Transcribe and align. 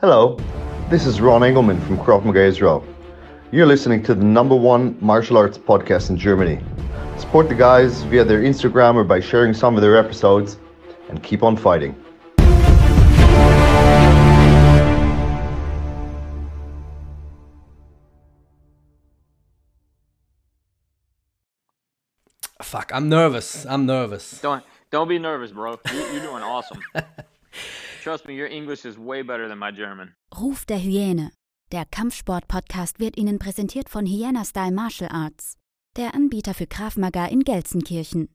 Hello, 0.00 0.38
this 0.90 1.06
is 1.06 1.20
Ron 1.20 1.42
Engelman 1.42 1.80
from 1.80 1.98
Krav 1.98 2.24
Maga 2.24 2.44
Israel. 2.44 2.86
You're 3.50 3.66
listening 3.66 4.00
to 4.04 4.14
the 4.14 4.22
number 4.22 4.54
one 4.54 4.96
martial 5.00 5.36
arts 5.36 5.58
podcast 5.58 6.10
in 6.10 6.16
Germany. 6.16 6.60
Support 7.18 7.48
the 7.48 7.56
guys 7.56 8.04
via 8.04 8.22
their 8.22 8.42
Instagram 8.42 8.94
or 8.94 9.02
by 9.02 9.18
sharing 9.18 9.52
some 9.52 9.74
of 9.74 9.82
their 9.82 9.96
episodes, 9.96 10.60
and 11.08 11.20
keep 11.20 11.42
on 11.42 11.56
fighting. 11.56 11.96
Fuck, 22.62 22.92
I'm 22.94 23.08
nervous. 23.08 23.66
I'm 23.66 23.84
nervous. 23.84 24.40
Don't 24.40 24.62
don't 24.92 25.08
be 25.08 25.18
nervous, 25.18 25.50
bro. 25.50 25.80
You, 25.92 25.98
you're 26.12 26.22
doing 26.22 26.44
awesome. 26.44 26.80
Trust 28.08 28.26
me, 28.26 28.32
your 28.32 28.48
English 28.50 28.86
is 28.86 28.96
way 28.96 29.22
better 29.22 29.48
than 29.48 29.58
my 29.58 29.70
German. 29.70 30.14
Ruf 30.34 30.64
der 30.64 30.78
Hyäne. 30.78 31.30
Der 31.72 31.84
Kampfsport-Podcast 31.84 33.00
wird 33.00 33.18
Ihnen 33.18 33.38
präsentiert 33.38 33.90
von 33.90 34.06
Hyena 34.06 34.46
Style 34.46 34.72
Martial 34.72 35.10
Arts, 35.12 35.58
der 35.94 36.14
Anbieter 36.14 36.54
für 36.54 36.66
Krav 36.66 36.96
Maga 36.96 37.26
in 37.26 37.40
Gelsenkirchen. 37.40 38.30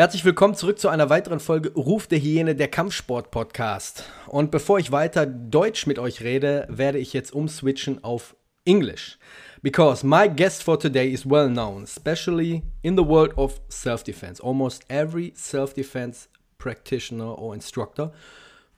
Herzlich 0.00 0.24
willkommen 0.24 0.54
zurück 0.54 0.78
zu 0.78 0.88
einer 0.88 1.10
weiteren 1.10 1.40
Folge 1.40 1.74
Ruf 1.74 2.06
der 2.06 2.18
Hyäne, 2.18 2.54
der 2.54 2.68
Kampfsport-Podcast. 2.68 4.04
Und 4.28 4.50
bevor 4.50 4.78
ich 4.78 4.92
weiter 4.92 5.26
Deutsch 5.26 5.86
mit 5.86 5.98
euch 5.98 6.22
rede, 6.22 6.66
werde 6.70 6.96
ich 6.96 7.12
jetzt 7.12 7.34
umswitchen 7.34 8.02
auf 8.02 8.34
English. 8.64 9.18
Because 9.60 10.06
my 10.06 10.26
guest 10.26 10.62
for 10.62 10.80
today 10.80 11.12
is 11.12 11.28
well 11.28 11.50
known, 11.50 11.82
especially 11.82 12.62
in 12.80 12.96
the 12.96 13.06
world 13.06 13.36
of 13.36 13.60
self 13.68 14.02
defense. 14.02 14.42
Almost 14.42 14.84
every 14.88 15.34
self 15.36 15.74
defense 15.74 16.30
practitioner 16.56 17.38
or 17.38 17.52
instructor 17.52 18.10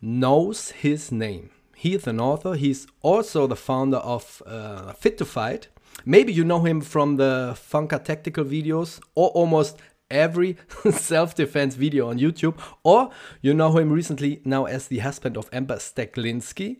knows 0.00 0.72
his 0.72 1.12
name. 1.12 1.50
He 1.76 1.94
is 1.94 2.08
an 2.08 2.18
author, 2.18 2.56
he's 2.56 2.88
also 3.00 3.46
the 3.46 3.54
founder 3.54 3.98
of 3.98 4.42
uh, 4.44 4.92
Fit 4.94 5.18
to 5.18 5.24
Fight. 5.24 5.68
Maybe 6.04 6.32
you 6.32 6.42
know 6.42 6.64
him 6.64 6.80
from 6.80 7.16
the 7.16 7.54
Funka 7.54 8.02
Tactical 8.02 8.44
videos 8.44 8.98
or 9.14 9.28
almost 9.28 9.76
every 10.12 10.56
self 10.92 11.34
defense 11.34 11.74
video 11.74 12.08
on 12.08 12.18
YouTube, 12.18 12.58
or 12.84 13.10
you 13.40 13.54
know 13.54 13.76
him 13.76 13.90
recently 13.90 14.40
now 14.44 14.66
as 14.66 14.86
the 14.86 14.98
husband 14.98 15.36
of 15.36 15.48
Amber 15.52 15.76
Steklinski, 15.76 16.78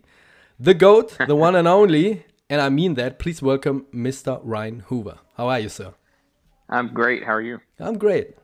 the 0.61 0.75
GOAT, 0.75 1.17
the 1.27 1.35
one 1.35 1.57
and 1.57 1.67
only, 1.67 2.25
and 2.49 2.61
I 2.61 2.69
mean 2.69 2.95
that. 2.95 3.19
Please 3.19 3.43
welcome 3.43 3.87
Mr. 3.93 4.41
Ryan 4.45 4.81
Hoover. 4.87 5.19
How 5.37 5.49
are 5.49 5.59
you, 5.59 5.69
sir? 5.69 5.95
I'm 6.69 6.89
great. 6.95 7.25
How 7.25 7.33
are 7.33 7.43
you? 7.43 7.61
I'm 7.81 7.99
great. 7.99 8.37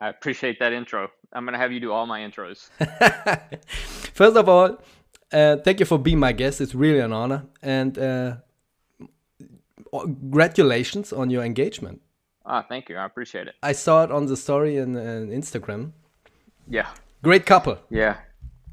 I 0.00 0.08
appreciate 0.08 0.58
that 0.60 0.72
intro. 0.72 1.10
I'm 1.32 1.44
gonna 1.44 1.58
have 1.58 1.72
you 1.72 1.80
do 1.80 1.92
all 1.92 2.06
my 2.06 2.20
intros. 2.20 2.70
First 4.14 4.36
of 4.36 4.48
all, 4.48 4.78
uh, 5.32 5.56
thank 5.58 5.80
you 5.80 5.86
for 5.86 5.98
being 5.98 6.18
my 6.18 6.32
guest. 6.32 6.60
It's 6.60 6.74
really 6.74 7.00
an 7.00 7.12
honor, 7.12 7.44
and 7.62 7.98
uh, 7.98 8.36
congratulations 9.90 11.12
on 11.12 11.30
your 11.30 11.44
engagement. 11.44 12.00
Ah, 12.50 12.64
thank 12.66 12.88
you. 12.88 12.96
I 12.96 13.04
appreciate 13.04 13.46
it. 13.46 13.54
I 13.62 13.72
saw 13.72 14.02
it 14.04 14.10
on 14.10 14.24
the 14.24 14.36
story 14.36 14.78
in, 14.78 14.96
in 14.96 15.28
Instagram. 15.28 15.92
Yeah. 16.66 16.88
Great 17.22 17.44
couple. 17.44 17.78
Yeah. 17.90 18.16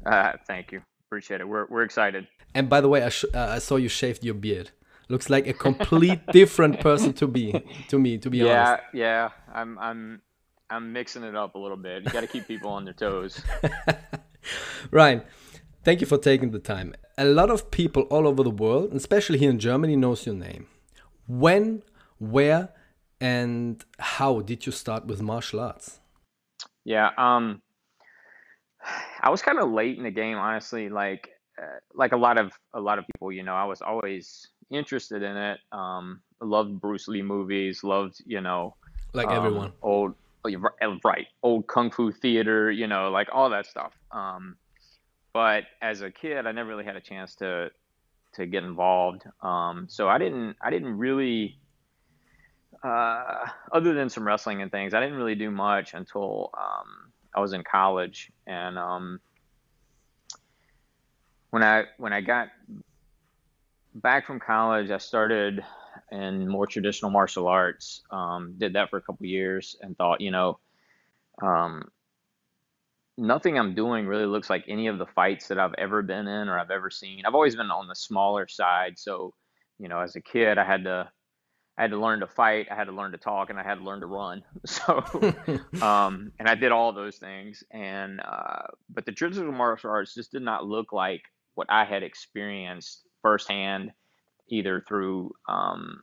Uh, 0.04 0.32
thank 0.46 0.72
you. 0.72 0.80
Appreciate 1.08 1.40
it. 1.42 1.48
We're 1.48 1.66
we're 1.68 1.82
excited. 1.82 2.26
And 2.54 2.70
by 2.70 2.80
the 2.80 2.88
way, 2.88 3.02
I, 3.02 3.10
sh- 3.10 3.26
uh, 3.34 3.48
I 3.56 3.58
saw 3.58 3.76
you 3.76 3.88
shaved 3.88 4.24
your 4.24 4.34
beard. 4.34 4.70
Looks 5.08 5.28
like 5.28 5.46
a 5.46 5.52
complete 5.52 6.20
different 6.32 6.80
person 6.80 7.12
to 7.14 7.26
be 7.26 7.62
to 7.88 7.98
me. 7.98 8.18
To 8.18 8.30
be 8.30 8.38
yeah, 8.38 8.68
honest. 8.68 8.82
yeah. 8.94 9.28
I'm 9.52 9.78
I'm 9.78 10.22
I'm 10.70 10.92
mixing 10.92 11.22
it 11.22 11.36
up 11.36 11.54
a 11.54 11.58
little 11.58 11.76
bit. 11.76 12.04
You 12.04 12.10
got 12.10 12.22
to 12.22 12.26
keep 12.26 12.48
people 12.48 12.70
on 12.70 12.84
their 12.84 12.94
toes. 12.94 13.40
Ryan, 14.90 15.22
thank 15.84 16.00
you 16.00 16.06
for 16.06 16.18
taking 16.18 16.50
the 16.50 16.58
time. 16.58 16.94
A 17.18 17.24
lot 17.24 17.50
of 17.50 17.70
people 17.70 18.02
all 18.04 18.26
over 18.26 18.42
the 18.42 18.50
world, 18.50 18.94
especially 18.94 19.38
here 19.38 19.50
in 19.50 19.58
Germany, 19.58 19.96
knows 19.96 20.26
your 20.26 20.34
name. 20.34 20.66
When, 21.26 21.82
where, 22.18 22.70
and 23.20 23.84
how 23.98 24.40
did 24.40 24.66
you 24.66 24.72
start 24.72 25.06
with 25.06 25.22
martial 25.22 25.60
arts? 25.60 26.00
Yeah. 26.84 27.10
Um. 27.16 27.62
I 29.20 29.30
was 29.30 29.42
kind 29.42 29.58
of 29.58 29.70
late 29.72 29.96
in 29.98 30.04
the 30.04 30.10
game, 30.12 30.36
honestly. 30.36 30.88
Like, 30.88 31.28
uh, 31.60 31.78
like 31.94 32.12
a 32.12 32.16
lot 32.16 32.38
of 32.38 32.52
a 32.72 32.80
lot 32.80 32.98
of 32.98 33.04
people, 33.06 33.32
you 33.32 33.42
know, 33.42 33.54
I 33.54 33.64
was 33.64 33.82
always 33.82 34.46
interested 34.70 35.22
in 35.22 35.36
it. 35.36 35.58
Um, 35.72 36.20
loved 36.40 36.80
Bruce 36.80 37.08
Lee 37.08 37.22
movies. 37.22 37.82
Loved, 37.82 38.22
you 38.24 38.40
know, 38.40 38.76
Like 39.12 39.28
um, 39.28 39.36
everyone. 39.36 39.72
old 39.82 40.14
oh, 40.44 40.98
right 41.04 41.26
old 41.42 41.66
kung 41.66 41.90
fu 41.90 42.12
theater 42.12 42.70
you 42.70 42.86
know 42.86 43.10
like 43.10 43.28
all 43.32 43.50
that 43.50 43.66
stuff 43.66 43.92
um, 44.12 44.56
but 45.32 45.64
as 45.82 46.02
a 46.02 46.10
kid 46.10 46.46
i 46.46 46.52
never 46.52 46.68
really 46.68 46.84
had 46.84 46.94
a 46.96 47.00
chance 47.00 47.34
to 47.34 47.68
to 48.34 48.46
get 48.46 48.62
involved 48.62 49.24
um, 49.42 49.86
so 49.88 50.08
i 50.08 50.18
didn't 50.18 50.54
i 50.62 50.70
didn't 50.70 50.96
really 50.96 51.58
uh, 52.82 53.46
other 53.72 53.94
than 53.94 54.08
some 54.08 54.26
wrestling 54.26 54.62
and 54.62 54.70
things 54.70 54.94
i 54.94 55.00
didn't 55.00 55.16
really 55.16 55.34
do 55.34 55.50
much 55.50 55.94
until 55.94 56.50
um, 56.56 57.12
i 57.34 57.40
was 57.40 57.52
in 57.52 57.62
college 57.62 58.30
and 58.46 58.78
um, 58.78 59.20
when 61.50 61.62
i 61.62 61.84
when 61.98 62.12
i 62.12 62.20
got 62.20 62.48
back 63.94 64.26
from 64.26 64.38
college 64.38 64.90
i 64.90 64.98
started 64.98 65.64
in 66.10 66.48
more 66.48 66.66
traditional 66.66 67.10
martial 67.10 67.48
arts. 67.48 68.02
Um, 68.10 68.54
did 68.58 68.74
that 68.74 68.90
for 68.90 68.98
a 68.98 69.02
couple 69.02 69.26
years 69.26 69.76
and 69.80 69.96
thought, 69.96 70.20
you 70.20 70.30
know, 70.30 70.58
um, 71.42 71.88
nothing 73.18 73.58
I'm 73.58 73.74
doing 73.74 74.06
really 74.06 74.26
looks 74.26 74.50
like 74.50 74.64
any 74.68 74.86
of 74.86 74.98
the 74.98 75.06
fights 75.06 75.48
that 75.48 75.58
I've 75.58 75.74
ever 75.78 76.02
been 76.02 76.26
in 76.26 76.48
or 76.48 76.58
I've 76.58 76.70
ever 76.70 76.90
seen. 76.90 77.24
I've 77.26 77.34
always 77.34 77.56
been 77.56 77.70
on 77.70 77.88
the 77.88 77.94
smaller 77.94 78.46
side, 78.48 78.98
so 78.98 79.34
you 79.78 79.88
know, 79.88 80.00
as 80.00 80.16
a 80.16 80.22
kid, 80.22 80.56
I 80.56 80.64
had 80.64 80.84
to 80.84 81.10
I 81.78 81.82
had 81.82 81.90
to 81.90 81.98
learn 81.98 82.20
to 82.20 82.26
fight, 82.26 82.68
I 82.70 82.74
had 82.74 82.84
to 82.84 82.92
learn 82.92 83.12
to 83.12 83.18
talk, 83.18 83.50
and 83.50 83.58
I 83.58 83.62
had 83.62 83.76
to 83.78 83.84
learn 83.84 84.00
to 84.00 84.06
run. 84.06 84.42
So, 84.66 85.04
um, 85.82 86.32
and 86.38 86.48
I 86.48 86.54
did 86.54 86.72
all 86.72 86.92
those 86.92 87.16
things. 87.16 87.62
And 87.70 88.20
uh, 88.20 88.62
but 88.88 89.04
the 89.04 89.12
traditional 89.12 89.52
martial 89.52 89.90
arts 89.90 90.14
just 90.14 90.32
did 90.32 90.42
not 90.42 90.66
look 90.66 90.92
like 90.92 91.22
what 91.54 91.66
I 91.70 91.84
had 91.84 92.02
experienced 92.02 93.02
firsthand 93.22 93.92
either 94.48 94.84
through 94.86 95.34
um, 95.48 96.00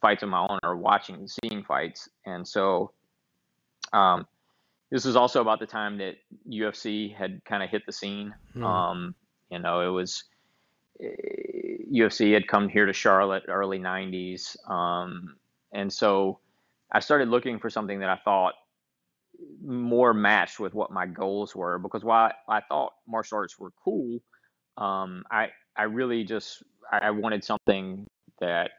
fights 0.00 0.22
of 0.22 0.28
my 0.28 0.46
own 0.48 0.58
or 0.62 0.76
watching, 0.76 1.16
and 1.16 1.30
seeing 1.30 1.62
fights. 1.62 2.08
And 2.26 2.46
so 2.46 2.92
um, 3.92 4.26
this 4.90 5.04
was 5.04 5.16
also 5.16 5.40
about 5.40 5.60
the 5.60 5.66
time 5.66 5.98
that 5.98 6.16
UFC 6.48 7.14
had 7.14 7.44
kind 7.44 7.62
of 7.62 7.70
hit 7.70 7.86
the 7.86 7.92
scene. 7.92 8.34
Hmm. 8.52 8.64
Um, 8.64 9.14
you 9.50 9.58
know, 9.58 9.80
it 9.80 9.90
was 9.90 10.24
UFC 11.94 12.32
had 12.34 12.48
come 12.48 12.68
here 12.68 12.86
to 12.86 12.92
Charlotte 12.92 13.44
early 13.48 13.78
90s. 13.78 14.56
Um, 14.68 15.36
and 15.72 15.92
so 15.92 16.40
I 16.90 17.00
started 17.00 17.28
looking 17.28 17.58
for 17.58 17.70
something 17.70 18.00
that 18.00 18.10
I 18.10 18.16
thought 18.24 18.54
more 19.64 20.14
matched 20.14 20.60
with 20.60 20.74
what 20.74 20.90
my 20.90 21.06
goals 21.06 21.54
were 21.54 21.78
because 21.78 22.04
while 22.04 22.30
I 22.48 22.60
thought 22.60 22.94
martial 23.06 23.38
arts 23.38 23.58
were 23.58 23.72
cool, 23.84 24.20
um, 24.76 25.24
I 25.30 25.50
I 25.76 25.84
really 25.84 26.24
just 26.24 26.62
I 26.90 27.10
wanted 27.10 27.44
something 27.44 28.06
that 28.40 28.70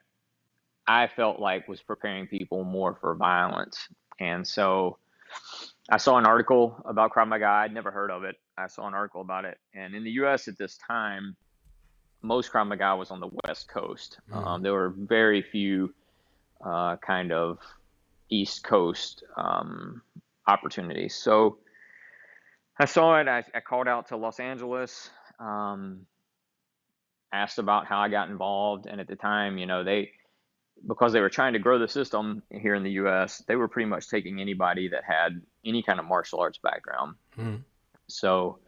I 0.88 1.08
felt 1.08 1.40
like 1.40 1.68
was 1.68 1.82
preparing 1.82 2.28
people 2.28 2.64
more 2.64 2.96
for 2.96 3.16
violence. 3.16 3.88
And 4.20 4.48
so 4.48 4.98
I 5.90 5.98
saw 5.98 6.18
an 6.18 6.26
article 6.26 6.82
about 6.86 7.12
Krav 7.12 7.28
Maga. 7.28 7.48
I'd 7.48 7.74
never 7.74 7.92
heard 7.92 8.12
of 8.12 8.24
it. 8.24 8.36
I 8.58 8.68
saw 8.68 8.88
an 8.88 8.94
article 8.94 9.22
about 9.22 9.46
it. 9.46 9.58
And 9.74 9.96
in 9.96 10.04
the 10.04 10.12
US 10.12 10.48
at 10.48 10.58
this 10.58 10.78
time, 10.78 11.36
most 12.22 12.52
Krav 12.52 12.68
Maga 12.68 12.96
was 12.96 13.12
on 13.12 13.20
the 13.20 13.30
West 13.46 13.68
Coast. 13.68 14.20
Um, 14.32 14.62
there 14.62 14.74
were 14.74 14.90
very 14.90 15.42
few 15.42 15.94
uh, 16.64 16.98
kind 16.98 17.32
of 17.32 17.60
East 18.30 18.64
Coast 18.64 19.24
um, 19.38 20.02
opportunities. 20.48 21.16
So 21.16 21.60
I 22.80 22.86
saw 22.86 23.20
it. 23.20 23.28
I, 23.28 23.44
I 23.54 23.60
called 23.60 23.88
out 23.88 24.08
to 24.10 24.18
Los 24.18 24.40
Angeles, 24.40 25.10
um, 25.40 26.02
asked 27.32 27.60
about 27.60 27.86
how 27.86 28.00
I 28.00 28.10
got 28.10 28.30
involved, 28.30 28.86
and 28.86 29.00
at 29.00 29.08
the 29.08 29.16
time, 29.16 29.58
you 29.58 29.66
know, 29.66 29.84
they 29.84 30.12
because 30.88 31.14
they 31.14 31.22
were 31.22 31.30
trying 31.30 31.54
to 31.54 31.60
grow 31.60 31.80
the 31.80 31.88
system 31.88 32.44
here 32.52 32.76
in 32.76 32.84
the 32.84 32.92
U.S., 32.92 33.42
they 33.48 33.56
were 33.56 33.68
pretty 33.68 33.90
much 33.90 34.10
taking 34.10 34.42
anybody 34.42 34.90
that 34.90 35.04
had 35.08 35.42
any 35.64 35.82
kind 35.82 36.00
of 36.00 36.06
martial 36.06 36.40
arts 36.40 36.60
background. 36.62 37.16
Mm. 37.40 37.64
So 38.08 38.60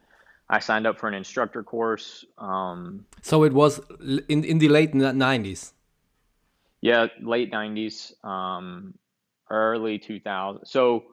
I 0.50 0.60
signed 0.60 0.88
up 0.88 0.98
for 0.98 1.08
an 1.08 1.14
instructor 1.14 1.64
course. 1.64 2.26
Um, 2.38 3.06
so 3.22 3.44
it 3.44 3.54
was 3.54 3.82
in 4.30 4.44
in 4.44 4.60
the 4.60 4.70
late 4.70 4.94
nineties. 4.94 5.74
Yeah, 6.82 7.08
late 7.22 7.52
nineties, 7.52 8.14
um, 8.24 8.94
early 9.50 10.00
two 10.00 10.20
thousand. 10.20 10.66
So 10.66 11.06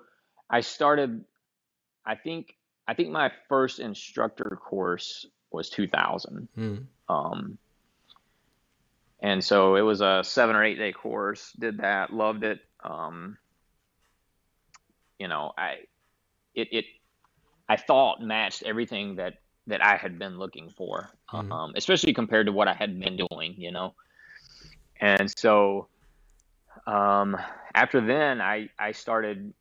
I 0.49 0.61
started. 0.61 1.25
I 2.07 2.15
think 2.15 2.55
I 2.87 2.95
think 2.95 3.11
my 3.11 3.33
first 3.49 3.81
instructor 3.81 4.59
course 4.63 5.27
was 5.51 5.69
two 5.71 5.89
thousand. 5.89 6.49
Mm. 6.57 6.85
Um, 7.09 7.59
and 9.21 9.43
so 9.43 9.77
it 9.77 9.81
was 9.81 10.01
a 10.01 10.23
seven 10.23 10.55
or 10.55 10.63
eight 10.63 10.77
day 10.77 10.93
course. 10.93 11.53
Did 11.59 11.79
that, 11.79 12.13
loved 12.13 12.45
it. 12.45 12.61
Um, 12.83 13.39
you 15.19 15.29
know, 15.29 15.53
I 15.57 15.87
it 16.55 16.69
it 16.73 16.85
I 17.69 17.77
thought 17.77 18.21
matched 18.21 18.63
everything 18.63 19.17
that 19.17 19.35
that 19.67 19.83
I 19.83 19.97
had 19.97 20.19
been 20.19 20.39
looking 20.39 20.69
for, 20.69 21.11
mm-hmm. 21.33 21.51
um, 21.51 21.73
especially 21.77 22.13
compared 22.13 22.47
to 22.47 22.53
what 22.53 22.69
I 22.69 22.75
had 22.75 23.01
been 23.01 23.17
doing. 23.17 23.55
You 23.57 23.73
know, 23.73 23.95
and 25.01 25.33
so 25.37 25.89
um, 26.87 27.37
after 27.75 28.01
then, 28.01 28.41
I 28.41 28.69
I 28.79 28.93
started. 28.93 29.53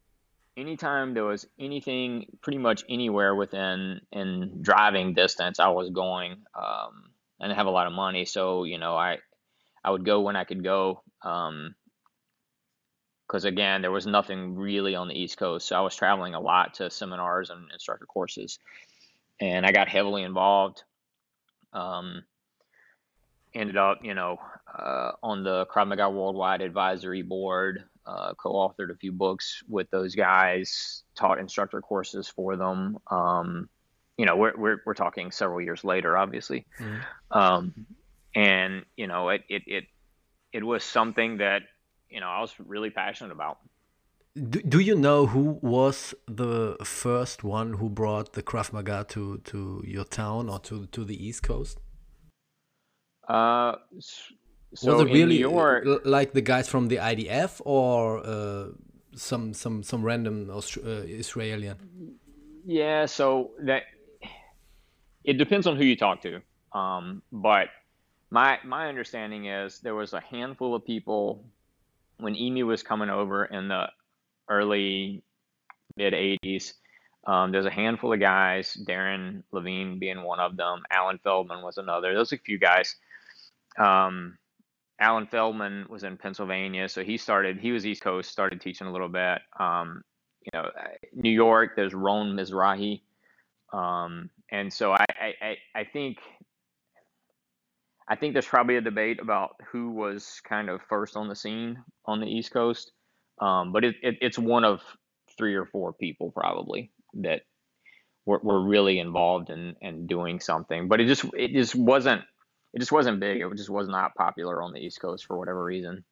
Anytime 0.56 1.16
there 1.16 1.24
was 1.24 1.48
anything, 1.58 2.28
pretty 2.42 2.60
much 2.60 2.84
anywhere 2.88 3.34
within 3.34 4.02
in 4.12 4.62
driving 4.62 5.16
distance, 5.16 5.60
I 5.60 5.70
was 5.70 5.90
going. 5.90 6.34
Um, 6.54 7.10
I 7.42 7.48
didn't 7.48 7.58
have 7.58 7.66
a 7.66 7.72
lot 7.72 7.88
of 7.88 7.94
money, 7.94 8.26
so 8.26 8.64
you 8.64 8.78
know, 8.78 8.96
I 8.96 9.18
I 9.84 9.90
would 9.90 10.06
go 10.06 10.22
when 10.22 10.36
I 10.36 10.44
could 10.44 10.64
go. 10.64 11.02
Um, 11.24 11.74
because 13.34 13.46
again, 13.46 13.82
there 13.82 13.90
was 13.90 14.06
nothing 14.06 14.54
really 14.54 14.94
on 14.94 15.08
the 15.08 15.20
East 15.20 15.38
Coast. 15.38 15.68
So 15.68 15.76
I 15.76 15.82
was 15.82 15.96
traveling 15.96 16.36
a 16.36 16.40
lot 16.40 16.76
to 16.76 16.92
seminars 16.92 17.50
and 17.50 17.72
instructor 17.72 18.06
courses, 18.06 18.60
and 19.42 19.66
I 19.66 19.72
got 19.72 19.88
heavily 19.88 20.22
involved. 20.22 20.84
Um, 21.74 22.24
ended 23.56 23.76
up, 23.76 24.02
you 24.04 24.14
know, 24.14 24.38
uh, 24.72 25.14
on 25.24 25.44
the 25.44 25.66
Krav 25.66 25.88
Maga 25.88 26.12
Worldwide 26.12 26.62
Advisory 26.62 27.24
Board. 27.24 27.86
Uh, 28.06 28.34
co-authored 28.36 28.92
a 28.92 28.98
few 28.98 29.12
books 29.12 29.64
with 29.68 29.90
those 29.90 30.14
guys. 30.14 31.02
Taught 31.16 31.40
instructor 31.40 31.82
courses 31.82 32.28
for 32.28 32.56
them. 32.56 33.00
Um, 33.10 33.68
you 34.16 34.28
know, 34.28 34.36
we're, 34.36 34.56
we're 34.56 34.82
we're 34.86 34.94
talking 34.94 35.32
several 35.32 35.60
years 35.60 35.84
later, 35.84 36.16
obviously. 36.16 36.68
Mm-hmm. 36.80 37.40
Um, 37.40 37.74
and 38.36 38.86
you 38.96 39.08
know, 39.08 39.30
it 39.30 39.42
it 39.50 39.64
it 39.66 39.84
it 40.52 40.64
was 40.64 40.84
something 40.84 41.38
that 41.38 41.64
you 42.14 42.20
know 42.20 42.28
I 42.28 42.40
was 42.40 42.54
really 42.60 42.90
passionate 42.90 43.32
about. 43.32 43.58
Do, 44.36 44.62
do 44.62 44.80
you 44.80 44.96
know 44.96 45.28
who 45.28 45.60
was 45.62 46.16
the 46.28 46.76
first 46.84 47.44
one 47.44 47.74
who 47.74 47.90
brought 47.90 48.34
the 48.34 48.42
Krav 48.42 48.74
Maga 48.74 49.06
to, 49.10 49.38
to 49.44 49.84
your 49.86 50.06
town 50.06 50.50
or 50.50 50.58
to, 50.62 50.88
to 50.88 51.06
the 51.06 51.16
East 51.24 51.44
Coast? 51.44 51.80
Uh, 53.28 53.76
so 54.74 54.94
was 54.98 55.02
it 55.02 55.14
really 55.14 55.38
York, 55.38 55.86
like 56.04 56.34
the 56.34 56.42
guys 56.42 56.68
from 56.68 56.88
the 56.88 56.96
IDF 56.98 57.62
or 57.64 58.26
uh, 58.26 58.70
some 59.16 59.54
some 59.54 59.84
some 59.84 60.04
random 60.04 60.50
Aust 60.50 60.78
uh, 60.78 61.04
Israeli? 61.06 61.72
Yeah, 62.66 63.06
so 63.06 63.52
that 63.60 63.84
it 65.24 65.38
depends 65.38 65.68
on 65.68 65.78
who 65.78 65.86
you 65.86 65.96
talk 65.96 66.22
to. 66.24 66.42
Um, 66.78 67.22
but 67.32 67.68
my 68.32 68.58
my 68.66 68.88
understanding 68.88 69.46
is 69.46 69.80
there 69.80 69.96
was 69.96 70.14
a 70.14 70.20
handful 70.20 70.74
of 70.74 70.84
people 70.84 71.46
when 72.18 72.36
Imi 72.36 72.66
was 72.66 72.84
coming 72.84 73.10
over 73.10 73.46
in 73.46 73.68
the 73.68 73.88
early 74.50 75.24
mid 75.98 76.14
80s. 76.14 76.74
Um, 77.26 77.52
there's 77.52 77.66
a 77.66 77.72
handful 77.72 78.12
of 78.12 78.20
guys, 78.20 78.78
Darren 78.88 79.44
Levine 79.52 79.98
being 79.98 80.24
one 80.24 80.42
of 80.42 80.58
them, 80.58 80.84
Alan 80.92 81.20
Feldman 81.24 81.62
was 81.64 81.78
another. 81.78 82.14
There's 82.14 82.34
a 82.34 82.38
few 82.38 82.60
guys. 82.60 82.96
Um, 83.78 84.38
Alan 85.00 85.28
Feldman 85.28 85.86
was 85.90 86.04
in 86.04 86.18
Pennsylvania, 86.18 86.88
so 86.90 87.04
he 87.04 87.18
started. 87.18 87.60
He 87.60 87.72
was 87.72 87.86
East 87.86 88.02
Coast, 88.02 88.30
started 88.30 88.62
teaching 88.62 88.88
a 88.88 88.92
little 88.92 89.10
bit. 89.10 89.40
Um, 89.60 90.04
you 90.42 90.50
know, 90.54 90.70
New 91.14 91.32
York. 91.32 91.76
There's 91.76 91.94
Ron 91.94 92.36
Mizrahi, 92.36 93.02
um, 93.72 94.30
and 94.52 94.72
so 94.72 94.92
I, 94.92 95.06
I, 95.20 95.58
I 95.74 95.84
think 95.86 96.20
I 98.08 98.16
think 98.16 98.34
there's 98.34 98.46
probably 98.46 98.78
a 98.78 98.82
debate 98.82 99.20
about 99.22 99.56
who 99.72 99.92
was 99.92 100.42
kind 100.48 100.70
of 100.70 100.82
first 100.90 101.16
on 101.16 101.30
the 101.30 101.36
scene 101.36 101.82
on 102.06 102.20
the 102.20 102.28
East 102.28 102.52
Coast, 102.52 102.92
um, 103.40 103.72
but 103.72 103.84
it, 103.84 103.96
it, 104.02 104.18
it's 104.22 104.38
one 104.38 104.66
of 104.66 104.82
three 105.38 105.56
or 105.56 105.66
four 105.66 105.94
people 105.94 106.32
probably 106.32 106.92
that 107.16 107.42
were, 108.26 108.40
were 108.44 108.62
really 108.62 109.00
involved 109.00 109.50
in, 109.50 109.76
in 109.82 110.08
doing 110.08 110.40
something. 110.40 110.88
But 110.88 111.02
it 111.02 111.08
just 111.08 111.26
it 111.34 111.52
just 111.52 111.76
wasn't 111.76 112.22
it 112.74 112.80
just 112.80 112.92
wasn't 112.92 113.20
big. 113.20 113.42
It 113.42 113.56
just 113.56 113.70
was 113.70 113.88
not 113.88 114.16
popular 114.16 114.62
on 114.62 114.74
the 114.74 114.80
East 114.80 115.00
Coast 115.00 115.26
for 115.26 115.38
whatever 115.38 115.64
reason. 115.64 116.04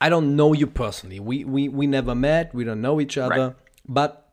I 0.00 0.08
don't 0.08 0.36
know 0.36 0.52
you 0.52 0.66
personally. 0.66 1.20
We 1.20 1.44
we 1.44 1.68
we 1.68 1.86
never 1.86 2.14
met. 2.14 2.54
We 2.54 2.64
don't 2.64 2.80
know 2.80 3.00
each 3.00 3.18
other. 3.18 3.48
Right. 3.48 3.56
But 3.88 4.32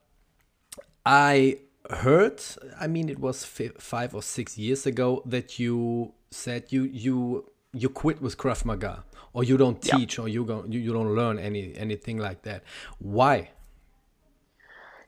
I 1.06 1.60
heard. 1.90 2.42
I 2.80 2.88
mean, 2.88 3.10
it 3.10 3.20
was 3.20 3.46
five 3.46 4.14
or 4.14 4.22
six 4.22 4.58
years 4.58 4.86
ago 4.86 5.24
that 5.26 5.60
you 5.60 6.14
said 6.36 6.66
you 6.70 6.84
you 6.84 7.50
you 7.74 7.90
quit 7.90 8.22
with 8.22 8.38
Krav 8.38 8.66
Maga 8.66 9.04
or 9.34 9.44
you 9.44 9.58
don't 9.58 9.82
teach 9.82 10.18
yeah. 10.18 10.24
or 10.24 10.28
you, 10.28 10.46
go, 10.46 10.64
you 10.68 10.80
you 10.80 10.94
don't 10.94 11.14
learn 11.14 11.38
any 11.40 11.76
anything 11.76 12.18
like 12.18 12.44
that. 12.44 12.64
Why? 13.00 13.50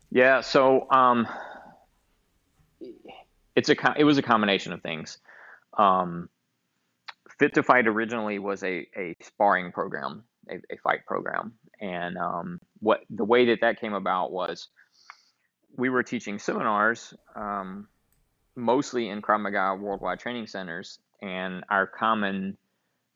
Yeah, 0.10 0.42
so 0.42 0.90
um, 0.92 1.28
it's 3.56 3.70
a 3.70 3.76
it 3.98 4.04
was 4.04 4.18
a 4.18 4.22
combination 4.22 4.74
of 4.74 4.82
things. 4.82 5.18
Um, 5.78 6.30
Fit 7.40 7.54
to 7.54 7.64
Fight 7.64 7.88
originally 7.88 8.40
was 8.40 8.64
a, 8.64 8.88
a 8.98 9.16
sparring 9.22 9.72
program, 9.72 10.24
a, 10.50 10.56
a 10.74 10.78
fight 10.78 11.06
program, 11.06 11.54
and 11.80 12.18
um, 12.18 12.60
what 12.80 13.02
the 13.10 13.26
way 13.26 13.46
that 13.46 13.60
that 13.62 13.80
came 13.80 13.94
about 13.94 14.32
was 14.32 14.70
we 15.78 15.90
were 15.90 16.04
teaching 16.04 16.40
seminars, 16.40 17.14
um, 17.36 17.88
mostly 18.56 19.10
in 19.10 19.22
Krav 19.22 19.42
Maga 19.42 19.76
worldwide 19.80 20.20
training 20.20 20.48
centers, 20.48 21.00
and 21.22 21.64
our 21.70 21.88
common 21.88 22.58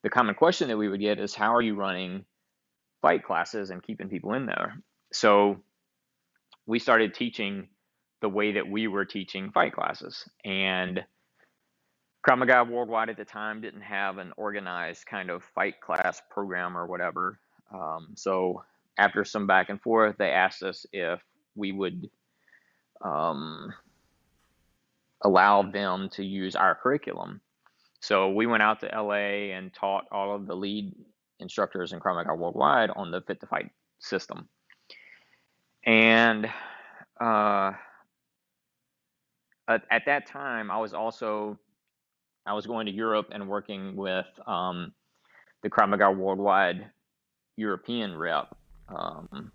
the 0.03 0.09
common 0.09 0.33
question 0.35 0.67
that 0.67 0.77
we 0.77 0.89
would 0.89 0.99
get 0.99 1.19
is 1.19 1.35
how 1.35 1.55
are 1.55 1.61
you 1.61 1.75
running 1.75 2.25
fight 3.01 3.23
classes 3.23 3.69
and 3.69 3.83
keeping 3.83 4.09
people 4.09 4.33
in 4.33 4.45
there 4.45 4.75
so 5.11 5.57
we 6.65 6.79
started 6.79 7.13
teaching 7.13 7.67
the 8.21 8.29
way 8.29 8.53
that 8.53 8.67
we 8.67 8.87
were 8.87 9.05
teaching 9.05 9.51
fight 9.51 9.73
classes 9.73 10.27
and 10.45 11.03
Krav 12.27 12.37
Maga 12.37 12.63
Worldwide 12.63 13.09
at 13.09 13.17
the 13.17 13.25
time 13.25 13.61
didn't 13.61 13.81
have 13.81 14.19
an 14.19 14.31
organized 14.37 15.07
kind 15.07 15.31
of 15.31 15.43
fight 15.55 15.81
class 15.81 16.21
program 16.29 16.77
or 16.77 16.85
whatever. 16.85 17.39
Um, 17.73 18.09
so 18.15 18.63
after 18.99 19.25
some 19.25 19.47
back 19.47 19.69
and 19.69 19.81
forth, 19.81 20.17
they 20.19 20.29
asked 20.29 20.61
us 20.61 20.85
if 20.93 21.19
we 21.55 21.71
would 21.71 22.09
um, 23.03 23.73
allow 25.23 25.63
them 25.63 26.09
to 26.13 26.23
use 26.23 26.55
our 26.55 26.75
curriculum. 26.75 27.41
So 28.01 28.31
we 28.31 28.47
went 28.47 28.63
out 28.63 28.79
to 28.79 28.87
LA 28.87 29.53
and 29.55 29.71
taught 29.71 30.05
all 30.11 30.35
of 30.35 30.47
the 30.47 30.55
lead 30.55 30.93
instructors 31.39 31.93
in 31.93 31.99
Krav 31.99 32.15
Maga 32.15 32.33
worldwide 32.33 32.89
on 32.89 33.11
the 33.11 33.21
Fit 33.21 33.39
to 33.41 33.45
Fight 33.45 33.69
system. 33.99 34.49
And 35.85 36.47
uh, 37.19 37.73
at, 39.67 39.83
at, 39.91 40.05
that 40.07 40.25
time, 40.25 40.71
I 40.71 40.79
was 40.79 40.95
also 40.95 41.59
I 42.47 42.53
was 42.53 42.65
going 42.65 42.87
to 42.87 42.91
Europe 42.91 43.27
and 43.31 43.47
working 43.47 43.95
with 43.95 44.25
um, 44.47 44.93
the 45.61 45.69
Krav 45.69 45.89
Maga 45.89 46.09
worldwide 46.09 46.89
European 47.55 48.15
rep 48.17 48.55
um, 48.89 49.51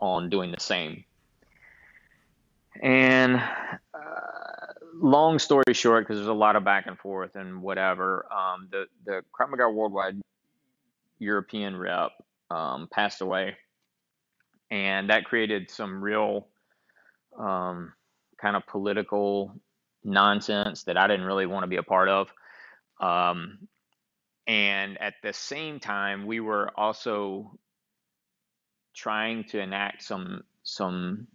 on 0.00 0.30
doing 0.30 0.50
the 0.50 0.60
same. 0.60 1.04
And 2.82 3.36
uh, 3.36 4.39
long 5.00 5.38
story 5.38 5.72
short, 5.72 6.04
because 6.04 6.18
there's 6.18 6.28
a 6.28 6.32
lot 6.32 6.56
of 6.56 6.64
back 6.64 6.86
and 6.86 6.98
forth 6.98 7.34
and 7.34 7.62
whatever, 7.62 8.26
um, 8.32 8.68
the 8.70 8.86
the 9.04 9.22
Krav 9.32 9.50
Maga 9.50 9.68
Worldwide 9.68 10.20
European 11.18 11.76
rep 11.76 12.12
um, 12.50 12.88
passed 12.92 13.20
away, 13.20 13.56
and 14.70 15.10
that 15.10 15.24
created 15.24 15.70
some 15.70 16.02
real 16.02 16.46
um, 17.38 17.92
kind 18.40 18.56
of 18.56 18.66
political 18.66 19.54
nonsense 20.04 20.84
that 20.84 20.96
I 20.96 21.06
didn't 21.06 21.26
really 21.26 21.46
want 21.46 21.64
to 21.64 21.68
be 21.68 21.76
a 21.76 21.82
part 21.82 22.08
of. 22.08 22.32
Um, 23.00 23.68
and 24.46 25.00
at 25.00 25.14
the 25.22 25.32
same 25.32 25.80
time, 25.80 26.26
we 26.26 26.40
were 26.40 26.70
also 26.76 27.58
trying 28.94 29.44
to 29.44 29.60
enact 29.60 30.02
some 30.02 30.42
some 30.62 31.26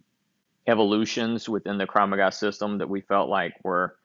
evolutions 0.66 1.48
within 1.48 1.78
the 1.78 1.86
Krav 1.86 2.08
Maga 2.08 2.32
system 2.32 2.78
that 2.78 2.88
we 2.88 3.00
felt 3.00 3.28
like 3.28 3.52
were 3.62 3.96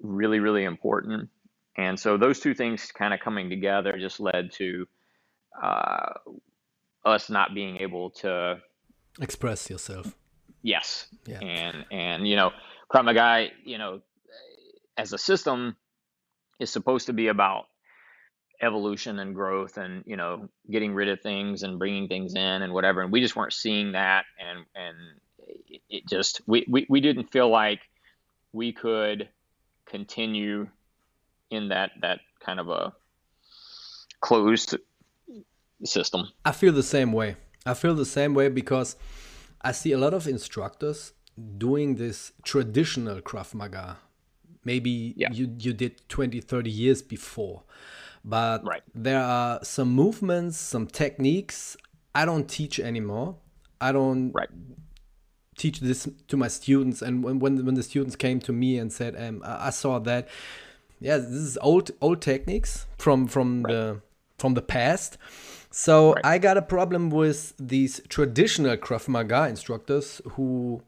really, 0.00 0.40
really 0.40 0.64
important. 0.64 1.28
And 1.76 1.98
so 1.98 2.16
those 2.16 2.40
two 2.40 2.54
things 2.54 2.92
kind 2.92 3.14
of 3.14 3.20
coming 3.20 3.48
together 3.48 3.96
just 3.98 4.20
led 4.20 4.52
to 4.52 4.86
uh, 5.60 6.12
us 7.04 7.30
not 7.30 7.54
being 7.54 7.78
able 7.78 8.10
to 8.10 8.60
express 9.20 9.68
yourself. 9.70 10.14
Yes. 10.62 11.06
Yeah. 11.26 11.40
And 11.40 11.84
and 11.90 12.28
you 12.28 12.36
know, 12.36 12.50
Krav 12.92 13.04
Maga, 13.04 13.48
you 13.64 13.78
know, 13.78 14.00
as 14.96 15.12
a 15.12 15.18
system 15.18 15.76
is 16.60 16.70
supposed 16.70 17.06
to 17.06 17.12
be 17.12 17.28
about 17.28 17.64
evolution 18.60 19.18
and 19.18 19.34
growth 19.34 19.76
and 19.76 20.04
you 20.06 20.16
know 20.16 20.48
getting 20.70 20.94
rid 20.94 21.08
of 21.08 21.20
things 21.20 21.64
and 21.64 21.80
bringing 21.80 22.06
things 22.06 22.34
in 22.34 22.62
and 22.62 22.72
whatever 22.72 23.02
and 23.02 23.10
we 23.10 23.20
just 23.20 23.34
weren't 23.34 23.52
seeing 23.52 23.92
that 23.92 24.24
and 24.38 24.64
and 24.76 24.96
it 25.92 26.08
just 26.08 26.40
we, 26.46 26.64
we, 26.68 26.86
we 26.88 27.00
didn't 27.00 27.30
feel 27.30 27.48
like 27.48 27.80
we 28.52 28.72
could 28.72 29.28
continue 29.86 30.66
in 31.50 31.68
that 31.68 31.92
that 32.00 32.20
kind 32.40 32.58
of 32.58 32.68
a 32.68 32.92
closed 34.20 34.76
system. 35.84 36.28
I 36.44 36.52
feel 36.52 36.72
the 36.72 36.82
same 36.82 37.12
way. 37.12 37.36
I 37.64 37.74
feel 37.74 37.94
the 37.94 38.06
same 38.06 38.34
way 38.34 38.48
because 38.48 38.96
I 39.60 39.72
see 39.72 39.92
a 39.92 39.98
lot 39.98 40.14
of 40.14 40.26
instructors 40.26 41.12
doing 41.58 41.96
this 41.96 42.32
traditional 42.42 43.20
Krav 43.20 43.54
Maga. 43.54 43.98
Maybe 44.64 45.14
yeah. 45.16 45.30
you, 45.32 45.54
you 45.58 45.72
did 45.72 46.08
20, 46.08 46.40
30 46.40 46.70
years 46.70 47.02
before. 47.02 47.64
But 48.24 48.64
right. 48.64 48.82
there 48.94 49.20
are 49.20 49.58
some 49.64 49.88
movements, 49.88 50.56
some 50.56 50.86
techniques 50.86 51.76
I 52.14 52.24
don't 52.24 52.48
teach 52.48 52.78
anymore. 52.78 53.36
I 53.80 53.92
don't 53.92 54.32
right. 54.32 54.48
Teach 55.56 55.80
this 55.80 56.08
to 56.28 56.36
my 56.36 56.48
students. 56.48 57.02
And 57.02 57.22
when, 57.22 57.38
when, 57.38 57.64
when 57.64 57.74
the 57.74 57.82
students 57.82 58.16
came 58.16 58.40
to 58.40 58.52
me 58.52 58.78
and 58.78 58.92
said, 58.92 59.14
um, 59.16 59.42
I 59.44 59.70
saw 59.70 59.98
that, 60.00 60.28
yeah, 61.00 61.16
this 61.16 61.28
is 61.30 61.58
old 61.60 61.90
old 62.00 62.22
techniques 62.22 62.86
from 62.96 63.26
from 63.26 63.64
right. 63.64 63.72
the 63.72 64.00
from 64.38 64.54
the 64.54 64.62
past 64.62 65.18
so 65.72 66.12
right. 66.12 66.24
I 66.24 66.38
got 66.38 66.58
a 66.58 66.62
problem 66.62 67.08
with 67.08 67.54
these 67.58 68.00
traditional 68.08 68.76
Krav 68.76 69.08
Maga 69.08 69.48
instructors 69.48 70.20
who 70.32 70.82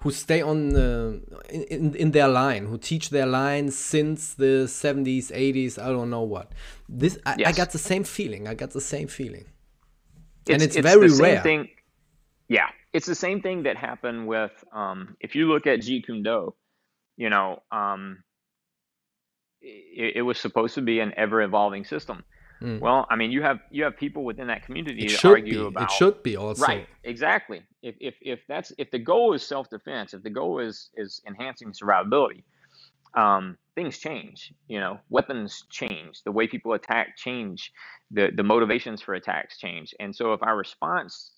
who 0.00 0.12
stay 0.12 0.40
on 0.40 0.68
the, 0.68 1.20
in, 1.48 1.94
in 1.94 2.10
their 2.12 2.28
line, 2.28 2.66
who 2.66 2.78
teach 2.78 3.10
their 3.10 3.26
line 3.26 3.70
since 3.70 4.34
the 4.34 4.66
70s, 4.66 5.32
80s, 5.32 5.82
I 5.82 5.88
don't 5.88 6.10
know 6.10 6.22
what. 6.22 6.52
This 6.86 7.18
I, 7.26 7.34
yes. 7.38 7.48
I 7.48 7.52
got 7.52 7.70
the 7.72 7.78
same 7.78 8.04
feeling. 8.04 8.46
I 8.46 8.54
got 8.54 8.70
the 8.70 8.80
same 8.80 9.08
feeling. 9.08 9.46
It's, 10.42 10.50
and 10.50 10.62
it's, 10.62 10.76
it's 10.76 10.86
very 10.86 11.10
rare. 11.10 11.42
Thing, 11.42 11.70
yeah, 12.46 12.68
it's 12.96 13.06
the 13.06 13.14
same 13.14 13.40
thing 13.40 13.64
that 13.64 13.76
happened 13.76 14.26
with 14.26 14.52
um, 14.72 15.16
if 15.20 15.34
you 15.34 15.48
look 15.52 15.66
at 15.66 15.80
Jeet 15.80 16.06
Kune 16.06 16.22
Do, 16.22 16.54
you 17.16 17.30
know, 17.30 17.62
um, 17.70 18.22
it, 19.60 20.16
it 20.16 20.22
was 20.22 20.38
supposed 20.38 20.74
to 20.74 20.82
be 20.82 21.00
an 21.00 21.12
ever 21.16 21.42
evolving 21.42 21.84
system 21.84 22.24
Mm. 22.62 22.80
Well, 22.80 23.06
I 23.10 23.16
mean, 23.16 23.30
you 23.30 23.42
have 23.42 23.60
you 23.70 23.84
have 23.84 23.96
people 23.96 24.24
within 24.24 24.46
that 24.46 24.64
community 24.64 25.04
it 25.06 25.18
to 25.18 25.28
argue 25.28 25.62
be. 25.62 25.66
about. 25.66 25.84
It 25.84 25.90
should 25.92 26.22
be 26.22 26.36
also 26.36 26.66
right. 26.66 26.86
Exactly. 27.04 27.62
If 27.82 27.96
if 28.00 28.14
if 28.22 28.40
that's 28.48 28.72
if 28.78 28.90
the 28.90 28.98
goal 28.98 29.34
is 29.34 29.46
self 29.46 29.68
defense, 29.68 30.14
if 30.14 30.22
the 30.22 30.30
goal 30.30 30.60
is 30.60 30.90
is 30.96 31.20
enhancing 31.26 31.72
survivability, 31.72 32.44
um, 33.14 33.58
things 33.74 33.98
change. 33.98 34.54
You 34.68 34.80
know, 34.80 34.98
weapons 35.10 35.64
change, 35.70 36.22
the 36.24 36.32
way 36.32 36.46
people 36.46 36.72
attack 36.72 37.16
change, 37.16 37.72
the 38.10 38.30
the 38.34 38.42
motivations 38.42 39.02
for 39.02 39.14
attacks 39.14 39.58
change, 39.58 39.94
and 40.00 40.14
so 40.14 40.32
if 40.32 40.42
our 40.42 40.56
response 40.56 41.32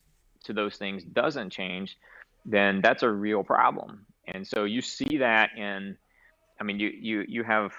to 0.45 0.52
those 0.52 0.76
things 0.76 1.04
doesn't 1.04 1.50
change, 1.50 1.97
then 2.45 2.80
that's 2.83 3.02
a 3.02 3.11
real 3.11 3.42
problem. 3.42 4.07
And 4.26 4.47
so 4.47 4.64
you 4.64 4.83
see 4.83 5.18
that 5.18 5.50
in, 5.57 5.97
I 6.61 6.64
mean, 6.64 6.78
you 6.78 6.88
you 6.88 7.25
you 7.26 7.45
have 7.45 7.73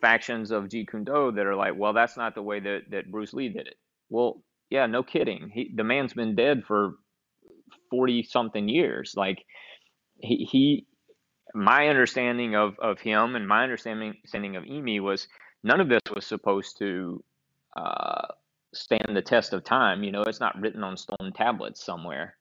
factions 0.00 0.50
of 0.50 0.64
Jeet 0.64 0.90
Kune 0.90 1.04
Do 1.04 1.32
that 1.32 1.46
are 1.46 1.54
like, 1.54 1.74
well, 1.76 1.92
that's 1.92 2.16
not 2.16 2.34
the 2.34 2.42
way 2.42 2.60
that, 2.60 2.82
that 2.90 3.10
Bruce 3.10 3.32
Lee 3.32 3.48
did 3.48 3.66
it. 3.66 3.76
Well, 4.08 4.42
yeah, 4.70 4.86
no 4.86 5.02
kidding. 5.02 5.50
He, 5.52 5.72
the 5.74 5.84
man's 5.84 6.14
been 6.14 6.34
dead 6.34 6.64
for 6.66 6.94
40 7.90 8.22
something 8.24 8.68
years. 8.68 9.14
Like 9.16 9.44
he, 10.20 10.48
he, 10.50 10.86
my 11.54 11.88
understanding 11.88 12.54
of, 12.54 12.78
of 12.80 13.00
him 13.00 13.36
and 13.36 13.46
my 13.46 13.62
understanding, 13.62 14.10
understanding 14.10 14.56
of 14.56 14.64
Imi 14.64 15.00
was 15.00 15.28
none 15.62 15.80
of 15.80 15.88
this 15.88 16.02
was 16.14 16.26
supposed 16.26 16.78
to 16.78 17.22
uh, 17.76 18.28
stand 18.74 19.14
the 19.14 19.22
test 19.22 19.52
of 19.52 19.64
time. 19.64 20.02
You 20.02 20.12
know, 20.12 20.22
it's 20.22 20.40
not 20.40 20.58
written 20.60 20.84
on 20.84 20.96
stone 20.96 21.32
tablets 21.34 21.84
somewhere. 21.84 22.36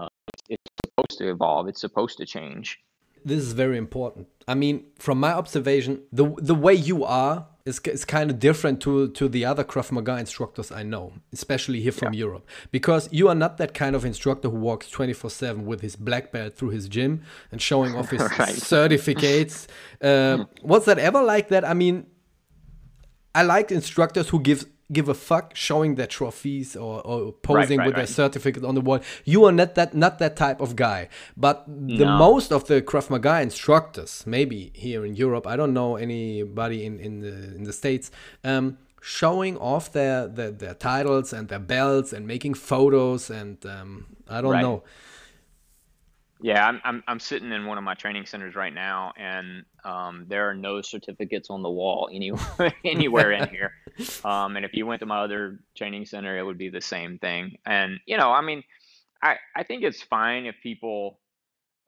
Uh, 0.00 0.08
it's, 0.48 0.62
supposed 0.84 1.18
to 1.18 1.30
evolve. 1.30 1.68
It's 1.68 1.80
supposed 1.80 2.18
to 2.18 2.26
change 2.26 2.78
this 3.24 3.38
is 3.38 3.52
very 3.52 3.76
important. 3.76 4.28
I 4.48 4.54
mean, 4.54 4.84
from 4.98 5.20
my 5.20 5.32
observation, 5.32 6.02
the 6.12 6.34
the 6.38 6.54
way 6.54 6.74
you 6.74 7.04
are 7.04 7.46
is, 7.64 7.78
is 7.80 8.04
kind 8.04 8.30
of 8.30 8.38
different 8.38 8.80
to 8.82 9.08
to 9.10 9.28
the 9.28 9.44
other 9.44 9.64
Krav 9.64 9.92
Maga 9.92 10.18
instructors 10.18 10.72
I 10.72 10.82
know, 10.82 11.12
especially 11.32 11.80
here 11.80 11.92
from 11.92 12.12
yeah. 12.12 12.20
Europe, 12.20 12.48
because 12.70 13.08
you 13.12 13.28
are 13.28 13.34
not 13.34 13.58
that 13.58 13.74
kind 13.74 13.94
of 13.94 14.04
instructor 14.04 14.48
who 14.48 14.56
walks 14.56 14.90
24/7 14.90 15.64
with 15.64 15.80
his 15.80 15.96
black 15.96 16.32
belt 16.32 16.54
through 16.54 16.70
his 16.70 16.88
gym 16.88 17.22
and 17.50 17.62
showing 17.62 17.94
off 17.94 18.10
his 18.16 18.22
right. 18.38 18.54
certificates. 18.54 19.66
Uh, 20.02 20.46
was 20.64 20.84
that 20.86 20.98
ever 20.98 21.22
like 21.22 21.46
that? 21.50 21.64
I 21.64 21.74
mean, 21.74 22.06
I 23.36 23.44
like 23.44 23.70
instructors 23.70 24.30
who 24.30 24.40
give 24.40 24.64
give 24.92 25.08
a 25.08 25.14
fuck 25.14 25.56
showing 25.56 25.94
their 25.94 26.06
trophies 26.06 26.76
or, 26.76 27.00
or 27.06 27.32
posing 27.32 27.78
right, 27.78 27.84
right, 27.84 27.86
with 27.86 27.94
right. 27.94 28.00
their 28.00 28.06
certificate 28.06 28.64
on 28.64 28.74
the 28.74 28.80
wall. 28.80 29.00
You 29.24 29.44
are 29.44 29.52
not 29.52 29.74
that 29.74 29.94
not 29.94 30.18
that 30.18 30.36
type 30.36 30.60
of 30.60 30.76
guy. 30.76 31.08
But 31.36 31.64
the 31.66 32.04
no. 32.04 32.18
most 32.18 32.52
of 32.52 32.66
the 32.66 32.82
Krav 32.82 33.10
Maga 33.10 33.40
instructors, 33.40 34.24
maybe 34.26 34.70
here 34.74 35.04
in 35.04 35.14
Europe, 35.14 35.46
I 35.46 35.56
don't 35.56 35.72
know 35.72 35.96
anybody 35.96 36.84
in 36.84 36.98
in 36.98 37.20
the 37.20 37.34
in 37.56 37.64
the 37.64 37.72
states. 37.72 38.10
Um, 38.44 38.78
showing 39.04 39.58
off 39.58 39.92
their, 39.92 40.28
their, 40.28 40.52
their 40.52 40.74
titles 40.74 41.32
and 41.32 41.48
their 41.48 41.58
belts 41.58 42.12
and 42.12 42.24
making 42.24 42.54
photos 42.54 43.30
and 43.30 43.66
um, 43.66 44.06
I 44.28 44.40
don't 44.40 44.62
know. 44.62 44.84
Yeah, 46.42 46.66
I'm, 46.66 46.80
I'm, 46.84 47.04
I'm 47.06 47.20
sitting 47.20 47.52
in 47.52 47.66
one 47.66 47.78
of 47.78 47.84
my 47.84 47.94
training 47.94 48.26
centers 48.26 48.56
right 48.56 48.74
now, 48.74 49.12
and 49.16 49.64
um, 49.84 50.26
there 50.28 50.50
are 50.50 50.54
no 50.54 50.82
certificates 50.82 51.50
on 51.50 51.62
the 51.62 51.70
wall 51.70 52.10
anywhere 52.12 52.74
anywhere 52.84 53.32
in 53.32 53.48
here. 53.48 53.72
Um, 54.24 54.56
and 54.56 54.64
if 54.64 54.72
you 54.72 54.86
went 54.86 55.00
to 55.00 55.06
my 55.06 55.22
other 55.22 55.60
training 55.76 56.06
center, 56.06 56.38
it 56.38 56.42
would 56.42 56.56
be 56.56 56.70
the 56.70 56.80
same 56.80 57.18
thing. 57.18 57.58
And 57.66 58.00
you 58.06 58.16
know, 58.16 58.32
I 58.32 58.40
mean, 58.40 58.62
I 59.22 59.36
I 59.54 59.64
think 59.64 59.82
it's 59.82 60.02
fine 60.02 60.46
if 60.46 60.54
people 60.62 61.20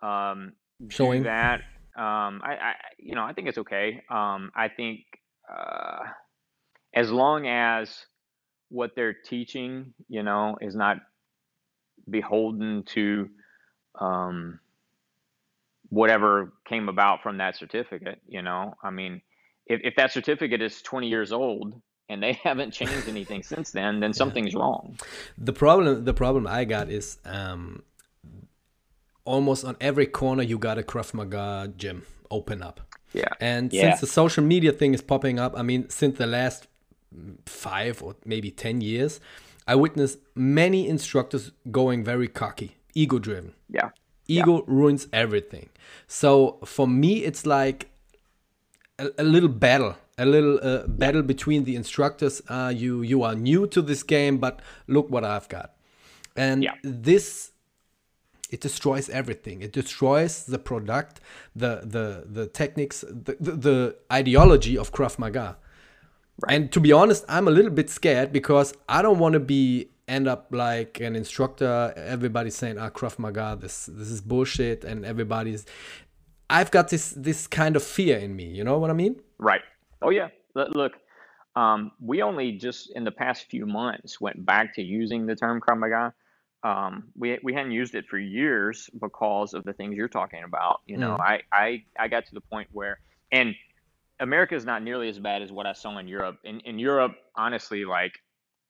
um, 0.03 0.53
showing 0.91 1.23
do 1.23 1.29
that. 1.31 1.61
Um, 1.97 2.43
I, 2.45 2.59
I 2.61 2.75
you 2.99 3.15
know 3.15 3.25
I 3.25 3.33
think 3.33 3.49
it's 3.49 3.57
okay. 3.57 4.03
Um, 4.11 4.53
I 4.55 4.69
think 4.69 5.01
uh, 5.51 6.01
as 6.95 7.11
long 7.11 7.47
as 7.47 8.05
what 8.69 8.91
they're 8.95 9.15
teaching, 9.15 9.95
you 10.09 10.23
know, 10.23 10.59
is 10.61 10.75
not 10.75 10.99
beholden 12.11 12.83
to 12.89 13.31
um, 13.99 14.61
whatever 15.89 16.53
came 16.67 16.89
about 16.89 17.23
from 17.23 17.39
that 17.39 17.57
certificate. 17.57 18.21
You 18.27 18.43
know, 18.43 18.75
I 18.83 18.91
mean, 18.91 19.23
if, 19.67 19.81
if 19.85 19.97
that 19.97 20.13
certificate 20.13 20.61
is 20.61 20.83
20 20.83 21.09
years 21.09 21.33
old 21.33 21.81
and 22.09 22.23
they 22.23 22.33
haven't 22.43 22.73
changed 22.73 23.09
anything 23.09 23.43
since 23.43 23.71
then, 23.71 24.01
then 24.01 24.13
something's 24.13 24.55
wrong. 24.55 24.97
The 25.39 25.53
problem, 25.53 26.05
the 26.05 26.15
problem 26.15 26.47
I 26.47 26.65
got 26.65 26.91
is 26.91 27.19
um, 27.25 27.83
almost 29.25 29.65
on 29.65 29.77
every 29.81 30.07
corner 30.07 30.43
you 30.43 30.59
got 30.59 30.79
a 30.79 30.83
Krav 30.83 31.15
Maga 31.15 31.73
gym 31.77 32.05
open 32.31 32.63
up. 32.63 32.81
Yeah. 33.13 33.29
And 33.41 33.73
yeah. 33.73 33.83
since 33.83 34.01
the 34.01 34.07
social 34.09 34.43
media 34.43 34.73
thing 34.73 34.93
is 34.93 35.01
popping 35.01 35.39
up, 35.39 35.57
I 35.57 35.63
mean, 35.63 35.89
since 35.89 36.19
the 36.19 36.27
last 36.27 36.67
five 37.47 38.03
or 38.03 38.17
maybe 38.25 38.51
10 38.51 38.81
years, 38.81 39.21
I 39.69 39.77
witnessed 39.77 40.19
many 40.35 40.89
instructors 40.89 41.53
going 41.71 42.05
very 42.05 42.27
cocky 42.29 42.77
ego 42.95 43.19
driven. 43.19 43.55
Yeah. 43.69 43.91
Ego 44.27 44.57
yeah. 44.57 44.65
ruins 44.67 45.07
everything. 45.13 45.69
So 46.07 46.59
for 46.65 46.87
me, 46.89 47.25
it's 47.25 47.45
like 47.47 47.91
a, 48.99 49.11
a 49.19 49.25
little 49.25 49.49
battle, 49.49 49.97
a 50.17 50.25
little 50.25 50.59
uh, 50.63 50.87
battle 50.87 51.23
between 51.23 51.65
the 51.65 51.77
instructors. 51.77 52.43
Uh, 52.49 52.73
you 52.75 53.03
you 53.03 53.23
are 53.23 53.35
new 53.35 53.67
to 53.69 53.83
this 53.83 54.03
game, 54.03 54.39
but 54.39 54.61
look 54.87 55.11
what 55.11 55.25
I've 55.25 55.49
got, 55.49 55.75
and 56.37 56.63
yeah. 56.63 56.75
this 56.83 57.53
it 58.51 58.61
destroys 58.61 59.11
everything. 59.11 59.63
It 59.63 59.73
destroys 59.73 60.45
the 60.45 60.59
product, 60.59 61.21
the 61.55 61.81
the 61.85 62.25
the 62.27 62.47
techniques, 62.47 63.05
the 63.09 63.37
the, 63.41 63.53
the 63.53 63.97
ideology 64.13 64.79
of 64.79 64.93
Krav 64.93 65.19
Maga. 65.19 65.57
Right. 66.43 66.55
And 66.55 66.73
to 66.73 66.81
be 66.81 66.93
honest, 66.93 67.25
I'm 67.29 67.47
a 67.47 67.51
little 67.51 67.71
bit 67.71 67.91
scared 67.91 68.33
because 68.33 68.75
I 68.89 69.03
don't 69.03 69.19
want 69.19 69.35
to 69.35 69.41
be 69.41 69.89
end 70.09 70.29
up 70.29 70.49
like 70.51 71.01
an 71.01 71.17
instructor. 71.17 71.93
Everybody's 71.97 72.57
saying, 72.57 72.79
"Ah, 72.79 72.91
Krav 72.91 73.19
Maga, 73.19 73.57
this 73.61 73.87
this 73.87 74.09
is 74.09 74.21
bullshit," 74.21 74.85
and 74.85 75.05
everybody's. 75.05 75.65
I've 76.51 76.71
got 76.71 76.89
this 76.89 77.11
this 77.11 77.47
kind 77.47 77.77
of 77.77 77.83
fear 77.83 78.19
in 78.19 78.35
me. 78.37 78.45
You 78.45 78.65
know 78.65 78.79
what 78.79 78.91
I 78.91 78.95
mean? 78.95 79.21
Right. 79.39 79.63
Oh 80.03 80.11
yeah. 80.11 80.29
Look, 80.55 80.93
um, 81.57 81.93
we 82.01 82.23
only 82.23 82.53
just 82.53 82.91
in 82.95 83.05
the 83.05 83.11
past 83.11 83.47
few 83.49 83.67
months 83.67 84.21
went 84.21 84.45
back 84.45 84.75
to 84.75 84.83
using 84.83 85.27
the 85.27 85.37
term 85.37 85.61
Krav 85.61 85.79
Maga. 85.79 86.15
Um, 86.65 87.05
we 87.17 87.39
we 87.43 87.55
hadn't 87.55 87.73
used 87.73 87.95
it 87.95 88.07
for 88.07 88.19
years 88.19 88.91
because 89.01 89.55
of 89.55 89.65
the 89.65 89.73
things 89.73 89.97
you're 89.97 90.09
talking 90.09 90.43
about. 90.45 90.81
You 90.87 90.97
know, 90.97 91.17
mm. 91.17 91.21
I 91.21 91.43
I 91.53 91.85
I 91.99 92.09
got 92.09 92.27
to 92.27 92.35
the 92.35 92.41
point 92.41 92.69
where 92.73 92.99
and 93.31 93.55
America 94.21 94.55
is 94.55 94.65
not 94.65 94.83
nearly 94.83 95.09
as 95.09 95.19
bad 95.19 95.43
as 95.43 95.51
what 95.51 95.67
I 95.67 95.73
saw 95.73 95.99
in 95.99 96.09
Europe. 96.09 96.39
In 96.45 96.61
in 96.61 96.79
Europe, 96.79 97.15
honestly, 97.37 97.85
like 97.85 98.13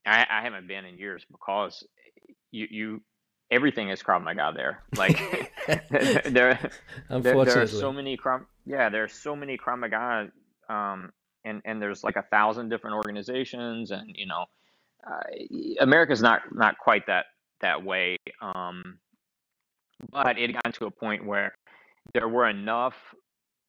I, 0.06 0.26
I 0.28 0.42
haven't 0.42 0.66
been 0.66 0.84
in 0.84 0.98
years 0.98 1.24
because 1.30 1.86
you 2.50 2.66
you 2.70 3.02
everything 3.50 3.90
is 3.90 4.02
Krav 4.02 4.22
Maga 4.22 4.52
there. 4.54 4.82
Like 4.96 5.18
there, 5.90 6.58
there, 7.08 7.44
there 7.44 7.62
are 7.62 7.66
so 7.66 7.92
many 7.92 8.16
Krav 8.16 8.44
yeah 8.66 8.88
there 8.88 9.04
are 9.04 9.08
so 9.08 9.36
many 9.36 9.58
Krav 9.58 9.78
Maga 9.78 10.30
um, 10.68 11.12
and 11.44 11.60
and 11.64 11.80
there's 11.80 12.04
like 12.04 12.16
a 12.16 12.22
thousand 12.22 12.68
different 12.68 12.96
organizations 12.96 13.90
and 13.90 14.10
you 14.14 14.26
know 14.26 14.46
uh, 15.06 15.80
America's 15.80 16.22
not 16.22 16.42
not 16.52 16.78
quite 16.78 17.06
that 17.06 17.26
that 17.60 17.84
way. 17.84 18.16
Um, 18.40 18.98
but 20.10 20.38
it 20.38 20.52
got 20.52 20.74
to 20.74 20.86
a 20.86 20.90
point 20.90 21.24
where 21.24 21.54
there 22.12 22.28
were 22.28 22.48
enough 22.48 22.94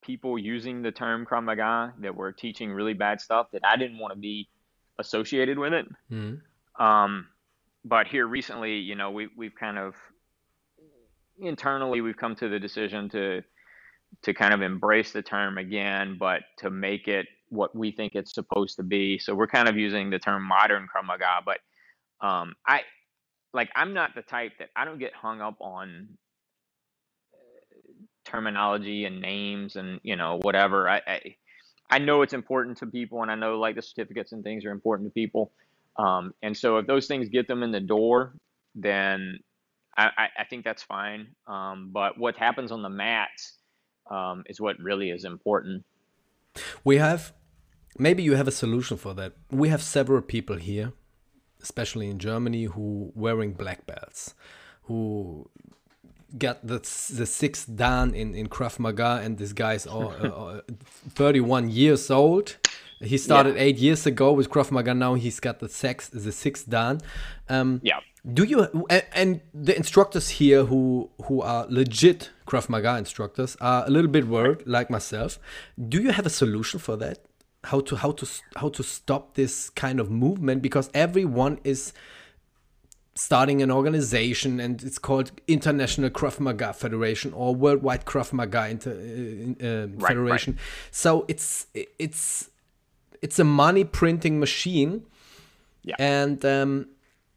people 0.06 0.38
using 0.38 0.82
the 0.82 0.92
term 0.92 1.26
Krav 1.26 1.44
Maga 1.44 1.94
that 2.00 2.16
were 2.16 2.32
teaching 2.32 2.72
really 2.72 2.94
bad 2.94 3.20
stuff 3.20 3.48
that 3.52 3.64
I 3.66 3.76
didn't 3.78 3.98
want 3.98 4.14
to 4.14 4.20
be 4.20 4.48
associated 5.00 5.58
with 5.58 5.74
it. 5.74 5.86
Mm-hmm. 6.12 6.84
Um, 6.84 7.28
but 7.84 8.08
here 8.08 8.28
recently, 8.28 8.78
you 8.78 8.96
know, 8.96 9.12
we 9.12 9.30
we've 9.36 9.56
kind 9.56 9.78
of 9.78 9.94
internally 11.40 12.02
we've 12.02 12.18
come 12.18 12.36
to 12.36 12.50
the 12.50 12.60
decision 12.60 13.10
to 13.10 13.42
to 14.22 14.34
kind 14.34 14.54
of 14.54 14.62
embrace 14.62 15.12
the 15.12 15.22
term 15.22 15.58
again, 15.58 16.18
but 16.20 16.42
to 16.58 16.70
make 16.70 17.08
it 17.08 17.28
what 17.50 17.76
we 17.76 17.92
think 17.92 18.16
it's 18.16 18.34
supposed 18.34 18.78
to 18.78 18.84
be. 18.84 19.18
So 19.20 19.36
we're 19.36 19.48
kind 19.48 19.68
of 19.68 19.78
using 19.78 20.10
the 20.10 20.20
term 20.20 20.44
modern 20.44 20.88
Krav 20.88 21.06
Maga, 21.06 21.42
but 21.46 21.60
um, 22.26 22.56
I 22.66 22.82
like 23.54 23.70
I'm 23.76 23.94
not 23.94 24.16
the 24.16 24.22
type 24.22 24.54
that 24.60 24.70
I 24.76 24.86
don't 24.86 25.00
get 25.00 25.14
hung 25.14 25.42
up 25.42 25.58
on 25.62 26.10
terminology 28.26 29.06
and 29.06 29.22
names 29.22 29.76
and 29.76 30.00
you 30.04 30.16
know 30.16 30.40
whatever. 30.42 30.90
I, 30.90 31.02
I, 31.08 31.36
I 31.90 32.00
know 32.00 32.22
it's 32.24 32.34
important 32.34 32.78
to 32.80 32.88
people, 32.88 33.22
and 33.22 33.32
I 33.32 33.36
know 33.36 33.60
like 33.60 33.76
the 33.76 33.82
certificates 33.82 34.32
and 34.32 34.44
things 34.44 34.66
are 34.66 34.72
important 34.72 35.10
to 35.10 35.14
people. 35.14 35.52
Um, 35.98 36.34
and 36.42 36.58
so 36.58 36.78
if 36.78 36.88
those 36.88 37.08
things 37.08 37.30
get 37.30 37.48
them 37.48 37.64
in 37.64 37.72
the 37.72 37.80
door, 37.80 38.34
then 38.74 39.40
I, 39.98 40.28
I 40.38 40.44
think 40.44 40.66
that's 40.66 40.84
fine. 40.84 41.28
Um, 41.48 41.92
but 41.94 42.18
what 42.18 42.36
happens 42.36 42.72
on 42.72 42.82
the 42.82 42.90
mats 42.90 43.54
um, 44.12 44.44
is 44.48 44.60
what 44.60 44.78
really 44.80 45.10
is 45.10 45.24
important. 45.24 45.86
We 46.84 46.98
have 46.98 47.34
maybe 47.98 48.24
you 48.24 48.36
have 48.36 48.48
a 48.48 48.52
solution 48.52 48.98
for 48.98 49.14
that. 49.14 49.34
We 49.50 49.70
have 49.70 49.82
several 49.82 50.22
people 50.22 50.58
here, 50.58 50.94
especially 51.62 52.10
in 52.10 52.20
Germany, 52.20 52.66
who 52.66 53.12
wearing 53.16 53.54
black 53.54 53.86
belts, 53.86 54.36
who 54.84 55.50
got 56.38 56.66
the 56.66 56.80
the 57.14 57.26
sixth 57.26 57.68
dan 57.76 58.14
in 58.14 58.36
in 58.36 58.48
Krav 58.48 58.80
Maga, 58.80 59.22
and 59.24 59.38
this 59.38 59.54
guy's 59.54 59.86
all, 59.88 60.14
uh, 60.22 60.62
31 61.10 61.70
years 61.70 62.12
old. 62.12 62.58
He 63.02 63.18
started 63.18 63.56
yeah. 63.56 63.64
eight 63.64 63.78
years 63.78 64.06
ago 64.06 64.32
with 64.32 64.50
Krav 64.50 64.72
Maga. 64.72 64.94
Now 64.94 65.16
he's 65.16 65.40
got 65.40 65.60
the 65.60 65.70
sixth 65.70 66.12
the 66.12 66.32
sixth 66.32 66.70
dan. 66.70 67.02
Um, 67.50 67.82
yeah. 67.84 68.00
Do 68.34 68.44
you 68.44 68.68
and 69.14 69.42
the 69.54 69.76
instructors 69.76 70.30
here 70.30 70.66
who 70.66 71.10
who 71.26 71.42
are 71.42 71.68
legit 71.70 72.32
Krav 72.48 72.70
Maga 72.70 72.98
instructors 72.98 73.58
are 73.60 73.86
a 73.86 73.90
little 73.90 74.10
bit 74.10 74.28
worried, 74.28 74.64
like 74.66 74.90
myself. 74.90 75.40
Do 75.90 76.02
you 76.02 76.12
have 76.12 76.26
a 76.26 76.30
solution 76.30 76.80
for 76.80 76.96
that? 76.98 77.20
How 77.66 77.80
to 77.82 77.96
how 77.96 78.12
to 78.12 78.28
how 78.56 78.70
to 78.70 78.84
stop 78.84 79.34
this 79.36 79.70
kind 79.72 80.00
of 80.00 80.12
movement 80.12 80.62
because 80.62 80.90
everyone 80.94 81.60
is 81.64 81.94
starting 83.16 83.62
an 83.62 83.72
organization 83.72 84.60
and 84.60 84.84
it's 84.84 85.00
called 85.00 85.32
International 85.48 86.10
Krav 86.10 86.40
Maga 86.40 86.74
Federation 86.74 87.34
or 87.34 87.56
Worldwide 87.56 88.06
Krav 88.06 88.34
Maga 88.34 88.68
Inter, 88.68 88.92
uh, 88.92 89.66
uh, 89.66 89.88
right, 89.88 90.08
Federation. 90.08 90.54
Right. 90.54 90.62
So 90.92 91.26
it's 91.28 91.68
it's 91.74 92.50
it's 93.22 93.40
a 93.40 93.44
money 93.44 93.84
printing 93.84 94.40
machine, 94.40 95.06
yeah. 95.84 95.96
and 95.98 96.44
um, 96.46 96.88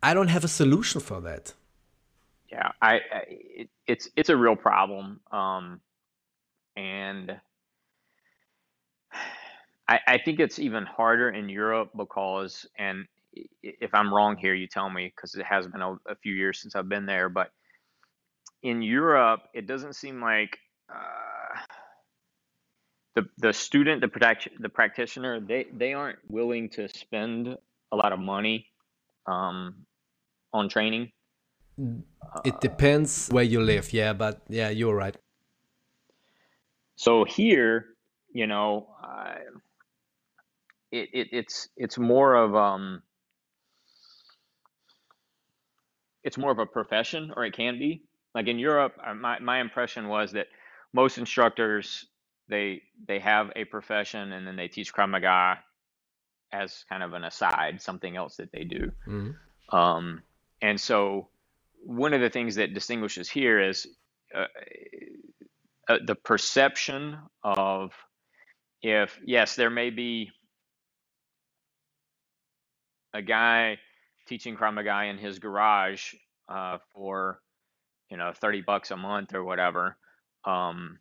I 0.02 0.14
don't 0.14 0.28
have 0.28 0.44
a 0.44 0.48
solution 0.48 1.00
for 1.00 1.20
that. 1.20 1.54
Yeah, 2.50 2.72
I, 2.82 2.94
I 2.94 3.22
it, 3.28 3.68
it's 3.86 4.08
it's 4.16 4.30
a 4.30 4.36
real 4.36 4.56
problem, 4.56 5.20
um, 5.30 5.80
and 6.76 7.40
I, 9.88 10.00
I 10.06 10.18
think 10.18 10.40
it's 10.40 10.58
even 10.58 10.84
harder 10.84 11.30
in 11.30 11.48
Europe 11.48 11.90
because 11.96 12.66
and 12.76 13.06
if 13.62 13.94
I'm 13.94 14.12
wrong 14.12 14.36
here, 14.36 14.54
you 14.54 14.66
tell 14.66 14.88
me 14.88 15.12
because 15.14 15.34
it 15.34 15.44
has 15.44 15.66
been 15.66 15.82
a, 15.82 15.92
a, 16.06 16.16
few 16.22 16.34
years 16.34 16.60
since 16.60 16.74
I've 16.74 16.88
been 16.88 17.06
there. 17.06 17.28
But 17.28 17.50
in 18.62 18.82
Europe, 18.82 19.42
it 19.54 19.66
doesn't 19.66 19.94
seem 19.94 20.20
like 20.20 20.58
uh, 20.92 21.60
the 23.14 23.28
the 23.38 23.52
student, 23.52 24.00
the 24.00 24.08
protection, 24.08 24.52
the 24.60 24.68
practitioner, 24.68 25.40
they 25.40 25.66
they 25.72 25.92
aren't 25.92 26.18
willing 26.28 26.70
to 26.70 26.88
spend 26.88 27.56
a 27.92 27.96
lot 27.96 28.12
of 28.12 28.18
money 28.18 28.66
um, 29.26 29.86
on 30.52 30.68
training. 30.68 31.12
It 32.44 32.60
depends 32.60 33.28
where 33.28 33.44
you 33.44 33.60
live, 33.60 33.92
yeah, 33.92 34.12
but 34.12 34.42
yeah, 34.48 34.68
you're 34.70 34.94
right. 34.94 35.16
So 36.96 37.24
here, 37.24 37.86
you 38.32 38.46
know, 38.46 38.88
uh, 39.02 39.34
it, 40.90 41.08
it 41.12 41.28
it's 41.32 41.68
it's 41.76 41.98
more 41.98 42.34
of 42.34 42.54
um 42.56 43.02
it's 46.24 46.38
more 46.38 46.50
of 46.50 46.58
a 46.58 46.66
profession, 46.66 47.32
or 47.36 47.44
it 47.44 47.54
can 47.54 47.78
be. 47.78 48.02
Like 48.34 48.46
in 48.46 48.58
Europe, 48.58 48.94
uh, 49.04 49.14
my 49.14 49.38
my 49.38 49.60
impression 49.60 50.08
was 50.08 50.32
that 50.32 50.46
most 50.92 51.18
instructors 51.18 52.06
they 52.48 52.82
they 53.06 53.18
have 53.18 53.50
a 53.56 53.64
profession 53.64 54.32
and 54.32 54.46
then 54.46 54.56
they 54.56 54.68
teach 54.68 54.92
Krav 54.92 55.10
Maga 55.10 55.58
as 56.52 56.84
kind 56.88 57.02
of 57.02 57.12
an 57.12 57.24
aside, 57.24 57.80
something 57.82 58.16
else 58.16 58.36
that 58.36 58.52
they 58.52 58.64
do. 58.64 58.90
Mm-hmm. 59.06 59.76
Um, 59.76 60.22
and 60.62 60.80
so, 60.80 61.28
one 61.84 62.14
of 62.14 62.20
the 62.20 62.30
things 62.30 62.54
that 62.56 62.74
distinguishes 62.74 63.28
here 63.28 63.60
is 63.60 63.86
uh, 64.34 64.46
uh, 65.88 65.98
the 66.06 66.14
perception 66.14 67.18
of 67.42 67.92
if 68.82 69.18
yes, 69.24 69.56
there 69.56 69.70
may 69.70 69.90
be 69.90 70.30
a 73.12 73.22
guy 73.22 73.78
teaching 74.28 74.56
Krav 74.56 74.74
Maga 74.74 75.04
in 75.04 75.18
his 75.18 75.38
garage 75.38 76.14
uh, 76.48 76.78
for 76.94 77.40
you 78.10 78.16
know 78.16 78.32
30 78.34 78.62
bucks 78.62 78.90
a 78.90 78.96
month 78.96 79.34
or 79.34 79.44
whatever 79.44 79.96
um, 80.44 80.98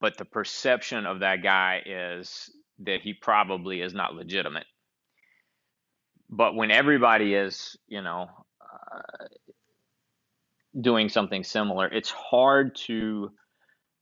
but 0.00 0.16
the 0.16 0.24
perception 0.24 1.06
of 1.06 1.20
that 1.20 1.42
guy 1.42 1.82
is 1.84 2.50
that 2.80 3.00
he 3.02 3.14
probably 3.14 3.80
is 3.80 3.94
not 3.94 4.14
legitimate. 4.14 4.66
But 6.30 6.54
when 6.54 6.70
everybody 6.70 7.34
is 7.34 7.76
you 7.88 8.02
know 8.02 8.28
uh, 8.60 9.24
doing 10.78 11.08
something 11.08 11.42
similar 11.42 11.88
it's 11.88 12.10
hard 12.10 12.76
to 12.76 13.30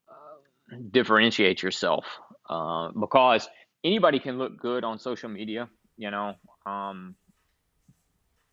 uh, 0.09 0.77
differentiate 0.91 1.63
yourself 1.63 2.05
uh, 2.51 2.91
because 2.99 3.49
anybody 3.85 4.19
can 4.19 4.39
look 4.39 4.59
good 4.59 4.85
on 4.85 4.99
social 4.99 5.29
media 5.29 5.69
you 5.97 6.11
know 6.11 6.35
um, 6.67 7.15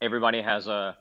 everybody 0.02 0.42
has 0.42 0.68
a 0.68 0.96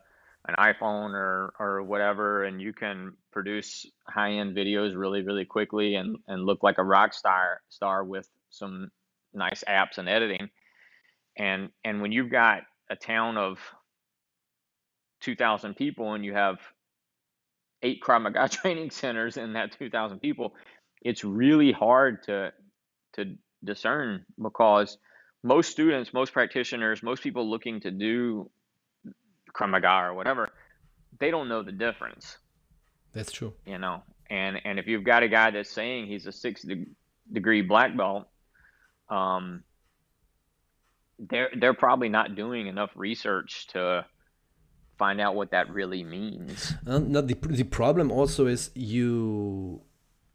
an 0.45 0.55
iphone 0.59 1.13
or 1.13 1.53
or 1.57 1.83
whatever 1.83 2.43
and 2.43 2.61
you 2.61 2.73
can 2.73 3.13
produce 3.31 3.85
high 4.09 4.33
end 4.33 4.55
videos 4.55 4.93
really 4.93 5.21
really 5.21 5.45
quickly 5.45 5.95
and 5.95 6.17
and 6.27 6.45
look 6.45 6.63
like 6.63 6.79
a 6.79 6.83
rock 6.83 7.13
star 7.13 7.61
star 7.69 8.03
with 8.03 8.27
some 8.49 8.91
nice 9.33 9.63
apps 9.67 9.97
and 9.97 10.09
editing. 10.09 10.49
And 11.37 11.69
and 11.83 12.01
when 12.01 12.11
you've 12.11 12.31
got 12.31 12.63
a 12.89 12.95
town 12.95 13.37
of 13.37 13.59
2000 15.21 15.75
people 15.75 16.13
and 16.13 16.25
you 16.25 16.33
have 16.33 16.59
eight 17.81 18.01
Krav 18.01 18.21
Maga 18.21 18.49
training 18.49 18.91
centers 18.91 19.37
in 19.37 19.53
that 19.53 19.71
2000 19.77 20.19
people 20.19 20.53
it's 21.01 21.23
really 21.23 21.71
hard 21.71 22.23
to 22.23 22.51
to 23.13 23.35
discern 23.63 24.25
because 24.41 24.97
most 25.43 25.71
students, 25.71 26.13
most 26.13 26.33
practitioners, 26.33 27.03
most 27.03 27.21
people 27.21 27.49
looking 27.49 27.81
to 27.81 27.91
do 27.91 28.49
Krav 29.53 29.69
Maga 29.69 30.07
or 30.07 30.13
whatever, 30.13 30.49
they 31.19 31.29
don't 31.29 31.49
know 31.49 31.61
the 31.61 31.71
difference. 31.71 32.37
That's 33.13 33.31
true. 33.31 33.53
You 33.65 33.77
know, 33.77 34.03
and 34.29 34.59
and 34.63 34.79
if 34.79 34.87
you've 34.87 35.03
got 35.03 35.21
a 35.21 35.27
guy 35.27 35.51
that's 35.51 35.69
saying 35.69 36.07
he's 36.07 36.25
a 36.25 36.31
six 36.31 36.63
de- 36.63 36.87
degree 37.31 37.61
black 37.61 37.95
belt, 37.95 38.27
um, 39.09 39.63
they're 41.19 41.49
they're 41.59 41.75
probably 41.75 42.09
not 42.09 42.35
doing 42.35 42.67
enough 42.67 42.89
research 42.95 43.67
to 43.67 44.05
find 44.97 45.21
out 45.21 45.35
what 45.35 45.51
that 45.51 45.69
really 45.69 46.03
means. 46.03 46.73
No, 46.85 47.21
the 47.21 47.35
the 47.35 47.63
problem 47.63 48.11
also 48.11 48.47
is 48.47 48.71
you 48.73 49.81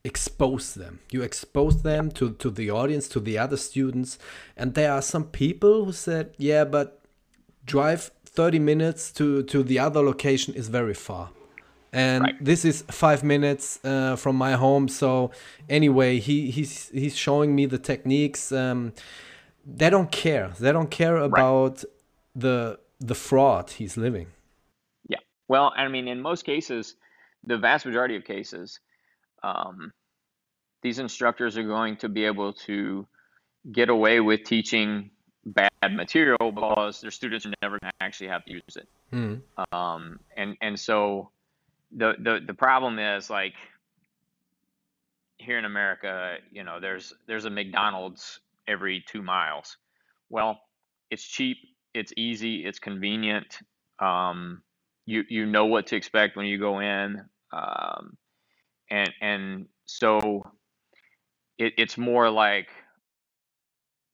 expose 0.05 0.75
them. 0.75 1.01
You 1.11 1.23
expose 1.23 1.83
them 1.83 2.11
to, 2.13 2.33
to 2.35 2.51
the 2.51 2.71
audience, 2.71 3.09
to 3.09 3.21
the 3.21 3.39
other 3.39 3.57
students. 3.57 4.19
And 4.57 4.75
there 4.75 4.93
are 4.93 5.03
some 5.03 5.25
people 5.25 5.85
who 5.85 5.93
said, 5.93 6.35
yeah, 6.39 6.65
but 6.65 7.01
drive 7.65 8.11
30 8.25 8.59
minutes 8.59 9.13
to, 9.13 9.43
to 9.45 9.63
the 9.63 9.79
other 9.79 10.01
location 10.03 10.55
is 10.55 10.69
very 10.69 10.95
far. 10.95 11.31
and 11.93 12.23
Right. 12.25 12.45
this 12.45 12.65
is 12.65 12.83
five 12.91 13.23
minutes 13.25 13.81
uh, 13.85 14.17
from 14.17 14.37
my 14.37 14.53
home. 14.53 14.89
So 14.89 15.31
anyway, 15.69 16.19
he 16.21 16.51
he's 16.51 16.91
he's 16.91 17.17
showing 17.17 17.55
me 17.55 17.67
the 17.67 17.79
techniques. 17.79 18.53
Um, 18.53 18.93
they 19.65 19.91
don't 19.91 20.11
care. 20.13 20.49
They 20.61 20.73
don't 20.73 20.91
care 20.91 21.17
about 21.17 21.85
the 22.37 22.79
the 23.01 23.15
fraud 23.15 23.71
he's 23.71 23.97
living. 23.97 24.27
Yeah. 25.09 25.21
Well, 25.49 25.73
I 25.77 25.89
mean, 25.89 26.09
in 26.09 26.21
most 26.21 26.45
cases, 26.45 26.95
the 27.45 27.57
vast 27.59 27.87
majority 27.87 28.17
of 28.17 28.25
cases, 28.25 28.81
um, 29.43 29.93
these 30.83 30.99
instructors 30.99 31.57
are 31.59 31.65
going 31.65 31.97
to 31.99 32.09
be 32.09 32.25
able 32.25 32.53
to 32.53 33.07
get 33.71 33.89
away 33.89 34.21
with 34.21 34.45
teaching 34.45 35.11
bad 35.45 35.71
material 35.93 36.53
because 36.53 37.01
their 37.01 37.11
students 37.11 37.47
are 37.47 37.53
never 37.63 37.79
going 37.81 37.91
to 37.91 38.05
actually 38.05 38.29
have 38.29 38.45
to 38.45 38.53
use 38.53 38.77
it. 38.77 38.89
Mm. 39.13 39.41
Um, 39.73 40.21
and 40.37 40.57
and 40.61 40.79
so 40.79 41.31
the 41.97 42.15
the 42.19 42.41
the 42.47 42.55
problem 42.55 42.99
is 42.99 43.31
like 43.31 43.55
here 45.39 45.59
in 45.59 45.65
America, 45.65 46.37
you 46.51 46.65
know, 46.65 46.81
there's 46.81 47.13
there's 47.27 47.45
a 47.45 47.51
McDonald's 47.51 48.41
every 48.67 49.05
two 49.07 49.23
miles. 49.23 49.77
Well, 50.29 50.61
it's 51.11 51.25
cheap, 51.25 51.57
it's 51.95 52.13
easy, 52.17 52.67
it's 52.67 52.79
convenient. 52.79 53.59
Um, 53.99 54.63
you 55.07 55.25
you 55.29 55.47
know 55.47 55.67
what 55.67 55.89
to 55.89 55.97
expect 55.97 56.37
when 56.37 56.47
you 56.47 56.59
go 56.59 56.81
in, 56.81 57.23
um, 57.53 57.78
and 59.39 59.67
so 59.87 60.43
it, 61.59 61.75
it's 61.79 61.97
more 61.97 62.31
like 62.31 62.69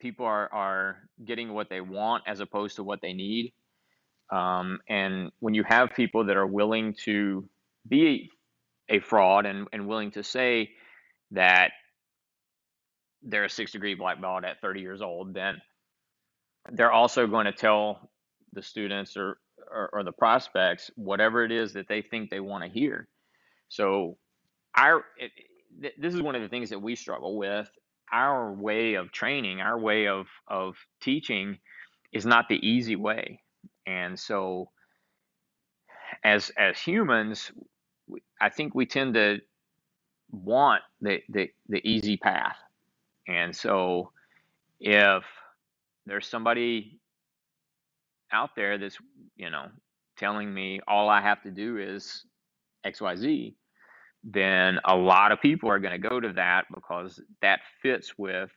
people 0.00 0.26
are 0.26 0.52
are 0.52 0.96
getting 1.24 1.52
what 1.52 1.68
they 1.70 1.80
want 1.80 2.24
as 2.26 2.40
opposed 2.40 2.76
to 2.76 2.84
what 2.84 3.00
they 3.00 3.12
need. 3.12 3.52
Um, 4.30 4.80
and 4.88 5.30
when 5.40 5.54
you 5.54 5.64
have 5.64 5.94
people 5.94 6.24
that 6.26 6.36
are 6.36 6.46
willing 6.46 6.94
to 7.04 7.48
be 7.88 8.30
a 8.88 9.00
fraud 9.00 9.46
and, 9.46 9.68
and 9.72 9.86
willing 9.86 10.10
to 10.12 10.22
say 10.22 10.70
that 11.30 11.72
they're 13.22 13.44
a 13.44 13.50
six 13.50 13.72
degree 13.72 13.94
black 13.94 14.20
belt 14.20 14.44
at 14.44 14.60
30 14.60 14.80
years 14.80 15.00
old, 15.02 15.34
then 15.34 15.60
they're 16.72 16.92
also 16.92 17.26
going 17.26 17.46
to 17.46 17.52
tell 17.52 18.10
the 18.52 18.62
students 18.62 19.16
or, 19.16 19.38
or, 19.70 19.90
or 19.92 20.04
the 20.04 20.12
prospects 20.12 20.90
whatever 20.96 21.44
it 21.44 21.52
is 21.52 21.74
that 21.74 21.88
they 21.88 22.02
think 22.02 22.30
they 22.30 22.40
want 22.40 22.64
to 22.64 22.70
hear. 22.70 23.08
So, 23.68 24.16
our 24.76 25.04
it, 25.18 25.32
th- 25.80 25.94
this 25.98 26.14
is 26.14 26.22
one 26.22 26.34
of 26.34 26.42
the 26.42 26.48
things 26.48 26.70
that 26.70 26.80
we 26.80 26.96
struggle 26.96 27.36
with. 27.36 27.68
Our 28.12 28.52
way 28.52 28.94
of 28.94 29.12
training, 29.12 29.60
our 29.60 29.78
way 29.78 30.08
of 30.08 30.26
of 30.48 30.76
teaching, 31.00 31.58
is 32.12 32.26
not 32.26 32.48
the 32.48 32.56
easy 32.66 32.96
way, 32.96 33.40
and 33.86 34.18
so 34.18 34.70
as 36.24 36.50
as 36.58 36.78
humans, 36.78 37.52
I 38.40 38.50
think 38.50 38.74
we 38.74 38.86
tend 38.86 39.14
to 39.14 39.38
want 40.30 40.82
the 41.00 41.20
the, 41.28 41.50
the 41.68 41.86
easy 41.88 42.16
path, 42.16 42.56
and 43.28 43.54
so 43.54 44.12
if 44.80 45.24
there's 46.06 46.26
somebody 46.28 46.98
out 48.32 48.50
there 48.56 48.78
that's 48.78 48.98
you 49.36 49.50
know 49.50 49.66
telling 50.18 50.52
me 50.52 50.80
all 50.88 51.08
I 51.08 51.20
have 51.20 51.42
to 51.42 51.50
do 51.50 51.78
is 51.78 52.24
X 52.84 53.00
Y 53.00 53.16
Z, 53.16 53.56
then 54.24 54.78
a 54.84 54.96
lot 54.96 55.32
of 55.32 55.40
people 55.40 55.70
are 55.70 55.78
going 55.78 56.00
to 56.00 56.08
go 56.08 56.18
to 56.18 56.32
that 56.32 56.64
because 56.74 57.20
that 57.42 57.60
fits 57.82 58.16
with 58.16 58.50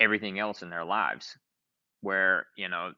everything 0.00 0.38
else 0.38 0.62
in 0.62 0.70
their 0.70 0.84
lives. 0.84 1.36
Where 2.00 2.46
you 2.56 2.68
know 2.68 2.92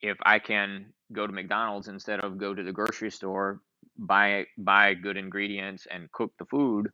if 0.00 0.16
I 0.22 0.38
can 0.38 0.86
go 1.12 1.26
to 1.26 1.32
McDonald's 1.32 1.88
instead 1.88 2.20
of 2.20 2.38
go 2.38 2.54
to 2.54 2.62
the 2.62 2.72
grocery 2.72 3.10
store, 3.10 3.60
buy 3.98 4.46
buy 4.56 4.94
good 4.94 5.16
ingredients 5.16 5.86
and 5.90 6.10
cook 6.10 6.32
the 6.38 6.46
food 6.46 6.90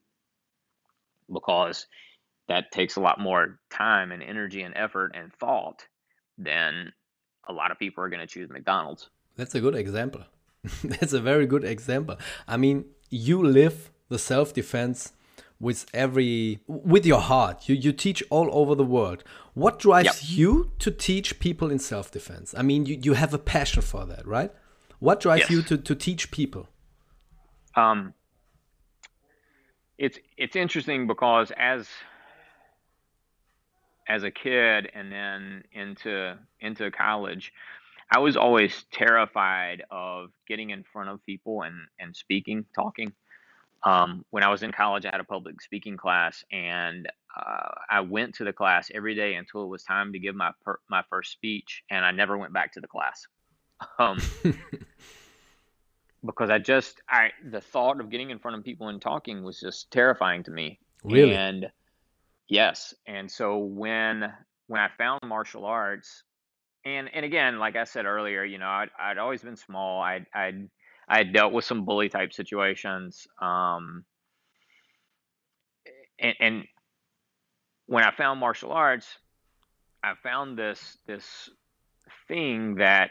because 1.32 1.86
that 2.48 2.72
takes 2.72 2.96
a 2.96 3.00
lot 3.00 3.20
more 3.20 3.60
time 3.70 4.10
and 4.10 4.22
energy 4.22 4.62
and 4.62 4.74
effort 4.76 5.12
and 5.14 5.32
thought, 5.34 5.86
then 6.38 6.92
a 7.48 7.52
lot 7.52 7.70
of 7.70 7.78
people 7.78 8.02
are 8.02 8.08
going 8.08 8.20
to 8.20 8.26
choose 8.26 8.48
McDonald's. 8.48 9.10
That's 9.36 9.54
a 9.54 9.60
good 9.60 9.76
example. 9.76 10.22
That's 10.84 11.12
a 11.12 11.20
very 11.20 11.46
good 11.46 11.64
example. 11.64 12.16
I 12.46 12.56
mean, 12.56 12.86
you 13.10 13.42
live 13.42 13.90
the 14.08 14.18
self 14.18 14.52
defense 14.54 15.12
with 15.60 15.86
every 15.92 16.60
with 16.66 17.04
your 17.06 17.20
heart. 17.20 17.68
You 17.68 17.74
you 17.74 17.92
teach 17.92 18.22
all 18.30 18.48
over 18.52 18.74
the 18.74 18.84
world. 18.84 19.24
What 19.54 19.78
drives 19.78 20.30
Yep. 20.30 20.38
you 20.38 20.72
to 20.78 20.90
teach 20.90 21.38
people 21.40 21.70
in 21.70 21.78
self 21.78 22.10
defense? 22.10 22.54
I 22.56 22.62
mean, 22.62 22.86
you, 22.86 22.98
you 23.02 23.12
have 23.14 23.34
a 23.34 23.38
passion 23.38 23.82
for 23.82 24.04
that, 24.06 24.26
right? 24.26 24.52
What 25.00 25.20
drives 25.20 25.40
Yes. 25.42 25.50
you 25.50 25.62
to, 25.62 25.78
to 25.78 25.94
teach 25.94 26.30
people? 26.30 26.68
Um, 27.74 28.14
it's 29.98 30.18
it's 30.36 30.56
interesting 30.56 31.06
because 31.06 31.52
as 31.56 31.88
as 34.08 34.22
a 34.22 34.30
kid 34.30 34.90
and 34.94 35.12
then 35.12 35.64
into 35.72 36.36
into 36.60 36.90
college, 36.90 37.52
I 38.10 38.20
was 38.20 38.36
always 38.36 38.84
terrified 38.90 39.84
of 39.90 40.30
getting 40.46 40.70
in 40.70 40.82
front 40.82 41.10
of 41.10 41.24
people 41.24 41.62
and 41.62 41.76
and 41.98 42.16
speaking, 42.16 42.64
talking. 42.74 43.12
Um, 43.84 44.24
when 44.30 44.42
I 44.42 44.48
was 44.48 44.62
in 44.62 44.72
college, 44.72 45.06
I 45.06 45.10
had 45.12 45.20
a 45.20 45.24
public 45.24 45.60
speaking 45.60 45.96
class, 45.96 46.44
and 46.50 47.06
uh, 47.36 47.70
I 47.88 48.00
went 48.00 48.34
to 48.36 48.44
the 48.44 48.52
class 48.52 48.90
every 48.92 49.14
day 49.14 49.34
until 49.34 49.62
it 49.62 49.68
was 49.68 49.84
time 49.84 50.12
to 50.14 50.18
give 50.18 50.34
my 50.34 50.50
per- 50.64 50.80
my 50.88 51.02
first 51.10 51.32
speech, 51.32 51.84
and 51.90 52.04
I 52.04 52.10
never 52.10 52.36
went 52.36 52.52
back 52.52 52.72
to 52.72 52.80
the 52.80 52.88
class. 52.88 53.26
Um, 53.98 54.18
because 56.24 56.50
I 56.50 56.58
just 56.58 57.00
I 57.08 57.30
the 57.50 57.60
thought 57.60 58.00
of 58.00 58.10
getting 58.10 58.30
in 58.30 58.38
front 58.38 58.56
of 58.56 58.64
people 58.64 58.88
and 58.88 59.00
talking 59.00 59.44
was 59.44 59.60
just 59.60 59.90
terrifying 59.90 60.42
to 60.44 60.50
me. 60.50 60.80
Really? 61.04 61.34
And 61.34 61.70
yes, 62.48 62.94
and 63.06 63.30
so 63.30 63.58
when 63.58 64.32
when 64.66 64.80
I 64.80 64.88
found 64.98 65.20
martial 65.24 65.64
arts, 65.64 66.24
and 66.88 67.10
and 67.12 67.24
again, 67.24 67.58
like 67.58 67.76
I 67.76 67.84
said 67.84 68.06
earlier, 68.06 68.44
you 68.44 68.58
know, 68.58 68.68
I'd, 68.68 68.88
I'd 68.98 69.18
always 69.18 69.42
been 69.42 69.56
small. 69.56 70.00
I'd 70.00 70.26
I'd 70.34 70.68
I 71.08 71.18
had 71.18 71.32
dealt 71.32 71.52
with 71.52 71.64
some 71.64 71.84
bully 71.84 72.08
type 72.08 72.32
situations. 72.32 73.26
Um, 73.40 74.04
and, 76.18 76.34
and 76.40 76.64
when 77.86 78.04
I 78.04 78.10
found 78.14 78.40
martial 78.40 78.72
arts, 78.72 79.06
I 80.02 80.14
found 80.22 80.58
this 80.58 80.98
this 81.06 81.50
thing 82.26 82.76
that 82.76 83.10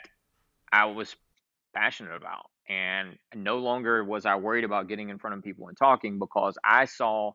I 0.72 0.86
was 0.86 1.16
passionate 1.76 2.16
about. 2.16 2.46
And 2.70 3.18
no 3.34 3.60
longer 3.60 4.04
was 4.04 4.26
I 4.26 4.36
worried 4.36 4.66
about 4.66 4.90
getting 4.90 5.10
in 5.10 5.20
front 5.20 5.38
of 5.38 5.44
people 5.44 5.70
and 5.70 5.78
talking 5.78 6.20
because 6.20 6.58
I 6.66 6.86
saw 6.86 7.32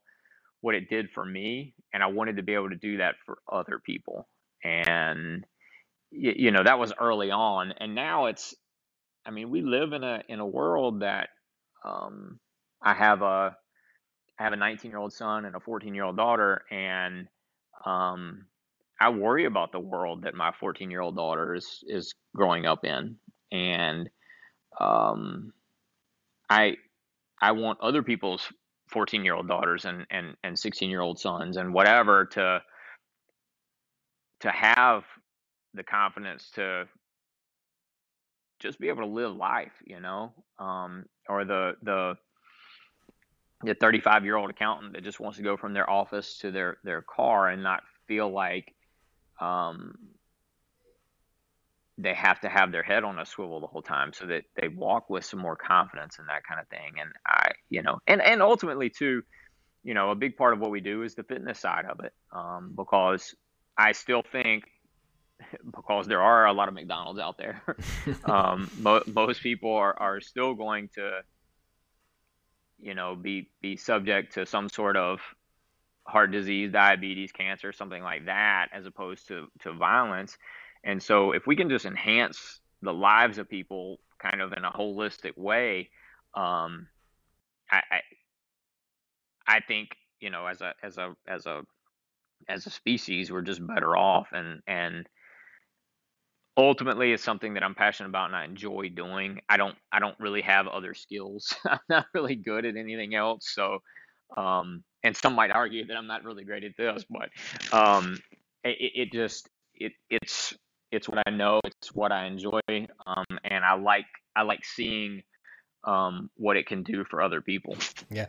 what 0.61 0.75
it 0.75 0.91
did 0.91 1.11
for 1.11 1.25
me 1.25 1.75
and 1.95 2.03
I 2.03 2.07
wanted 2.07 2.37
to 2.37 2.43
be 2.43 2.53
able 2.53 2.69
to 2.69 2.77
do 2.77 2.99
that 2.99 3.15
for 3.25 3.39
other 3.51 3.81
people. 3.85 4.29
And 4.63 5.47
y- 6.13 6.35
you 6.37 6.51
know, 6.51 6.63
that 6.65 6.79
was 6.79 6.93
early 7.01 7.31
on. 7.31 7.73
And 7.79 7.95
now 7.95 8.27
it's 8.27 8.55
I 9.27 9.31
mean, 9.31 9.51
we 9.51 9.63
live 9.63 9.93
in 9.93 10.05
a 10.05 10.23
in 10.29 10.41
a 10.41 10.47
world 10.47 11.01
that 11.01 11.31
um 11.85 12.41
I 12.83 12.95
have 12.95 13.23
a 13.23 13.57
I 14.39 14.45
have 14.45 14.53
a 14.53 14.57
19 14.57 14.91
year 14.91 14.99
old 15.01 15.13
son 15.13 15.45
and 15.45 15.57
a 15.57 15.61
14 15.61 15.95
year 15.95 16.05
old 16.05 16.17
daughter 16.17 16.63
and 16.71 17.29
um 17.87 18.47
I 19.01 19.11
worry 19.11 19.47
about 19.47 19.73
the 19.73 19.81
world 19.81 20.23
that 20.23 20.35
my 20.35 20.53
14 20.53 20.91
year 20.91 21.01
old 21.01 21.17
daughter 21.17 21.55
is 21.55 21.85
is 21.87 22.15
growing 22.35 22.67
up 22.67 22.85
in 22.85 23.17
and 23.53 24.11
um, 24.81 25.53
I 26.51 26.77
I 27.41 27.53
want 27.53 27.81
other 27.81 28.03
people's 28.03 28.53
14 28.89 29.25
year 29.25 29.35
old 29.35 29.49
daughters 29.49 29.85
and 29.85 30.07
and 30.11 30.37
and 30.43 30.59
16 30.59 30.91
year 30.91 31.01
old 31.01 31.19
sons 31.19 31.57
and 31.57 31.75
whatever 31.75 32.27
to 32.27 32.63
to 34.41 34.51
have 34.51 35.05
the 35.75 35.83
confidence 35.83 36.51
to 36.55 36.87
just 38.61 38.79
be 38.79 38.89
able 38.89 39.03
to 39.03 39.09
live 39.09 39.35
life, 39.35 39.73
you 39.85 40.01
know, 40.01 40.33
um, 40.59 41.05
or 41.29 41.45
the 41.45 41.75
the 41.83 42.17
the 43.65 43.75
35 43.75 44.25
year 44.25 44.37
old 44.37 44.51
accountant 44.51 44.93
that 44.95 45.05
just 45.05 45.21
wants 45.21 45.37
to 45.37 45.45
go 45.45 45.57
from 45.57 45.73
their 45.73 45.89
office 45.89 46.39
to 46.39 46.51
their 46.51 46.79
their 46.85 47.03
car 47.03 47.49
and 47.49 47.63
not 47.63 47.83
feel 48.07 48.31
like 48.31 48.75
um, 49.41 49.95
they 51.99 52.15
have 52.15 52.41
to 52.41 52.49
have 52.49 52.73
their 52.73 52.83
head 52.83 53.05
on 53.05 53.19
a 53.19 53.27
swivel 53.27 53.61
the 53.61 53.67
whole 53.67 53.83
time 53.83 54.13
so 54.13 54.27
that 54.27 54.45
they 54.61 54.69
walk 54.69 55.11
with 55.11 55.25
some 55.25 55.41
more 55.41 55.57
confidence 55.57 56.19
and 56.19 56.29
that 56.29 56.43
kind 56.45 56.61
of 56.61 56.69
thing. 56.69 56.95
And 57.01 57.11
i 57.27 57.53
you 57.69 57.83
know 57.83 57.99
and 58.07 58.23
and 58.23 58.43
ultimately 58.43 58.91
too 58.91 59.23
you 59.83 59.95
know 59.95 60.11
a 60.11 60.15
big 60.15 60.37
part 60.37 60.53
of 60.53 60.61
what 60.61 60.71
we 60.71 60.81
do 60.81 61.03
is 61.03 61.15
the 61.15 61.25
fitness 61.25 61.59
side 61.59 61.85
of 61.91 62.01
it 62.05 62.13
um, 62.33 62.73
because 62.77 63.35
i 63.77 63.93
still 63.93 64.23
think 64.23 64.65
because 65.65 66.07
there 66.07 66.23
are 66.23 66.47
a 66.47 66.53
lot 66.53 66.69
of 66.69 66.75
mcdonald's 66.75 67.21
out 67.21 67.39
there. 67.39 67.63
Um, 68.25 68.71
mo- 68.79 69.03
most 69.07 69.43
people 69.43 69.75
are, 69.75 69.99
are 69.99 70.21
still 70.21 70.55
going 70.55 70.89
to 70.95 71.21
you 72.81 72.95
know 72.95 73.15
be 73.15 73.49
be 73.61 73.77
subject 73.77 74.35
to 74.35 74.47
some 74.47 74.69
sort 74.69 74.97
of 74.97 75.21
heart 76.05 76.33
disease 76.33 76.73
diabetes 76.73 77.33
cancer 77.33 77.73
something 77.73 78.03
like 78.03 78.27
that 78.27 78.69
as 78.73 78.87
opposed 78.87 79.29
to 79.29 79.47
to 79.61 79.73
violence. 79.73 80.37
And 80.85 81.03
so 81.03 81.33
if 81.33 81.47
we 81.47 81.55
can 81.55 81.69
just 81.69 81.85
enhance 81.85 82.61
the 82.83 82.93
lives 82.93 83.39
of 83.39 83.49
people 83.49 83.99
kind 84.19 84.41
of 84.41 84.53
in 84.53 84.65
a 84.65 84.71
holistic 84.71 85.37
way, 85.37 85.91
um, 86.35 86.89
I, 87.71 87.83
I 87.91 88.01
I 89.47 89.61
think 89.61 89.97
you 90.21 90.31
know 90.31 90.47
as 90.47 90.61
a 90.61 90.75
as 90.83 90.99
a 90.99 91.15
as 91.27 91.47
a 91.47 91.63
as 92.49 92.67
a 92.67 92.71
species 92.71 93.31
we're 93.31 93.43
just 93.43 93.65
better 93.67 93.97
off. 93.97 94.29
And 94.33 94.63
and 94.67 95.09
ultimately 96.57 97.13
it's 97.13 97.23
something 97.23 97.55
that 97.55 97.63
I'm 97.63 97.75
passionate 97.75 98.09
about 98.11 98.27
and 98.27 98.37
I 98.37 98.45
enjoy 98.45 98.89
doing. 98.89 99.41
I 99.49 99.57
don't 99.57 99.77
I 99.91 99.99
don't 99.99 100.19
really 100.21 100.43
have 100.43 100.67
other 100.67 100.95
skills. 100.95 101.55
I'm 101.69 101.79
not 101.89 102.07
really 102.15 102.37
good 102.37 102.65
at 102.65 102.77
anything 102.77 103.15
else. 103.15 103.51
So 103.53 103.79
um 104.37 104.85
and 105.05 105.17
some 105.17 105.35
might 105.35 105.51
argue 105.51 105.87
that 105.87 105.97
I'm 105.97 106.07
not 106.07 106.25
really 106.25 106.45
great 106.45 106.65
at 106.65 106.77
this, 106.77 107.05
but 107.09 107.31
um 107.77 108.19
it, 108.65 108.93
it 108.95 109.13
just 109.13 109.49
it 109.75 109.93
it's 110.11 110.55
it's 110.91 111.09
what 111.09 111.23
I 111.27 111.31
know, 111.31 111.61
it's 111.65 111.95
what 111.95 112.13
I 112.13 112.27
enjoy, 112.27 112.61
um, 113.07 113.25
and 113.45 113.65
I 113.65 113.75
like 113.77 114.05
I 114.37 114.43
like 114.43 114.63
seeing 114.65 115.23
um, 115.85 116.31
what 116.37 116.57
it 116.57 116.67
can 116.67 116.83
do 116.83 117.05
for 117.05 117.23
other 117.23 117.41
people. 117.41 117.77
Yeah, 118.11 118.27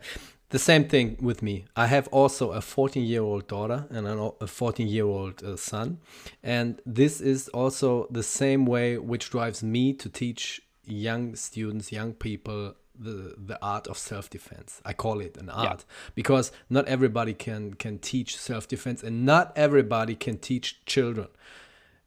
the 0.50 0.58
same 0.58 0.88
thing 0.88 1.16
with 1.20 1.42
me. 1.42 1.64
I 1.74 1.86
have 1.86 2.08
also 2.08 2.52
a 2.52 2.60
14 2.60 3.04
year 3.04 3.22
old 3.22 3.48
daughter 3.48 3.86
and 3.90 4.06
a 4.06 4.46
14 4.46 4.86
year 4.86 5.04
old 5.04 5.42
uh, 5.42 5.56
son. 5.56 5.98
And 6.42 6.80
this 6.86 7.20
is 7.20 7.48
also 7.48 8.06
the 8.10 8.22
same 8.22 8.64
way 8.64 8.96
which 8.98 9.30
drives 9.30 9.62
me 9.62 9.92
to 9.94 10.08
teach 10.08 10.62
young 10.84 11.34
students, 11.34 11.90
young 11.90 12.12
people 12.12 12.74
the 12.96 13.34
the 13.36 13.58
art 13.60 13.88
of 13.88 13.98
self-defense 13.98 14.80
i 14.84 14.92
call 14.92 15.20
it 15.20 15.36
an 15.36 15.50
art 15.50 15.84
yeah. 15.88 15.94
because 16.14 16.52
not 16.70 16.86
everybody 16.86 17.34
can 17.34 17.74
can 17.74 17.98
teach 17.98 18.36
self-defense 18.36 19.02
and 19.02 19.26
not 19.26 19.52
everybody 19.56 20.14
can 20.14 20.38
teach 20.38 20.84
children 20.86 21.26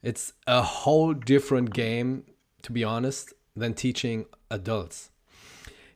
it's 0.01 0.31
a 0.45 0.61
whole 0.61 1.13
different 1.13 1.73
game 1.73 2.23
to 2.61 2.71
be 2.71 2.85
honest 2.85 3.33
than 3.53 3.73
teaching 3.73 4.25
adults 4.49 5.09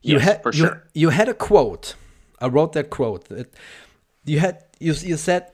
you 0.01 0.15
yes, 0.15 0.23
had 0.23 0.43
for 0.43 0.51
you, 0.51 0.65
sure. 0.65 0.83
you 0.93 1.09
had 1.09 1.29
a 1.29 1.33
quote. 1.33 1.95
I 2.39 2.47
wrote 2.47 2.73
that 2.73 2.89
quote. 2.89 3.25
That 3.29 3.53
you 4.25 4.39
had 4.39 4.63
you 4.79 4.93
you 4.93 5.17
said 5.17 5.51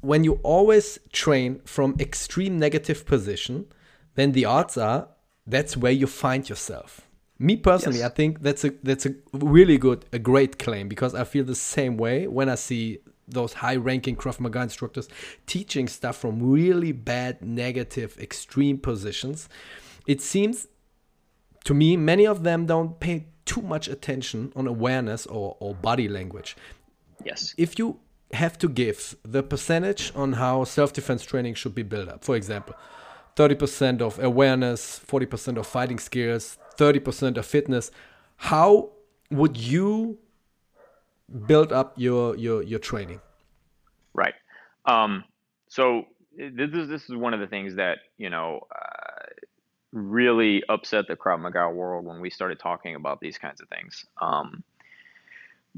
when 0.00 0.24
you 0.24 0.40
always 0.42 0.98
train 1.12 1.60
from 1.64 1.96
extreme 1.98 2.58
negative 2.58 3.06
position, 3.06 3.66
then 4.14 4.32
the 4.32 4.44
odds 4.44 4.76
are 4.76 5.08
that's 5.46 5.76
where 5.76 5.92
you 5.92 6.06
find 6.06 6.48
yourself. 6.48 7.02
Me 7.38 7.56
personally, 7.56 7.98
yes. 7.98 8.10
I 8.10 8.14
think 8.14 8.42
that's 8.42 8.64
a 8.64 8.70
that's 8.82 9.06
a 9.06 9.14
really 9.32 9.76
good, 9.78 10.04
a 10.12 10.18
great 10.18 10.58
claim 10.58 10.88
because 10.88 11.14
I 11.14 11.24
feel 11.24 11.44
the 11.44 11.56
same 11.56 11.96
way 11.96 12.26
when 12.26 12.48
I 12.48 12.54
see 12.54 12.98
those 13.26 13.54
high-ranking 13.54 14.16
Krav 14.16 14.38
Maga 14.40 14.62
instructors 14.62 15.08
teaching 15.46 15.88
stuff 15.88 16.16
from 16.16 16.50
really 16.50 16.92
bad, 16.92 17.42
negative, 17.42 18.16
extreme 18.18 18.78
positions. 18.78 19.48
It 20.06 20.20
seems 20.20 20.68
to 21.64 21.74
me 21.74 21.96
many 21.96 22.26
of 22.26 22.42
them 22.42 22.66
don't 22.66 23.00
pay 23.00 23.26
too 23.44 23.62
much 23.62 23.88
attention 23.88 24.52
on 24.54 24.66
awareness 24.66 25.26
or, 25.26 25.56
or 25.60 25.74
body 25.74 26.08
language. 26.08 26.56
Yes. 27.24 27.54
If 27.56 27.78
you 27.78 28.00
have 28.32 28.58
to 28.58 28.68
give 28.68 29.16
the 29.24 29.42
percentage 29.42 30.12
on 30.14 30.34
how 30.34 30.64
self 30.64 30.92
defense 30.92 31.22
training 31.24 31.54
should 31.54 31.74
be 31.74 31.82
built 31.82 32.08
up, 32.08 32.24
for 32.24 32.36
example, 32.36 32.74
30% 33.36 34.00
of 34.00 34.18
awareness, 34.18 35.00
40% 35.06 35.56
of 35.56 35.66
fighting 35.66 35.98
skills, 35.98 36.58
30% 36.76 37.36
of 37.36 37.46
fitness, 37.46 37.90
how 38.36 38.90
would 39.30 39.56
you 39.56 40.18
build 41.46 41.72
up 41.72 41.94
your, 41.96 42.36
your, 42.36 42.62
your 42.62 42.78
training? 42.78 43.20
Right. 44.14 44.34
Um, 44.84 45.24
so 45.68 46.06
this 46.36 46.70
is, 46.72 46.88
this 46.88 47.08
is 47.08 47.16
one 47.16 47.32
of 47.32 47.40
the 47.40 47.46
things 47.46 47.76
that, 47.76 47.98
you 48.18 48.28
know, 48.28 48.60
uh, 48.74 48.91
really 49.92 50.62
upset 50.68 51.06
the 51.06 51.16
Krav 51.16 51.40
Maga 51.40 51.68
world 51.68 52.04
when 52.04 52.20
we 52.20 52.30
started 52.30 52.58
talking 52.58 52.94
about 52.94 53.20
these 53.20 53.38
kinds 53.38 53.60
of 53.60 53.68
things. 53.68 54.04
Um, 54.20 54.64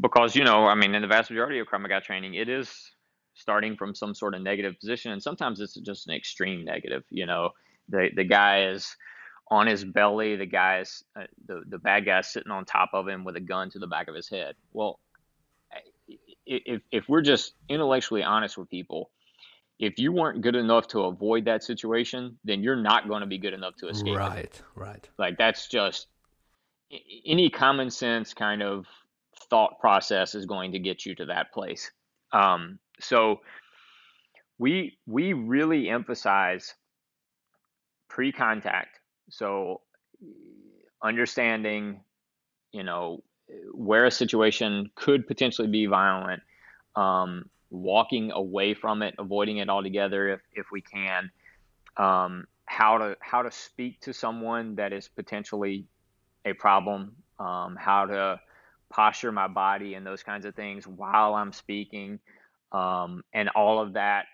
because, 0.00 0.34
you 0.34 0.44
know, 0.44 0.66
I 0.66 0.74
mean, 0.74 0.94
in 0.94 1.02
the 1.02 1.08
vast 1.08 1.30
majority 1.30 1.58
of 1.58 1.66
Krav 1.66 1.80
Maga 1.80 2.00
training, 2.00 2.34
it 2.34 2.48
is 2.48 2.92
starting 3.34 3.76
from 3.76 3.94
some 3.94 4.14
sort 4.14 4.34
of 4.34 4.42
negative 4.42 4.78
position. 4.78 5.12
And 5.12 5.22
sometimes 5.22 5.60
it's 5.60 5.74
just 5.74 6.08
an 6.08 6.14
extreme 6.14 6.64
negative. 6.64 7.02
You 7.10 7.26
know, 7.26 7.50
the, 7.88 8.10
the 8.14 8.24
guy 8.24 8.68
is 8.68 8.96
on 9.50 9.66
his 9.66 9.84
belly, 9.84 10.36
the 10.36 10.46
guy's, 10.46 11.02
uh, 11.16 11.24
the, 11.46 11.62
the 11.68 11.78
bad 11.78 12.06
guy's 12.06 12.32
sitting 12.32 12.52
on 12.52 12.64
top 12.64 12.90
of 12.92 13.08
him 13.08 13.24
with 13.24 13.36
a 13.36 13.40
gun 13.40 13.70
to 13.70 13.78
the 13.78 13.86
back 13.86 14.08
of 14.08 14.14
his 14.14 14.28
head. 14.28 14.54
Well, 14.72 15.00
if, 16.46 16.82
if 16.92 17.08
we're 17.08 17.22
just 17.22 17.54
intellectually 17.68 18.22
honest 18.22 18.56
with 18.56 18.70
people, 18.70 19.10
if 19.78 19.98
you 19.98 20.12
weren't 20.12 20.40
good 20.40 20.54
enough 20.54 20.86
to 20.88 21.00
avoid 21.00 21.44
that 21.46 21.62
situation, 21.64 22.38
then 22.44 22.62
you're 22.62 22.76
not 22.76 23.08
going 23.08 23.20
to 23.20 23.26
be 23.26 23.38
good 23.38 23.54
enough 23.54 23.74
to 23.76 23.88
escape. 23.88 24.16
Right, 24.16 24.44
it. 24.44 24.62
right. 24.74 25.08
Like 25.18 25.36
that's 25.36 25.68
just 25.68 26.06
any 27.26 27.50
common 27.50 27.90
sense 27.90 28.34
kind 28.34 28.62
of 28.62 28.86
thought 29.50 29.80
process 29.80 30.34
is 30.34 30.46
going 30.46 30.72
to 30.72 30.78
get 30.78 31.04
you 31.04 31.14
to 31.16 31.26
that 31.26 31.52
place. 31.52 31.90
Um, 32.32 32.78
so 33.00 33.40
we 34.58 34.98
we 35.06 35.32
really 35.32 35.88
emphasize 35.88 36.74
pre-contact. 38.08 39.00
So 39.30 39.80
understanding, 41.02 42.00
you 42.72 42.84
know, 42.84 43.22
where 43.72 44.06
a 44.06 44.10
situation 44.10 44.90
could 44.94 45.26
potentially 45.26 45.68
be 45.68 45.86
violent. 45.86 46.42
Um, 46.96 47.50
walking 47.74 48.30
away 48.30 48.74
from 48.74 49.02
it, 49.02 49.14
avoiding 49.18 49.58
it 49.58 49.68
altogether 49.68 50.28
if, 50.28 50.40
if 50.54 50.66
we 50.70 50.80
can. 50.80 51.30
Um, 51.96 52.46
how 52.66 52.98
to 52.98 53.16
how 53.20 53.42
to 53.42 53.50
speak 53.50 54.00
to 54.00 54.14
someone 54.14 54.76
that 54.76 54.92
is 54.92 55.08
potentially 55.08 55.86
a 56.44 56.52
problem. 56.54 57.16
Um, 57.38 57.76
how 57.78 58.06
to 58.06 58.40
posture 58.90 59.32
my 59.32 59.48
body 59.48 59.94
and 59.94 60.06
those 60.06 60.22
kinds 60.22 60.46
of 60.46 60.54
things 60.54 60.86
while 60.86 61.34
I'm 61.34 61.52
speaking, 61.52 62.20
um, 62.72 63.22
and 63.32 63.48
all 63.50 63.80
of 63.80 63.94
that 63.94 64.26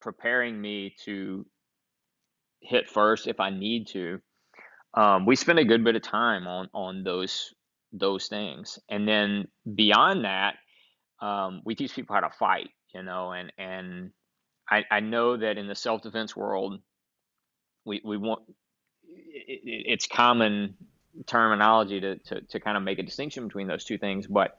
preparing 0.00 0.60
me 0.60 0.94
to 1.04 1.46
hit 2.60 2.88
first 2.88 3.28
if 3.28 3.38
I 3.38 3.50
need 3.50 3.86
to. 3.88 4.20
Um, 4.94 5.26
we 5.26 5.36
spend 5.36 5.58
a 5.58 5.64
good 5.64 5.84
bit 5.84 5.96
of 5.96 6.02
time 6.02 6.46
on 6.46 6.68
on 6.74 7.04
those 7.04 7.54
those 7.92 8.26
things, 8.26 8.78
and 8.88 9.06
then 9.06 9.48
beyond 9.74 10.24
that, 10.24 10.56
um, 11.22 11.62
we 11.64 11.76
teach 11.76 11.94
people 11.94 12.14
how 12.14 12.20
to 12.20 12.30
fight, 12.30 12.70
you 12.94 13.02
know, 13.02 13.32
and 13.32 13.52
and 13.56 14.10
I, 14.68 14.84
I 14.90 15.00
know 15.00 15.36
that 15.36 15.56
in 15.56 15.68
the 15.68 15.74
self 15.74 16.02
defense 16.02 16.36
world, 16.36 16.80
we 17.86 18.02
we 18.04 18.18
want 18.18 18.42
it, 19.04 19.60
it's 19.64 20.06
common 20.06 20.74
terminology 21.26 22.00
to, 22.00 22.18
to 22.18 22.40
to 22.42 22.60
kind 22.60 22.76
of 22.76 22.82
make 22.82 22.98
a 22.98 23.04
distinction 23.04 23.46
between 23.46 23.68
those 23.68 23.84
two 23.84 23.98
things, 23.98 24.26
but 24.26 24.58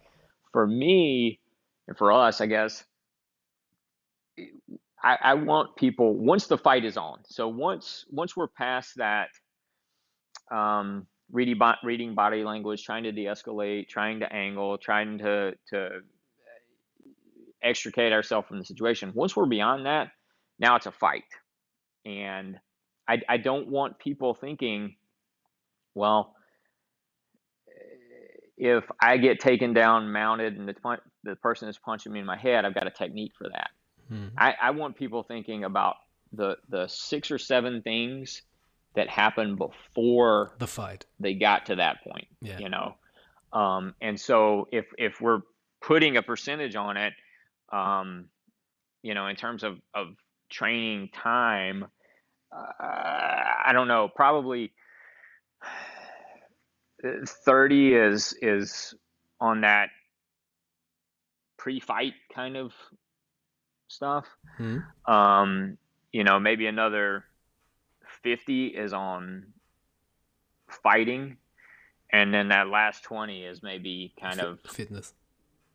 for 0.53 0.65
me 0.65 1.39
and 1.87 1.97
for 1.97 2.11
us, 2.13 2.41
I 2.41 2.47
guess. 2.47 2.83
I, 5.03 5.17
I 5.21 5.33
want 5.35 5.75
people 5.75 6.15
once 6.15 6.47
the 6.47 6.57
fight 6.57 6.85
is 6.85 6.95
on. 6.97 7.19
So 7.25 7.49
once 7.49 8.05
once 8.09 8.37
we're 8.37 8.47
past 8.47 8.93
that, 8.97 9.27
um, 10.49 11.07
reading 11.31 11.59
reading 11.83 12.15
body 12.15 12.43
language, 12.45 12.83
trying 12.85 13.03
to 13.03 13.11
de-escalate, 13.11 13.89
trying 13.89 14.21
to 14.21 14.33
angle, 14.33 14.77
trying 14.77 15.17
to 15.19 15.53
to 15.71 15.89
extricate 17.63 18.13
ourselves 18.13 18.47
from 18.47 18.59
the 18.59 18.65
situation. 18.65 19.11
Once 19.13 19.35
we're 19.35 19.45
beyond 19.45 19.85
that, 19.85 20.11
now 20.59 20.75
it's 20.75 20.85
a 20.85 20.91
fight. 20.91 21.23
And 22.05 22.59
I, 23.07 23.21
I 23.27 23.37
don't 23.37 23.69
want 23.69 23.99
people 23.99 24.33
thinking, 24.33 24.95
well, 25.95 26.35
if 28.57 28.83
I 29.01 29.17
get 29.17 29.39
taken 29.39 29.73
down, 29.73 30.11
mounted, 30.11 30.57
and 30.57 30.67
the, 30.67 30.75
the 31.23 31.35
person 31.37 31.69
is 31.69 31.77
punching 31.77 32.11
me 32.11 32.19
in 32.19 32.25
my 32.25 32.37
head, 32.37 32.65
I've 32.65 32.75
got 32.75 32.87
a 32.87 32.91
technique 32.91 33.33
for 33.37 33.49
that. 33.49 33.69
Mm-hmm. 34.11 34.37
I, 34.37 34.55
I 34.61 34.71
want 34.71 34.95
people 34.95 35.23
thinking 35.23 35.63
about 35.63 35.95
the 36.31 36.57
the 36.69 36.87
six 36.87 37.31
or 37.31 37.37
seven 37.37 37.81
things 37.81 38.41
that 38.95 39.09
happened 39.09 39.57
before 39.57 40.53
the 40.59 40.67
fight 40.67 41.05
they 41.19 41.33
got 41.33 41.67
to 41.67 41.75
that 41.75 42.03
point. 42.03 42.27
Yeah. 42.41 42.59
You 42.59 42.69
know, 42.69 42.95
um, 43.53 43.95
and 44.01 44.19
so 44.19 44.67
if 44.71 44.85
if 44.97 45.21
we're 45.21 45.41
putting 45.81 46.17
a 46.17 46.21
percentage 46.21 46.75
on 46.75 46.97
it, 46.97 47.13
um, 47.73 48.25
you 49.01 49.13
know, 49.13 49.27
in 49.27 49.35
terms 49.35 49.63
of, 49.63 49.79
of 49.93 50.15
training 50.49 51.09
time, 51.13 51.85
uh, 52.55 52.83
I 53.65 53.71
don't 53.73 53.87
know, 53.87 54.07
probably 54.07 54.71
30 57.03 57.95
is, 57.95 58.35
is 58.41 58.93
on 59.41 59.61
that 59.61 59.89
pre-fight 61.57 62.13
kind 62.33 62.55
of 62.55 62.73
stuff. 63.87 64.27
Mm-hmm. 64.59 65.11
Um, 65.11 65.77
you 66.11 66.23
know, 66.23 66.39
maybe 66.39 66.67
another 66.67 67.25
50 68.21 68.67
is 68.67 68.93
on 68.93 69.47
fighting. 70.69 71.37
And 72.11 72.31
then 72.31 72.49
that 72.49 72.67
last 72.67 73.03
20 73.03 73.43
is 73.43 73.63
maybe 73.63 74.13
kind 74.21 74.39
F- 74.39 74.45
of 74.45 74.59
fitness. 74.61 75.13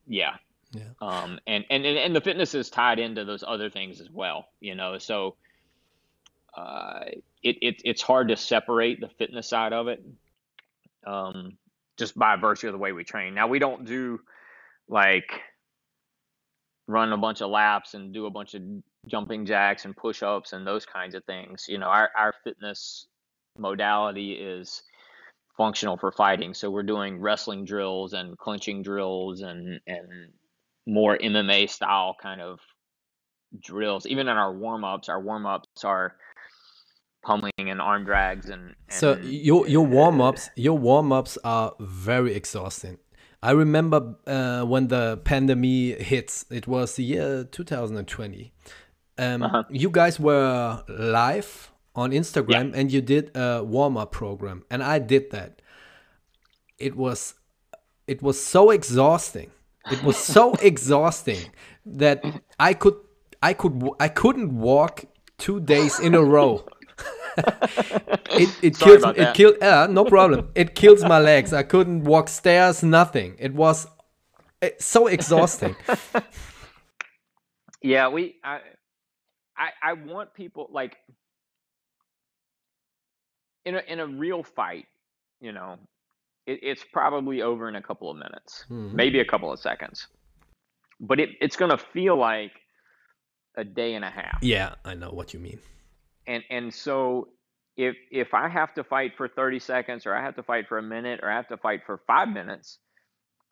Yeah. 0.07 0.37
Yeah. 0.73 0.83
Um, 1.01 1.41
and, 1.47 1.65
and, 1.71 1.85
and 1.87 2.15
the 2.15 2.21
fitness 2.21 2.55
is 2.55 2.71
tied 2.71 2.99
into 2.99 3.25
those 3.25 3.45
other 3.47 3.71
things 3.71 4.01
as 4.01 4.11
well, 4.11 4.49
you 4.61 4.75
know, 4.75 4.99
so, 4.99 5.37
uh, 6.57 7.05
it, 7.43 7.57
it, 7.63 7.83
it's 7.85 8.03
hard 8.03 8.29
to 8.29 8.37
separate 8.37 9.01
the 9.01 9.09
fitness 9.09 9.49
side 9.49 9.73
of 9.73 9.89
it. 9.89 10.05
Um, 11.07 11.57
just 11.99 12.17
by 12.17 12.37
virtue 12.37 12.69
of 12.69 12.73
the 12.73 12.79
way 12.79 12.93
we 12.93 13.05
train. 13.05 13.35
Now 13.35 13.49
we 13.49 13.59
don't 13.59 13.85
do 13.85 14.21
like 14.89 15.43
run 16.87 17.13
a 17.13 17.19
bunch 17.19 17.43
of 17.43 17.51
laps 17.51 17.95
and 17.95 18.15
do 18.15 18.27
a 18.27 18.31
bunch 18.31 18.55
of 18.55 18.63
jumping 19.07 19.45
jacks 19.45 19.85
and 19.85 19.97
push-ups 19.97 20.53
and 20.53 20.67
those 20.67 20.87
kinds 20.87 21.15
of 21.15 21.25
things. 21.25 21.67
You 21.69 21.79
know, 21.79 21.89
our 21.89 22.11
our 22.17 22.35
fitness 22.45 23.07
modality 23.59 24.33
is 24.33 24.83
functional 25.57 25.97
for 25.97 26.13
fighting. 26.13 26.55
So 26.55 26.71
we're 26.71 26.85
doing 26.85 27.21
wrestling 27.21 27.65
drills 27.65 28.13
and 28.13 28.39
clinching 28.39 28.83
drills 28.83 29.43
and 29.43 29.81
and 29.87 30.33
more 30.89 31.17
MMA 31.19 31.71
style 31.71 32.17
kind 32.21 32.41
of 32.41 32.59
drills. 33.61 34.07
Even 34.07 34.29
in 34.29 34.37
our 34.37 34.53
warm-ups, 34.53 35.09
our 35.09 35.21
warm-ups 35.21 35.85
are 35.85 36.17
pummeling 37.25 37.53
and 37.59 37.81
arm 37.81 38.05
drags 38.05 38.49
and, 38.49 38.63
and 38.63 38.75
so 38.89 39.17
your 39.19 39.67
your 39.67 39.85
warm-ups 39.85 40.51
your 40.55 40.79
warm-ups 40.79 41.37
are 41.43 41.75
very 41.81 42.33
exhausting 42.33 42.97
i 43.43 43.51
remember 43.51 44.15
uh, 44.29 44.63
when 44.63 44.87
the 44.87 45.21
pandemic 45.25 46.01
hits 46.01 46.47
it 46.49 46.69
was 46.69 46.95
the 46.95 47.03
year 47.03 47.43
2020 47.43 48.53
um, 49.19 49.43
uh 49.43 49.51
-huh. 49.51 49.65
you 49.69 49.91
guys 49.91 50.21
were 50.21 50.85
live 50.89 51.73
on 51.99 52.13
Instagram 52.13 52.71
yeah. 52.71 52.81
and 52.81 52.93
you 52.93 53.01
did 53.01 53.37
a 53.37 53.63
warm 53.65 53.97
up 53.97 54.13
program 54.13 54.65
and 54.71 54.83
I 54.83 55.01
did 55.01 55.31
that. 55.33 55.61
It 56.79 56.95
was 56.97 57.35
it 58.07 58.23
was 58.23 58.43
so 58.43 58.71
exhausting. 58.71 59.51
It 59.91 60.03
was 60.03 60.17
so 60.17 60.55
exhausting 60.55 61.51
that 61.87 62.23
I 62.59 62.75
could 62.75 62.97
I 63.43 63.55
could 63.55 63.89
I 64.01 64.09
couldn't 64.09 64.59
walk 64.59 65.05
2 65.39 65.61
days 65.61 65.99
in 66.01 66.15
a 66.15 66.23
row. 66.23 66.67
it 68.31 68.51
it 68.63 68.79
kills 68.79 69.05
it 69.17 69.35
killed 69.35 69.63
uh, 69.63 69.87
no 69.87 70.05
problem. 70.05 70.51
It 70.55 70.75
kills 70.75 71.05
my 71.05 71.21
legs. 71.21 71.53
I 71.53 71.63
couldn't 71.63 72.05
walk 72.05 72.29
stairs, 72.29 72.83
nothing. 72.83 73.37
It 73.39 73.55
was 73.55 73.87
eh, 74.61 74.71
so 74.79 75.07
exhausting. 75.07 75.77
yeah, 77.83 78.09
we 78.09 78.37
I 78.43 78.61
I, 79.57 79.71
I 79.83 79.93
want 79.93 80.35
people 80.35 80.69
like 80.73 80.97
in 83.65 83.75
a 83.77 83.83
in 83.87 84.01
a 84.01 84.07
real 84.07 84.43
fight, 84.43 84.87
you 85.41 85.53
know, 85.53 85.79
it, 86.49 86.61
it's 86.63 86.85
probably 86.93 87.43
over 87.43 87.69
in 87.69 87.77
a 87.77 87.83
couple 87.83 88.11
of 88.11 88.17
minutes, 88.17 88.65
mm-hmm. 88.71 88.97
maybe 88.97 89.21
a 89.21 89.25
couple 89.25 89.53
of 89.53 89.61
seconds, 89.61 90.09
but 90.99 91.21
it, 91.21 91.31
it's 91.41 91.57
going 91.57 91.71
to 91.71 91.79
feel 91.79 92.17
like 92.17 92.53
a 93.57 93.65
day 93.65 93.95
and 93.95 94.05
a 94.05 94.11
half. 94.11 94.39
Yeah, 94.43 94.75
I 94.85 94.95
know 94.95 95.11
what 95.11 95.35
you 95.35 95.41
mean. 95.41 95.61
And 96.27 96.43
and 96.51 96.73
so 96.73 97.29
if 97.77 97.97
if 98.11 98.35
I 98.35 98.49
have 98.49 98.75
to 98.75 98.85
fight 98.85 99.13
for 99.17 99.29
30 99.29 99.59
seconds 99.59 100.07
or 100.07 100.15
I 100.15 100.23
have 100.23 100.37
to 100.37 100.43
fight 100.43 100.69
for 100.69 100.79
a 100.79 100.83
minute 100.83 101.21
or 101.23 101.31
I 101.31 101.37
have 101.37 101.49
to 101.49 101.57
fight 101.57 101.83
for 101.87 102.01
5 102.07 102.29
minutes, 102.29 102.79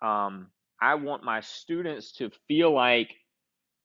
um, 0.02 0.48
I 0.80 0.94
want 0.94 1.22
my 1.22 1.40
students 1.40 2.12
to 2.12 2.30
feel 2.48 2.72
like 2.72 3.14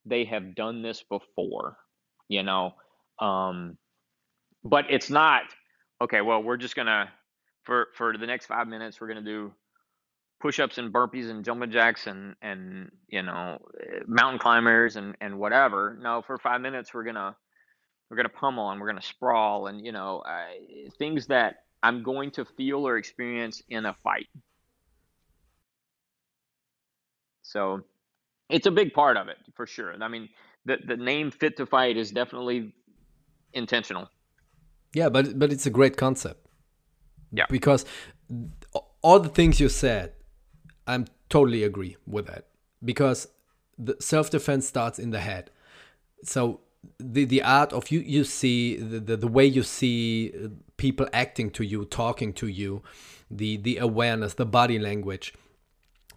they 0.06 0.26
have 0.26 0.56
done 0.56 0.82
this 0.82 1.04
before, 1.04 1.78
you 2.28 2.44
know. 2.44 2.74
Um, 3.20 3.78
but 4.64 4.86
it's 4.90 5.10
not 5.10 5.44
okay, 6.02 6.22
well, 6.22 6.42
we're 6.42 6.58
just 6.58 6.76
gonna 6.76 7.10
for 7.64 7.88
for 7.96 8.18
the 8.18 8.28
next 8.28 8.48
five 8.48 8.68
minutes, 8.68 9.00
we're 9.00 9.08
gonna 9.08 9.22
do 9.22 9.54
push-ups 10.40 10.80
and 10.80 10.92
burpees 10.92 11.30
and 11.30 11.46
jumping 11.46 11.72
jacks 11.72 12.08
and 12.08 12.36
and 12.42 12.92
you 13.08 13.22
know 13.22 13.60
mountain 14.08 14.40
climbers 14.40 14.96
and 14.96 15.16
and 15.22 15.38
whatever. 15.38 15.98
No, 16.02 16.22
for 16.22 16.38
five 16.38 16.62
minutes, 16.62 16.94
we're 16.94 17.04
gonna 17.04 17.36
we're 18.10 18.18
gonna 18.18 18.30
pummel 18.30 18.72
and 18.72 18.82
we're 18.82 18.88
gonna 18.88 19.02
sprawl 19.02 19.68
and 19.68 19.86
you 19.86 19.92
know 19.92 20.20
uh, 20.20 20.46
things 20.98 21.28
that 21.28 21.64
I'm 21.84 22.04
going 22.04 22.32
to 22.32 22.46
feel 22.46 22.88
or 22.88 22.98
experience 22.98 23.62
in 23.70 23.86
a 23.86 23.94
fight. 24.04 24.28
So 27.42 27.82
it's 28.50 28.68
a 28.68 28.72
big 28.72 28.94
part 28.94 29.18
of 29.18 29.28
it 29.28 29.38
for 29.56 29.66
sure. 29.66 29.94
I 30.02 30.08
mean, 30.08 30.30
the 30.66 30.78
the 30.86 30.98
name 30.98 31.32
"Fit 31.32 31.58
to 31.58 31.66
Fight" 31.66 31.98
is 31.98 32.12
definitely 32.12 32.74
intentional. 33.54 34.10
Yeah, 34.94 35.10
but 35.10 35.38
but 35.38 35.52
it's 35.52 35.66
a 35.66 35.70
great 35.70 35.98
concept. 35.98 36.48
Yeah. 37.32 37.46
Because 37.50 37.86
all 39.02 39.20
the 39.20 39.30
things 39.30 39.60
you 39.60 39.70
said, 39.70 40.14
I'm 40.88 41.06
totally 41.30 41.64
agree 41.64 41.98
with 42.06 42.28
that. 42.28 42.48
Because 42.84 43.28
the 43.78 43.96
self 44.00 44.30
defense 44.30 44.68
starts 44.68 45.00
in 45.00 45.12
the 45.12 45.20
head. 45.20 45.50
So 46.24 46.62
the 47.00 47.26
the 47.26 47.42
art 47.44 47.74
of 47.74 47.92
you 47.92 48.00
you 48.00 48.24
see 48.24 48.78
the, 48.78 49.00
the, 49.00 49.18
the 49.18 49.28
way 49.28 49.46
you 49.46 49.64
see 49.64 50.32
uh, 50.34 50.48
people 50.78 51.08
acting 51.14 51.50
to 51.52 51.64
you, 51.64 51.86
talking 51.86 52.34
to 52.34 52.48
you, 52.48 52.82
the 53.30 53.58
the 53.58 53.78
awareness, 53.78 54.34
the 54.36 54.46
body 54.46 54.80
language. 54.80 55.34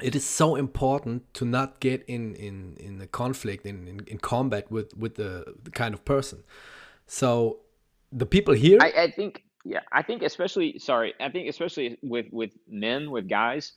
It 0.01 0.17
is 0.17 0.27
so 0.27 0.57
important 0.57 1.33
to 1.35 1.45
not 1.45 1.81
get 1.81 2.05
in 2.07 2.35
in 2.35 2.77
in 2.81 3.01
a 3.01 3.07
conflict 3.07 3.67
in 3.67 3.87
in, 3.87 4.01
in 4.07 4.19
combat 4.19 4.71
with 4.71 4.97
with 4.97 5.15
the, 5.15 5.55
the 5.63 5.71
kind 5.71 5.95
of 5.95 6.05
person. 6.05 6.43
So 7.07 7.61
the 8.11 8.27
people 8.27 8.55
here 8.55 8.79
I, 8.81 8.93
I 9.05 9.11
think 9.11 9.44
yeah 9.65 9.81
i 9.93 10.03
think 10.03 10.23
especially 10.23 10.79
sorry 10.79 11.15
i 11.21 11.29
think 11.29 11.49
especially 11.49 11.99
with 12.03 12.27
with 12.31 12.53
men 12.69 13.11
with 13.11 13.29
guys 13.29 13.73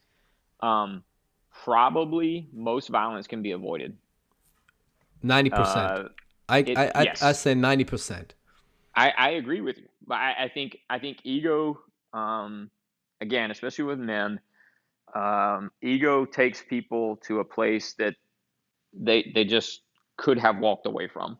um 0.62 1.04
probably 1.64 2.48
most 2.54 2.90
violence 2.90 3.26
can 3.26 3.42
be 3.42 3.52
avoided. 3.52 3.98
90% 5.26 5.52
uh, 5.54 6.10
I, 6.48 6.60
it, 6.60 6.78
I, 6.78 6.92
I, 6.94 7.04
yes. 7.04 7.24
I 7.24 7.32
say 7.32 7.56
90% 7.56 8.32
I, 8.96 9.10
I 9.18 9.30
agree 9.32 9.62
with 9.62 9.78
you 9.78 9.88
but 10.06 10.16
I, 10.16 10.44
I 10.44 10.50
think 10.50 10.78
i 10.90 11.00
think 11.00 11.18
ego 11.24 11.80
um 12.14 12.70
again 13.22 13.50
especially 13.50 13.86
with 13.86 14.00
men 14.00 14.40
um 15.16 15.72
ego 15.82 16.26
takes 16.26 16.62
people 16.62 17.18
to 17.28 17.40
a 17.40 17.46
place 17.46 17.94
that 17.94 18.14
they 18.94 19.32
they 19.34 19.44
just 19.44 19.82
could 20.18 20.40
have 20.40 20.58
walked 20.58 20.86
away 20.86 21.08
from. 21.08 21.38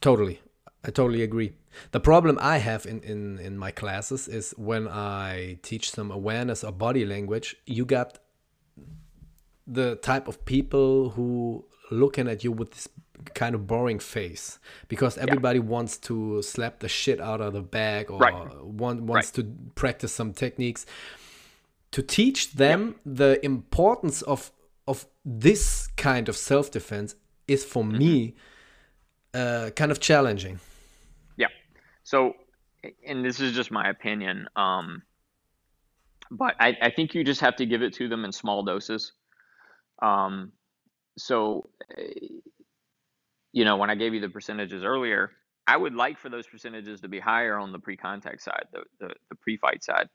Totally 0.00 0.40
I 0.82 0.90
totally 0.90 1.22
agree. 1.22 1.52
The 1.90 2.00
problem 2.00 2.38
I 2.40 2.58
have 2.58 2.86
in, 2.86 3.00
in, 3.02 3.38
in 3.38 3.58
my 3.58 3.70
classes 3.70 4.28
is 4.28 4.54
when 4.56 4.88
I 4.88 5.58
teach 5.62 5.90
some 5.90 6.10
awareness 6.10 6.64
or 6.64 6.72
body 6.72 7.04
language, 7.04 7.56
you 7.66 7.84
got 7.84 8.18
the 9.66 9.96
type 9.96 10.26
of 10.26 10.44
people 10.44 11.10
who 11.10 11.64
looking 11.90 12.28
at 12.28 12.44
you 12.44 12.52
with 12.52 12.70
this 12.72 12.88
kind 13.34 13.54
of 13.54 13.66
boring 13.66 13.98
face 13.98 14.58
because 14.88 15.18
everybody 15.18 15.58
yeah. 15.58 15.64
wants 15.64 15.98
to 15.98 16.40
slap 16.42 16.80
the 16.80 16.88
shit 16.88 17.20
out 17.20 17.40
of 17.40 17.52
the 17.52 17.60
bag 17.60 18.10
or 18.10 18.18
right. 18.18 18.64
want, 18.64 19.02
wants 19.02 19.28
right. 19.28 19.34
to 19.34 19.54
practice 19.74 20.12
some 20.12 20.32
techniques 20.32 20.86
to 21.90 22.02
teach 22.02 22.52
them 22.52 22.94
yeah. 23.04 23.12
the 23.14 23.44
importance 23.44 24.22
of 24.22 24.50
of 24.88 25.06
this 25.24 25.88
kind 25.96 26.28
of 26.28 26.36
self-defense 26.36 27.14
is 27.46 27.64
for 27.64 27.84
mm 27.84 27.90
-hmm. 27.90 27.98
me 27.98 28.34
uh, 29.34 29.70
kind 29.74 29.90
of 29.92 29.98
challenging 30.00 30.58
so, 32.10 32.34
and 33.06 33.24
this 33.24 33.38
is 33.38 33.52
just 33.52 33.70
my 33.70 33.88
opinion, 33.88 34.48
um, 34.56 35.02
but 36.28 36.56
I, 36.58 36.76
I 36.82 36.90
think 36.90 37.14
you 37.14 37.22
just 37.22 37.40
have 37.40 37.54
to 37.54 37.66
give 37.66 37.82
it 37.82 37.94
to 37.94 38.08
them 38.08 38.24
in 38.24 38.32
small 38.32 38.64
doses. 38.64 39.12
Um, 40.02 40.50
so, 41.16 41.70
you 43.52 43.64
know, 43.64 43.76
when 43.76 43.90
I 43.90 43.94
gave 43.94 44.12
you 44.12 44.18
the 44.18 44.28
percentages 44.28 44.82
earlier, 44.82 45.30
I 45.68 45.76
would 45.76 45.94
like 45.94 46.18
for 46.18 46.28
those 46.28 46.48
percentages 46.48 47.00
to 47.02 47.08
be 47.08 47.20
higher 47.20 47.56
on 47.56 47.70
the 47.70 47.78
pre-contact 47.78 48.42
side, 48.42 48.64
the, 48.72 48.82
the, 48.98 49.14
the 49.28 49.36
pre-fight 49.36 49.84
side. 49.84 50.08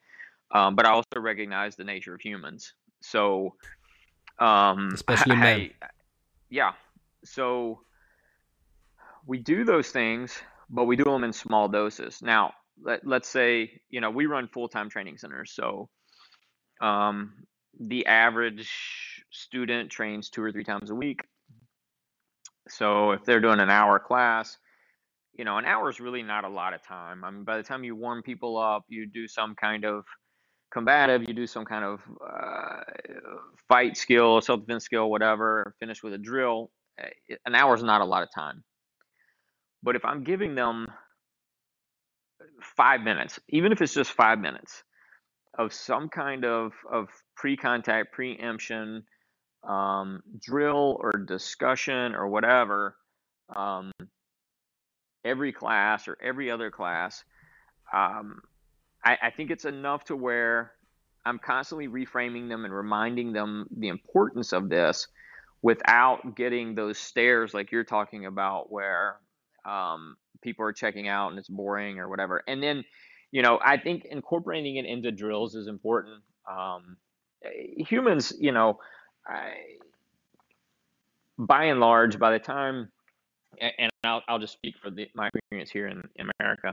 Um, 0.54 0.76
but 0.76 0.86
I 0.86 0.90
also 0.90 1.22
recognize 1.22 1.78
the 1.78 1.86
nature 1.86 2.14
of 2.14 2.20
humans. 2.20 2.74
So, 3.00 3.56
um, 4.40 4.90
especially 4.94 5.38
men. 5.38 5.72
I, 5.82 5.88
yeah. 6.50 6.74
So 7.24 7.80
we 9.26 9.38
do 9.38 9.64
those 9.64 9.92
things 9.92 10.38
but 10.70 10.86
we 10.86 10.96
do 10.96 11.04
them 11.04 11.24
in 11.24 11.34
small 11.34 11.68
doses. 11.68 12.22
Now, 12.22 12.54
let, 12.84 13.06
let's 13.06 13.30
say, 13.30 13.82
you 13.90 14.02
know, 14.02 14.10
we 14.10 14.26
run 14.26 14.48
full 14.48 14.68
time 14.68 14.90
training 14.90 15.18
centers. 15.18 15.54
So 15.54 15.90
um, 16.82 17.34
the 17.80 18.06
average 18.06 18.70
student 19.32 19.90
trains 19.90 20.30
two 20.30 20.44
or 20.44 20.52
three 20.52 20.64
times 20.64 20.90
a 20.90 20.96
week. 20.96 21.22
So 22.70 23.12
if 23.12 23.24
they're 23.24 23.42
doing 23.42 23.60
an 23.60 23.70
hour 23.70 24.00
class, 24.00 24.58
you 25.38 25.46
know, 25.46 25.58
an 25.58 25.66
hour 25.66 25.90
is 25.90 26.00
really 26.00 26.24
not 26.24 26.46
a 26.46 26.50
lot 26.50 26.74
of 26.74 26.82
time. 26.84 27.24
I 27.24 27.32
mean, 27.32 27.44
by 27.44 27.58
the 27.58 27.64
time 27.64 27.84
you 27.84 27.96
warm 27.96 28.24
people 28.24 28.58
up, 28.58 28.86
you 28.88 29.06
do 29.06 29.28
some 29.28 29.54
kind 29.56 29.86
of 29.86 30.06
combative, 30.72 31.28
you 31.28 31.34
do 31.34 31.46
some 31.46 31.66
kind 31.66 31.84
of 31.84 32.00
uh, 32.26 32.82
fight 33.68 33.98
skill, 33.98 34.42
self 34.42 34.62
defense 34.62 34.86
skill, 34.86 35.10
whatever, 35.10 35.76
finish 35.80 36.02
with 36.02 36.14
a 36.14 36.18
drill. 36.18 36.72
Eh, 37.00 37.36
an 37.46 37.56
hour 37.56 37.76
is 37.76 37.84
not 37.84 38.02
a 38.02 38.06
lot 38.06 38.24
of 38.24 38.30
time. 38.34 38.64
But 39.86 39.96
if 39.96 40.04
I'm 40.04 40.24
giving 40.24 40.56
them 40.56 40.88
five 42.76 43.02
minutes, 43.02 43.40
even 43.50 43.72
if 43.72 43.82
it's 43.84 43.94
just 43.94 44.12
five 44.12 44.40
minutes 44.40 44.84
of 45.60 45.72
some 45.72 46.10
kind 46.10 46.44
of, 46.44 46.74
of 46.92 47.08
pre 47.36 47.56
contact, 47.56 48.12
preemption, 48.12 49.04
um, 49.64 50.24
drill 50.42 50.98
or 51.00 51.12
discussion 51.12 52.16
or 52.16 52.28
whatever, 52.28 52.96
um, 53.56 53.92
every 55.24 55.52
class 55.52 56.08
or 56.08 56.18
every 56.22 56.50
other 56.50 56.72
class, 56.72 57.24
um, 57.94 58.42
I, 59.04 59.18
I, 59.22 59.30
think 59.30 59.52
it's 59.52 59.66
enough 59.66 60.06
to 60.06 60.16
where 60.16 60.72
I'm 61.26 61.38
constantly 61.38 61.88
reframing 61.88 62.50
them 62.50 62.66
and 62.66 62.74
reminding 62.74 63.34
them 63.34 63.68
the 63.78 63.90
importance 63.90 64.52
of 64.52 64.68
this 64.68 65.08
without 65.62 66.36
getting 66.36 66.74
those 66.74 66.98
stares 66.98 67.54
like 67.54 67.72
you're 67.72 67.84
talking 67.84 68.26
about 68.26 68.72
where 68.72 69.18
um, 69.66 70.18
people 70.42 70.66
are 70.66 70.74
checking 70.74 71.08
out 71.08 71.30
and 71.30 71.40
it's 71.40 71.50
boring 71.50 72.00
or 72.00 72.08
whatever. 72.08 72.44
And 72.48 72.62
then, 72.62 72.86
you 73.32 73.42
know, 73.42 73.60
I 73.64 73.78
think 73.78 74.06
incorporating 74.06 74.78
it 74.78 74.86
into 74.86 75.12
drills 75.12 75.56
is 75.56 75.68
important. 75.68 76.22
Um, 76.50 76.98
humans, 77.78 78.34
you 78.40 78.52
know, 78.52 78.80
I, 79.28 79.54
by 81.38 81.66
and 81.66 81.80
large, 81.80 82.18
by 82.20 82.32
the 82.32 82.40
time, 82.40 82.90
and 83.60 83.92
I'll, 84.04 84.22
I'll 84.28 84.40
just 84.40 84.54
speak 84.54 84.76
for 84.82 84.90
the, 84.90 85.08
my 85.16 85.30
experience 85.34 85.72
here 85.72 85.88
in, 85.88 86.04
in 86.16 86.30
America. 86.40 86.72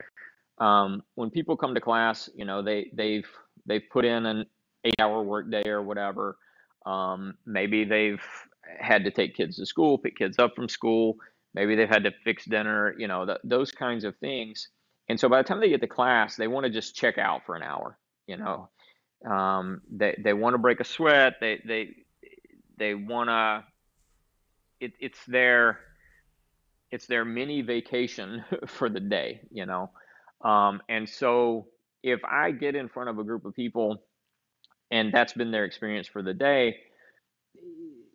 Um, 0.59 1.03
when 1.14 1.30
people 1.30 1.57
come 1.57 1.74
to 1.74 1.80
class, 1.80 2.28
you 2.34 2.45
know, 2.45 2.62
they 2.62 2.90
they've 2.93 3.26
they've 3.66 3.82
put 3.90 4.05
in 4.05 4.26
an 4.26 4.47
eight-hour 4.84 5.22
workday 5.22 5.66
or 5.68 5.82
whatever. 5.82 6.36
Um, 6.84 7.34
maybe 7.47 7.84
they've 7.84 8.22
had 8.78 9.05
to 9.05 9.11
take 9.11 9.34
kids 9.34 9.57
to 9.57 9.66
school, 9.66 9.99
pick 9.99 10.16
kids 10.16 10.38
up 10.38 10.55
from 10.55 10.68
school. 10.68 11.16
Maybe 11.55 11.76
they've 11.76 11.88
had 11.88 12.05
to 12.05 12.12
fix 12.24 12.44
dinner, 12.44 12.94
you 12.98 13.09
know, 13.09 13.36
those 13.44 13.72
kinds 13.72 14.05
of 14.05 14.16
things. 14.18 14.68
And 15.09 15.18
so 15.18 15.28
by 15.28 15.42
the 15.42 15.48
time 15.48 15.61
they 15.61 15.68
get 15.68 15.80
to 15.82 15.86
class, 15.86 16.36
they 16.36 16.48
want 16.48 16.64
to 16.64 16.70
just 16.70 16.94
check 16.94 17.18
out 17.18 17.44
for 17.44 17.55
an 17.55 17.62
hour. 17.62 17.98
You 18.26 18.36
know, 18.38 18.70
um, 19.28 19.82
they 19.90 20.16
they 20.22 20.32
want 20.32 20.55
to 20.55 20.59
break 20.59 20.80
a 20.80 20.84
sweat. 20.84 21.34
They 21.40 21.61
they 21.66 21.88
they 22.78 22.94
want 22.94 23.28
to. 23.28 23.64
It, 24.80 24.92
it's 25.00 25.18
their 25.26 25.80
it's 26.90 27.07
their 27.07 27.24
mini 27.24 27.62
vacation 27.62 28.44
for 28.66 28.88
the 28.88 29.00
day. 29.00 29.40
You 29.50 29.66
know, 29.66 29.90
um, 30.42 30.80
and 30.88 31.09
so 31.09 31.66
if 32.03 32.20
I 32.24 32.53
get 32.53 32.74
in 32.74 32.88
front 32.88 33.11
of 33.11 33.18
a 33.18 33.24
group 33.24 33.44
of 33.44 33.55
people, 33.55 34.05
and 34.90 35.12
that's 35.12 35.32
been 35.32 35.50
their 35.50 35.64
experience 35.64 36.07
for 36.09 36.22
the 36.22 36.34
day, 36.34 36.76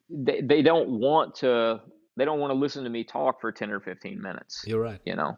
they, 0.10 0.42
they 0.42 0.62
don't 0.62 0.90
want 0.90 1.36
to 1.36 1.82
they 2.18 2.26
don't 2.26 2.40
want 2.40 2.52
to 2.52 2.58
listen 2.58 2.84
to 2.84 2.90
me 2.90 3.04
talk 3.04 3.40
for 3.40 3.52
10 3.52 3.72
or 3.72 3.80
15 3.80 4.22
minutes. 4.22 4.64
You're 4.68 4.82
right. 4.82 5.00
You 5.06 5.16
know, 5.16 5.38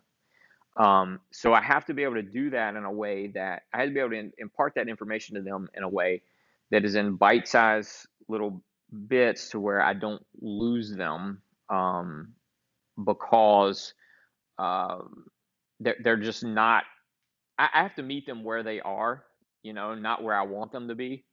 um, 0.77 1.19
so 1.31 1.53
I 1.53 1.61
have 1.61 1.85
to 1.85 1.93
be 1.93 2.03
able 2.03 2.15
to 2.15 2.23
do 2.23 2.49
that 2.51 2.75
in 2.75 2.85
a 2.85 2.91
way 2.91 3.27
that 3.35 3.63
I 3.73 3.79
have 3.79 3.89
to 3.89 3.93
be 3.93 3.99
able 3.99 4.11
to 4.11 4.31
impart 4.37 4.73
that 4.75 4.87
information 4.87 5.35
to 5.35 5.41
them 5.41 5.67
in 5.75 5.83
a 5.83 5.89
way 5.89 6.23
that 6.71 6.85
is 6.85 6.95
in 6.95 7.15
bite-sized 7.15 8.07
little 8.27 8.63
bits 9.07 9.49
to 9.49 9.59
where 9.59 9.81
I 9.81 9.93
don't 9.93 10.25
lose 10.39 10.95
them 10.95 11.41
um, 11.69 12.33
because 13.03 13.93
um, 14.57 15.25
they're, 15.79 15.97
they're 16.03 16.17
just 16.17 16.43
not. 16.43 16.85
I, 17.57 17.69
I 17.73 17.83
have 17.83 17.95
to 17.95 18.03
meet 18.03 18.25
them 18.25 18.43
where 18.43 18.63
they 18.63 18.79
are, 18.79 19.25
you 19.63 19.73
know, 19.73 19.95
not 19.95 20.23
where 20.23 20.35
I 20.35 20.43
want 20.43 20.71
them 20.71 20.87
to 20.87 20.95
be. 20.95 21.25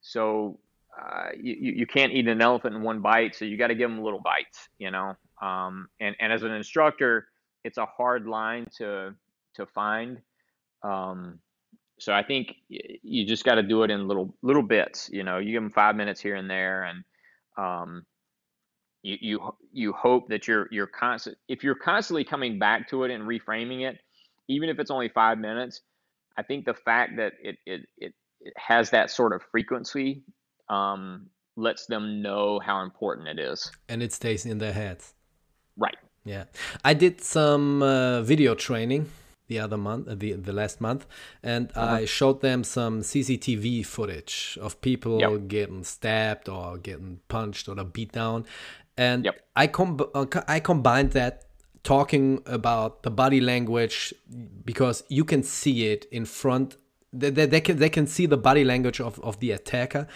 So 0.00 0.60
uh, 0.98 1.28
you, 1.40 1.54
you 1.54 1.86
can't 1.86 2.12
eat 2.12 2.26
an 2.28 2.40
elephant 2.40 2.74
in 2.74 2.82
one 2.82 3.00
bite, 3.00 3.34
so 3.34 3.44
you 3.44 3.56
got 3.56 3.68
to 3.68 3.74
give 3.74 3.88
them 3.90 4.02
little 4.02 4.20
bites, 4.20 4.68
you 4.78 4.90
know. 4.90 5.14
Um, 5.40 5.88
and 6.00 6.16
and 6.18 6.32
as 6.32 6.42
an 6.42 6.52
instructor, 6.52 7.28
it's 7.64 7.78
a 7.78 7.86
hard 7.86 8.26
line 8.26 8.66
to 8.78 9.14
to 9.54 9.66
find. 9.66 10.18
Um, 10.82 11.40
so 12.00 12.12
I 12.12 12.22
think 12.22 12.54
you 12.68 13.26
just 13.26 13.44
got 13.44 13.56
to 13.56 13.62
do 13.62 13.82
it 13.82 13.90
in 13.90 14.08
little 14.08 14.34
little 14.42 14.62
bits. 14.62 15.08
You 15.12 15.24
know, 15.24 15.38
you 15.38 15.52
give 15.52 15.62
them 15.62 15.72
five 15.72 15.96
minutes 15.96 16.20
here 16.20 16.36
and 16.36 16.50
there, 16.50 16.84
and 16.84 17.04
um, 17.56 18.06
you 19.02 19.16
you 19.20 19.54
you 19.72 19.92
hope 19.92 20.28
that 20.28 20.48
you're 20.48 20.68
you're 20.70 20.86
constant. 20.86 21.36
If 21.48 21.62
you're 21.62 21.74
constantly 21.74 22.24
coming 22.24 22.58
back 22.58 22.88
to 22.90 23.04
it 23.04 23.10
and 23.10 23.24
reframing 23.24 23.88
it, 23.88 23.98
even 24.48 24.68
if 24.68 24.78
it's 24.78 24.90
only 24.90 25.08
five 25.08 25.38
minutes, 25.38 25.80
I 26.36 26.42
think 26.42 26.64
the 26.64 26.74
fact 26.74 27.16
that 27.16 27.34
it 27.42 27.56
it 27.66 27.82
it, 27.98 28.14
it 28.40 28.54
has 28.56 28.90
that 28.90 29.10
sort 29.10 29.32
of 29.32 29.42
frequency 29.50 30.22
um, 30.68 31.30
lets 31.56 31.86
them 31.86 32.22
know 32.22 32.60
how 32.60 32.82
important 32.82 33.28
it 33.28 33.38
is. 33.38 33.70
And 33.88 34.02
it 34.02 34.12
stays 34.12 34.46
in 34.46 34.58
their 34.58 34.72
heads. 34.72 35.14
Right. 35.76 35.96
Yeah. 36.24 36.44
I 36.84 36.94
did 36.94 37.20
some 37.20 37.82
uh, 37.82 38.22
video 38.22 38.54
training 38.54 39.10
the 39.48 39.58
other 39.58 39.78
month, 39.78 40.08
uh, 40.08 40.14
the, 40.14 40.34
the 40.34 40.52
last 40.52 40.80
month, 40.80 41.06
and 41.42 41.70
uh-huh. 41.74 41.94
I 41.96 42.04
showed 42.04 42.42
them 42.42 42.62
some 42.62 43.00
CCTV 43.00 43.84
footage 43.84 44.58
of 44.60 44.80
people 44.82 45.18
yep. 45.20 45.48
getting 45.48 45.84
stabbed 45.84 46.48
or 46.48 46.76
getting 46.76 47.20
punched 47.28 47.68
or 47.68 47.74
beat 47.84 48.12
down. 48.12 48.44
And 48.96 49.24
yep. 49.24 49.40
I, 49.56 49.66
com- 49.68 50.00
uh, 50.14 50.26
I 50.46 50.60
combined 50.60 51.12
that 51.12 51.44
talking 51.82 52.42
about 52.44 53.02
the 53.02 53.10
body 53.10 53.40
language 53.40 54.12
because 54.64 55.02
you 55.08 55.24
can 55.24 55.42
see 55.42 55.86
it 55.86 56.04
in 56.10 56.26
front 56.26 56.76
they, 57.12 57.30
they, 57.30 57.46
they, 57.46 57.60
can 57.60 57.78
they 57.78 57.88
can 57.88 58.06
see 58.06 58.26
the 58.26 58.36
body 58.36 58.64
language 58.64 59.00
of, 59.00 59.18
of 59.20 59.40
the 59.40 59.52
attacker 59.52 60.06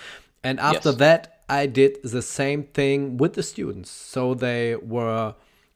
and 0.44 0.58
after 0.60 0.90
yes. 0.90 0.98
that, 0.98 1.42
I 1.48 1.66
did 1.66 2.02
the 2.02 2.22
same 2.22 2.64
thing 2.64 3.16
with 3.16 3.34
the 3.34 3.42
students. 3.42 3.90
So 3.90 4.34
they 4.34 4.76
were 4.76 5.34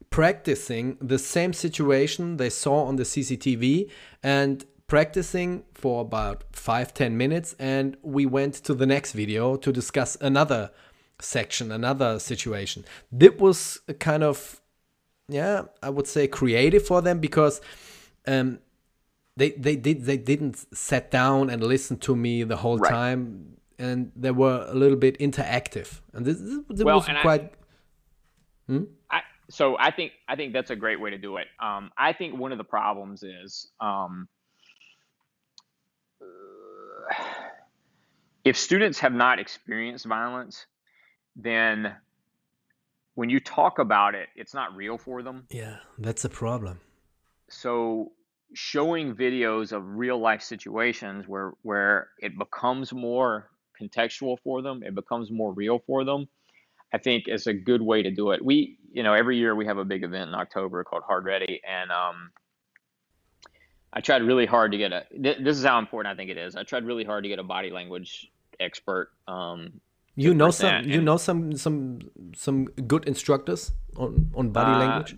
practicing 0.09 0.97
the 1.01 1.19
same 1.19 1.53
situation 1.53 2.37
they 2.37 2.49
saw 2.49 2.85
on 2.85 2.95
the 2.95 3.03
CCTV 3.03 3.89
and 4.23 4.65
practicing 4.87 5.63
for 5.73 6.01
about 6.01 6.43
five 6.51 6.93
ten 6.93 7.17
minutes. 7.17 7.55
And 7.59 7.97
we 8.01 8.25
went 8.25 8.55
to 8.65 8.73
the 8.73 8.85
next 8.85 9.13
video 9.13 9.55
to 9.57 9.71
discuss 9.71 10.17
another 10.19 10.71
section, 11.19 11.71
another 11.71 12.19
situation. 12.19 12.85
That 13.11 13.39
was 13.39 13.79
a 13.87 13.93
kind 13.93 14.23
of, 14.23 14.61
yeah, 15.27 15.63
I 15.83 15.89
would 15.89 16.07
say 16.07 16.27
creative 16.27 16.85
for 16.85 17.01
them 17.01 17.19
because. 17.19 17.61
Um, 18.25 18.59
they, 19.37 19.51
they 19.51 19.75
did 19.75 20.05
they 20.05 20.17
didn't 20.17 20.65
sit 20.75 21.11
down 21.11 21.51
and 21.51 21.61
listen 21.61 21.97
to 21.99 22.15
me 22.15 22.41
the 22.41 22.55
whole 22.55 22.79
right. 22.79 22.91
time 22.91 23.56
and 23.79 24.11
they 24.15 24.31
were 24.31 24.65
a 24.67 24.73
little 24.73 24.97
bit 24.97 25.17
interactive, 25.19 25.99
and 26.13 26.25
this, 26.25 26.37
this 26.69 26.83
well, 26.83 26.97
was 26.97 27.05
quite. 27.21 27.41
I, 28.69 28.71
hmm? 28.71 28.83
I, 29.09 29.21
so 29.49 29.77
I 29.79 29.91
think 29.91 30.13
I 30.27 30.35
think 30.35 30.53
that's 30.53 30.71
a 30.71 30.75
great 30.75 30.99
way 30.99 31.11
to 31.11 31.17
do 31.17 31.37
it. 31.37 31.47
Um, 31.59 31.91
I 31.97 32.13
think 32.13 32.37
one 32.37 32.51
of 32.51 32.57
the 32.57 32.63
problems 32.63 33.23
is 33.23 33.67
um, 33.79 34.27
if 38.43 38.57
students 38.57 38.99
have 38.99 39.13
not 39.13 39.39
experienced 39.39 40.05
violence, 40.05 40.65
then 41.35 41.95
when 43.15 43.29
you 43.29 43.39
talk 43.39 43.79
about 43.79 44.15
it, 44.15 44.29
it's 44.35 44.53
not 44.53 44.75
real 44.75 44.97
for 44.97 45.23
them. 45.23 45.45
Yeah, 45.49 45.77
that's 45.97 46.25
a 46.25 46.29
problem. 46.29 46.79
So 47.49 48.11
showing 48.53 49.15
videos 49.15 49.71
of 49.71 49.83
real 49.85 50.19
life 50.19 50.41
situations 50.41 51.27
where 51.27 51.53
where 51.63 52.09
it 52.19 52.37
becomes 52.37 52.93
more 52.93 53.49
contextual 53.81 54.37
for 54.43 54.61
them, 54.61 54.83
it 54.83 54.95
becomes 54.95 55.31
more 55.31 55.51
real 55.53 55.79
for 55.79 56.03
them. 56.03 56.27
I 56.93 56.97
think 56.97 57.25
it's 57.27 57.47
a 57.47 57.53
good 57.53 57.81
way 57.81 58.01
to 58.01 58.11
do 58.11 58.31
it. 58.31 58.43
We, 58.43 58.77
you 58.91 59.03
know, 59.03 59.13
every 59.13 59.37
year 59.37 59.55
we 59.55 59.65
have 59.65 59.77
a 59.77 59.85
big 59.85 60.03
event 60.03 60.29
in 60.29 60.35
October 60.35 60.83
called 60.83 61.03
Hard 61.03 61.25
Ready, 61.25 61.61
and 61.67 61.91
um, 61.91 62.31
I 63.91 63.99
tried 63.99 64.23
really 64.23 64.45
hard 64.45 64.71
to 64.71 64.77
get 64.77 64.93
a. 64.93 65.05
This 65.17 65.57
is 65.57 65.65
how 65.65 65.79
important 65.79 66.13
I 66.13 66.15
think 66.15 66.29
it 66.29 66.37
is. 66.37 66.55
I 66.55 66.63
tried 66.63 66.85
really 66.85 67.03
hard 67.03 67.23
to 67.23 67.29
get 67.29 67.39
a 67.39 67.43
body 67.43 67.71
language 67.71 68.31
expert. 68.59 69.11
Um, 69.27 69.81
you 70.15 70.33
know 70.33 70.49
some. 70.49 70.85
You 70.85 71.01
know 71.01 71.17
some 71.17 71.55
some 71.57 71.99
some 72.35 72.65
good 72.65 73.05
instructors 73.05 73.71
on 73.97 74.31
on 74.35 74.51
body 74.51 74.71
uh, 74.71 74.79
language, 74.79 75.15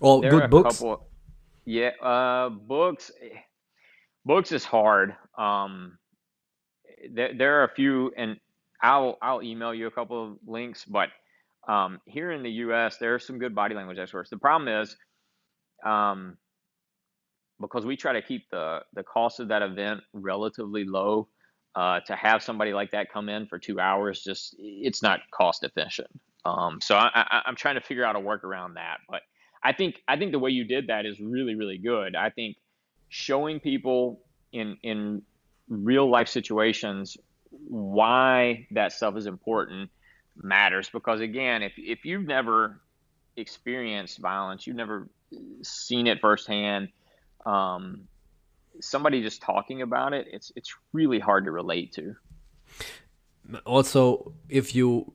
or 0.00 0.20
good 0.20 0.50
books. 0.50 0.78
Couple, 0.78 1.06
yeah, 1.64 1.90
uh, 2.02 2.50
books. 2.50 3.10
Books 4.24 4.52
is 4.52 4.64
hard. 4.64 5.14
Um, 5.38 5.98
there, 7.12 7.32
there 7.36 7.60
are 7.60 7.64
a 7.64 7.74
few, 7.74 8.12
and 8.16 8.38
I'll 8.82 9.18
I'll 9.22 9.42
email 9.42 9.74
you 9.74 9.86
a 9.86 9.90
couple 9.90 10.32
of 10.32 10.38
links. 10.46 10.84
But 10.84 11.08
um, 11.68 12.00
here 12.06 12.32
in 12.32 12.42
the 12.42 12.50
U.S., 12.50 12.98
there 12.98 13.14
are 13.14 13.18
some 13.18 13.38
good 13.38 13.54
body 13.54 13.74
language 13.74 13.98
experts. 13.98 14.30
The 14.30 14.38
problem 14.38 14.68
is, 14.68 14.96
um, 15.84 16.36
because 17.60 17.84
we 17.84 17.96
try 17.96 18.12
to 18.12 18.22
keep 18.22 18.50
the 18.50 18.80
the 18.94 19.02
cost 19.02 19.40
of 19.40 19.48
that 19.48 19.62
event 19.62 20.00
relatively 20.12 20.84
low, 20.84 21.28
uh, 21.74 22.00
to 22.00 22.16
have 22.16 22.42
somebody 22.42 22.72
like 22.72 22.90
that 22.92 23.12
come 23.12 23.28
in 23.28 23.46
for 23.46 23.58
two 23.58 23.78
hours, 23.78 24.22
just 24.22 24.56
it's 24.58 25.02
not 25.02 25.20
cost 25.30 25.62
efficient. 25.62 26.08
Um, 26.44 26.80
so 26.80 26.96
I, 26.96 27.10
I, 27.14 27.42
I'm 27.46 27.56
trying 27.56 27.74
to 27.74 27.80
figure 27.80 28.04
out 28.04 28.16
a 28.16 28.20
work 28.20 28.44
around 28.44 28.74
that. 28.74 28.98
But 29.08 29.22
I 29.62 29.72
think 29.72 30.02
I 30.08 30.16
think 30.16 30.32
the 30.32 30.38
way 30.38 30.50
you 30.50 30.64
did 30.64 30.86
that 30.88 31.06
is 31.06 31.20
really 31.20 31.54
really 31.54 31.78
good. 31.78 32.16
I 32.16 32.30
think 32.30 32.56
showing 33.08 33.60
people 33.60 34.20
in 34.52 34.78
in 34.82 35.22
real 35.68 36.08
life 36.08 36.28
situations 36.28 37.16
why 37.50 38.66
that 38.70 38.92
stuff 38.92 39.16
is 39.16 39.26
important 39.26 39.90
matters. 40.36 40.88
Because 40.90 41.20
again 41.20 41.62
if, 41.62 41.72
if 41.76 42.04
you've 42.04 42.26
never 42.26 42.80
experienced 43.36 44.18
violence 44.18 44.66
you've 44.66 44.76
never 44.76 45.08
seen 45.62 46.06
it 46.06 46.20
firsthand 46.20 46.88
um, 47.44 48.08
somebody 48.80 49.22
just 49.22 49.42
talking 49.42 49.82
about 49.82 50.12
it 50.12 50.26
it's 50.32 50.52
it's 50.56 50.74
really 50.92 51.18
hard 51.18 51.44
to 51.44 51.50
relate 51.50 51.92
to. 51.92 52.14
Also 53.64 54.32
if 54.48 54.74
you 54.74 55.12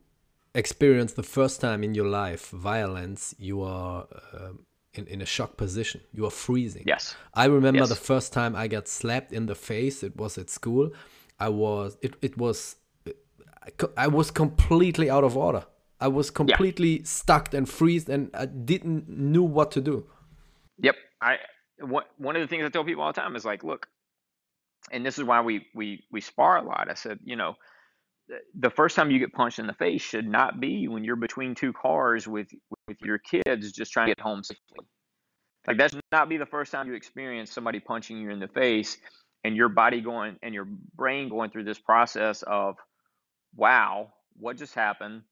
experience 0.54 1.14
the 1.14 1.24
first 1.24 1.62
time 1.62 1.84
in 1.84 1.96
your 1.96 2.08
life 2.08 2.50
violence 2.50 3.34
you 3.40 3.62
are 3.62 4.08
uh, 4.34 4.50
in, 4.94 5.08
in 5.08 5.22
a 5.22 5.26
shock 5.26 5.58
position. 5.58 6.02
You 6.12 6.26
are 6.26 6.32
freezing. 6.32 6.84
Yes. 6.86 7.16
I 7.34 7.46
remember 7.46 7.80
yes. 7.80 7.90
the 7.90 7.96
first 7.96 8.34
time 8.34 8.56
I 8.56 8.68
got 8.68 8.88
slapped 8.88 9.32
in 9.32 9.46
the 9.46 9.56
face. 9.56 10.04
It 10.04 10.18
was 10.18 10.38
at 10.38 10.50
school. 10.50 10.92
I 11.40 11.50
was 11.50 11.98
it, 12.02 12.16
it 12.22 12.38
was 12.38 12.76
I 13.98 14.08
was 14.08 14.32
completely 14.32 15.10
out 15.10 15.24
of 15.24 15.38
order. 15.38 15.66
I 16.00 16.08
was 16.08 16.32
completely 16.32 16.98
yeah. 16.98 17.04
stuck 17.04 17.54
and 17.54 17.70
freezed, 17.70 18.10
and 18.10 18.32
I 18.34 18.48
didn't 18.48 19.08
knew 19.08 19.44
what 19.44 19.72
to 19.72 19.82
do. 19.82 20.08
Yep, 20.80 20.96
I 21.22 21.38
one 21.80 22.36
of 22.36 22.42
the 22.42 22.48
things 22.48 22.66
I 22.66 22.70
tell 22.70 22.84
people 22.84 23.04
all 23.04 23.14
the 23.14 23.22
time 23.22 23.36
is 23.36 23.46
like, 23.46 23.64
look, 23.64 23.88
and 24.92 25.06
this 25.06 25.18
is 25.18 25.24
why 25.24 25.42
we 25.42 25.68
we 25.76 26.04
we 26.12 26.22
spar 26.22 26.58
a 26.58 26.64
lot. 26.64 26.90
I 26.90 26.96
said, 26.96 27.20
you 27.24 27.36
know, 27.36 27.56
the 28.56 28.70
first 28.70 28.96
time 28.96 29.12
you 29.12 29.20
get 29.20 29.34
punched 29.34 29.60
in 29.60 29.68
the 29.68 29.74
face 29.74 30.02
should 30.02 30.28
not 30.28 30.60
be 30.60 30.88
when 30.88 31.04
you're 31.04 31.16
between 31.16 31.56
two 31.56 31.74
cars 31.74 32.28
with 32.28 32.48
with 32.88 33.02
your 33.02 33.20
kids 33.20 33.72
just 33.72 33.92
trying 33.92 34.08
to 34.08 34.16
get 34.16 34.22
home 34.22 34.44
safely. 34.44 34.86
Like 35.68 35.78
that 35.78 35.92
should 35.92 36.02
not 36.12 36.30
be 36.30 36.38
the 36.38 36.46
first 36.46 36.72
time 36.72 36.88
you 36.88 36.94
experience 36.94 37.52
somebody 37.52 37.80
punching 37.80 38.18
you 38.18 38.30
in 38.32 38.40
the 38.40 38.48
face 38.48 38.98
and 39.44 39.56
your 39.56 39.70
body 39.70 40.02
going 40.02 40.38
and 40.42 40.54
your 40.54 40.68
brain 40.96 41.30
going 41.30 41.52
through 41.52 41.66
this 41.66 41.80
process 41.80 42.44
of 42.44 42.78
wow, 43.56 44.14
what 44.38 44.58
just 44.58 44.74
happened? 44.74 45.24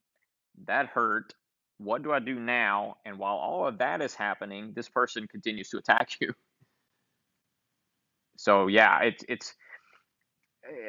That 0.65 0.87
hurt. 0.87 1.33
What 1.77 2.03
do 2.03 2.11
I 2.11 2.19
do 2.19 2.35
now? 2.35 2.97
And 3.05 3.17
while 3.17 3.35
all 3.35 3.65
of 3.67 3.77
that 3.77 4.01
is 4.01 4.13
happening, 4.13 4.73
this 4.75 4.89
person 4.89 5.27
continues 5.27 5.69
to 5.69 5.77
attack 5.77 6.09
you. 6.19 6.33
So 8.37 8.67
yeah, 8.67 9.01
it's 9.03 9.23
it's 9.27 9.53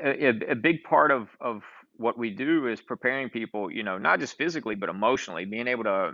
a, 0.04 0.28
a 0.50 0.54
big 0.54 0.82
part 0.84 1.11
of 1.11 1.28
of 1.40 1.62
what 2.01 2.18
we 2.18 2.30
do 2.30 2.66
is 2.66 2.80
preparing 2.80 3.28
people, 3.28 3.70
you 3.70 3.82
know, 3.82 3.98
not 3.98 4.20
just 4.20 4.38
physically 4.38 4.74
but 4.74 4.88
emotionally, 4.88 5.44
being 5.44 5.68
able 5.68 5.84
to 5.84 6.12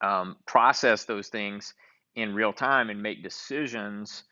um, 0.00 0.36
process 0.46 1.04
those 1.04 1.28
things 1.28 1.74
in 2.14 2.34
real 2.34 2.52
time 2.52 2.88
and 2.88 3.02
make 3.02 3.22
decisions 3.22 4.22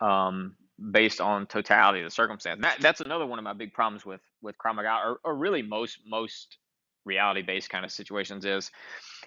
um, 0.00 0.56
based 0.90 1.20
on 1.20 1.46
totality 1.46 2.00
of 2.00 2.04
the 2.04 2.10
circumstance. 2.10 2.60
That, 2.62 2.78
that's 2.80 3.00
another 3.00 3.26
one 3.26 3.38
of 3.38 3.44
my 3.44 3.52
big 3.52 3.72
problems 3.72 4.04
with 4.04 4.20
with 4.42 4.56
Krav 4.58 4.74
Maga, 4.74 4.98
or, 5.04 5.20
or 5.24 5.36
really 5.36 5.62
most 5.62 6.00
most 6.04 6.58
reality 7.04 7.42
based 7.42 7.70
kind 7.70 7.84
of 7.84 7.92
situations 7.92 8.44
is 8.44 8.70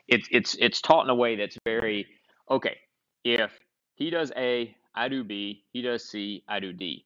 it's 0.10 0.28
it's 0.30 0.56
it's 0.60 0.82
taught 0.82 1.06
in 1.06 1.10
a 1.10 1.16
way 1.16 1.38
that's 1.38 1.58
very 1.66 2.06
okay. 2.52 2.78
If 3.24 3.58
he 3.96 4.10
does 4.10 4.32
A, 4.36 4.76
I 4.94 5.08
do 5.08 5.24
B. 5.24 5.64
He 5.72 5.82
does 5.82 6.10
C, 6.10 6.44
I 6.50 6.60
do 6.60 6.74
D. 6.74 7.06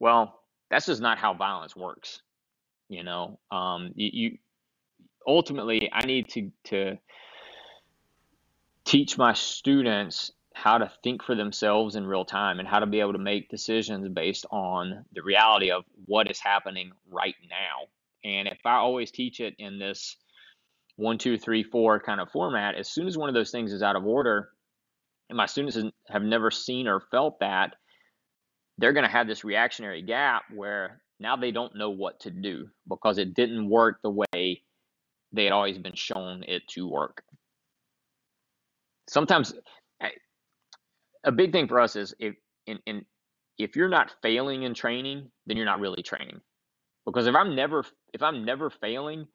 Well, 0.00 0.40
that's 0.70 0.86
just 0.86 1.00
not 1.00 1.18
how 1.18 1.34
violence 1.34 1.76
works. 1.76 2.20
You 2.88 3.04
know, 3.04 3.38
um, 3.50 3.92
you, 3.94 4.10
you 4.12 4.38
ultimately 5.26 5.90
I 5.92 6.06
need 6.06 6.28
to 6.30 6.50
to 6.64 6.98
teach 8.84 9.18
my 9.18 9.34
students 9.34 10.32
how 10.54 10.78
to 10.78 10.90
think 11.04 11.22
for 11.22 11.36
themselves 11.36 11.94
in 11.94 12.06
real 12.06 12.24
time 12.24 12.58
and 12.58 12.66
how 12.66 12.80
to 12.80 12.86
be 12.86 13.00
able 13.00 13.12
to 13.12 13.18
make 13.18 13.48
decisions 13.48 14.08
based 14.08 14.44
on 14.50 15.04
the 15.12 15.22
reality 15.22 15.70
of 15.70 15.84
what 16.06 16.30
is 16.30 16.40
happening 16.40 16.90
right 17.08 17.36
now. 17.48 17.86
And 18.24 18.48
if 18.48 18.58
I 18.64 18.76
always 18.76 19.12
teach 19.12 19.40
it 19.40 19.54
in 19.58 19.78
this 19.78 20.16
one, 20.96 21.18
two, 21.18 21.38
three, 21.38 21.62
four 21.62 22.00
kind 22.00 22.20
of 22.20 22.30
format, 22.32 22.74
as 22.74 22.88
soon 22.88 23.06
as 23.06 23.16
one 23.16 23.28
of 23.28 23.34
those 23.34 23.52
things 23.52 23.72
is 23.72 23.82
out 23.82 23.94
of 23.94 24.04
order, 24.04 24.48
and 25.28 25.36
my 25.36 25.46
students 25.46 25.78
have 26.08 26.22
never 26.22 26.50
seen 26.50 26.88
or 26.88 26.98
felt 26.98 27.38
that, 27.38 27.76
they're 28.78 28.92
going 28.92 29.06
to 29.06 29.10
have 29.10 29.28
this 29.28 29.44
reactionary 29.44 30.02
gap 30.02 30.42
where 30.52 31.00
now 31.20 31.36
they 31.36 31.50
don't 31.50 31.76
know 31.76 31.90
what 31.90 32.20
to 32.20 32.30
do 32.30 32.68
because 32.88 33.18
it 33.18 33.34
didn't 33.34 33.68
work 33.68 34.00
the 34.02 34.10
way 34.10 34.62
they 35.32 35.44
had 35.44 35.52
always 35.52 35.78
been 35.78 35.94
shown 35.94 36.44
it 36.46 36.62
to 36.68 36.88
work. 36.88 37.22
Sometimes 39.08 39.54
a 41.24 41.32
big 41.32 41.52
thing 41.52 41.68
for 41.68 41.80
us 41.80 41.96
is 41.96 42.14
if 42.18 42.34
in, 42.66 42.78
in 42.86 43.04
if 43.58 43.76
you're 43.76 43.88
not 43.88 44.14
failing 44.22 44.62
in 44.62 44.74
training, 44.74 45.30
then 45.46 45.56
you're 45.56 45.66
not 45.66 45.80
really 45.80 46.02
training. 46.02 46.40
Because 47.04 47.26
if 47.26 47.34
I'm 47.34 47.54
never 47.54 47.84
if 48.12 48.22
I'm 48.22 48.44
never 48.44 48.70
failing, 48.70 49.26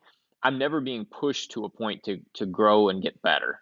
I'm 0.42 0.58
never 0.58 0.82
being 0.82 1.06
pushed 1.06 1.52
to 1.52 1.66
a 1.66 1.70
point 1.70 2.04
to 2.04 2.20
to 2.36 2.46
grow 2.46 2.90
and 2.90 3.02
get 3.02 3.22
better. 3.22 3.60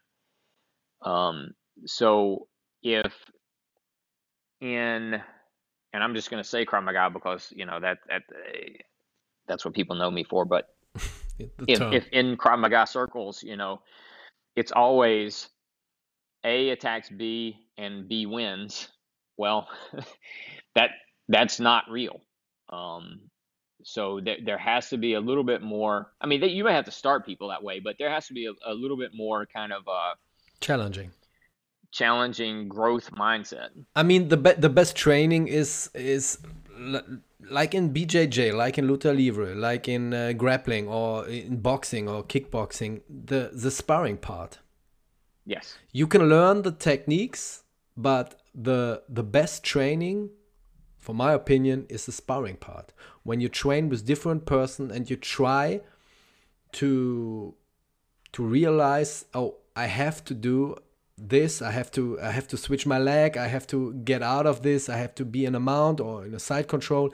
Um, 1.04 1.52
so 1.86 2.48
if 2.84 3.14
in 4.60 5.22
and 5.94 6.04
I'm 6.04 6.16
just 6.16 6.30
going 6.30 6.42
to 6.42 6.48
say 6.48 6.66
Krav 6.66 6.84
Maga 6.84 7.10
because 7.12 7.52
you 7.56 7.66
know 7.66 7.80
that 7.80 8.00
that 8.08 8.24
that's 9.48 9.66
what 9.66 9.74
people 9.74 9.96
know 9.96 10.12
me 10.12 10.24
for. 10.24 10.46
But 10.46 10.70
if, 11.68 11.82
if 11.82 12.08
in 12.10 12.38
Krav 12.38 12.60
Maga 12.60 12.88
circles, 12.88 13.44
you 13.44 13.58
know, 13.58 13.82
it's 14.56 14.72
always 14.72 15.50
A 16.44 16.70
attacks 16.70 17.10
B 17.10 17.58
and 17.78 18.08
B 18.08 18.26
wins, 18.26 18.88
well, 19.38 19.68
that 20.76 20.92
that's 21.28 21.60
not 21.60 21.86
real. 21.90 22.22
Um, 22.70 23.22
so 23.84 24.20
there, 24.24 24.38
there 24.46 24.58
has 24.58 24.90
to 24.90 24.98
be 24.98 25.14
a 25.14 25.20
little 25.20 25.44
bit 25.44 25.62
more. 25.62 26.12
I 26.22 26.28
mean, 26.28 26.42
they, 26.42 26.48
you 26.48 26.64
may 26.64 26.74
have 26.74 26.86
to 26.86 26.92
start 26.92 27.26
people 27.26 27.50
that 27.50 27.64
way, 27.64 27.80
but 27.80 27.96
there 27.98 28.10
has 28.10 28.28
to 28.28 28.34
be 28.34 28.46
a, 28.46 28.52
a 28.66 28.74
little 28.74 28.98
bit 28.98 29.12
more 29.14 29.46
kind 29.46 29.74
of 29.74 29.88
uh, 29.88 30.16
challenging, 30.60 31.12
challenging 31.92 32.68
growth 32.68 33.12
mindset. 33.12 33.70
I 33.96 34.04
mean, 34.04 34.30
the 34.30 34.38
be- 34.38 34.54
the 34.54 34.70
best 34.70 34.96
training 34.96 35.48
is 35.48 35.90
is 35.94 36.38
like 37.50 37.76
in 37.76 37.94
BJJ, 37.94 38.56
like 38.56 38.78
in 38.78 38.88
luta 38.88 39.16
livre, 39.16 39.56
like 39.56 39.88
in 39.88 40.14
uh, 40.14 40.34
grappling 40.34 40.88
or 40.88 41.28
in 41.28 41.62
boxing 41.62 42.08
or 42.08 42.24
kickboxing. 42.24 43.02
The 43.10 43.52
the 43.54 43.72
sparring 43.72 44.18
part. 44.18 44.60
Yes. 45.46 45.78
You 45.92 46.08
can 46.08 46.30
learn 46.30 46.62
the 46.62 46.72
techniques 46.72 47.64
but 47.98 48.42
the 48.56 49.04
the 49.10 49.24
best 49.24 49.64
training, 49.64 50.30
for 50.98 51.14
my 51.14 51.34
opinion, 51.34 51.86
is 51.90 52.06
the 52.06 52.12
sparring 52.12 52.58
part. 52.58 52.94
When 53.24 53.40
you 53.42 53.50
train 53.50 53.90
with 53.90 54.06
different 54.06 54.46
person 54.46 54.92
and 54.92 55.10
you 55.10 55.16
try 55.16 55.82
to 56.74 57.54
to 58.32 58.44
realize, 58.44 59.26
oh, 59.34 59.58
I 59.76 59.88
have 59.88 60.24
to 60.26 60.34
do 60.34 60.78
this 61.30 61.62
i 61.62 61.72
have 61.72 61.92
to 61.92 62.20
i 62.22 62.32
have 62.32 62.48
to 62.48 62.58
switch 62.58 62.86
my 62.86 62.98
leg 62.98 63.38
i 63.38 63.48
have 63.48 63.68
to 63.68 63.94
get 64.04 64.22
out 64.24 64.46
of 64.46 64.62
this 64.64 64.90
i 64.90 64.98
have 64.98 65.14
to 65.14 65.24
be 65.24 65.46
in 65.46 65.56
a 65.56 65.60
mount 65.60 66.00
or 66.00 66.26
in 66.26 66.34
a 66.34 66.40
side 66.40 66.68
control. 66.68 67.14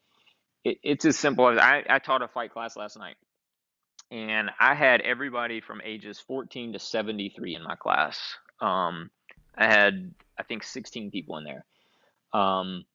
it, 0.63 0.77
it's 0.83 1.05
as 1.05 1.17
simple 1.17 1.47
as 1.49 1.57
I, 1.57 1.83
I 1.89 1.99
taught 1.99 2.21
a 2.21 2.27
fight 2.27 2.51
class 2.51 2.75
last 2.75 2.97
night, 2.97 3.15
and 4.11 4.49
I 4.59 4.75
had 4.75 5.01
everybody 5.01 5.61
from 5.61 5.81
ages 5.83 6.19
14 6.19 6.73
to 6.73 6.79
73 6.79 7.55
in 7.55 7.63
my 7.63 7.75
class. 7.75 8.19
Um, 8.61 9.09
I 9.57 9.65
had 9.67 10.13
I 10.37 10.43
think 10.43 10.63
16 10.63 11.11
people 11.11 11.37
in 11.37 11.43
there. 11.43 11.65
Um, 12.33 12.85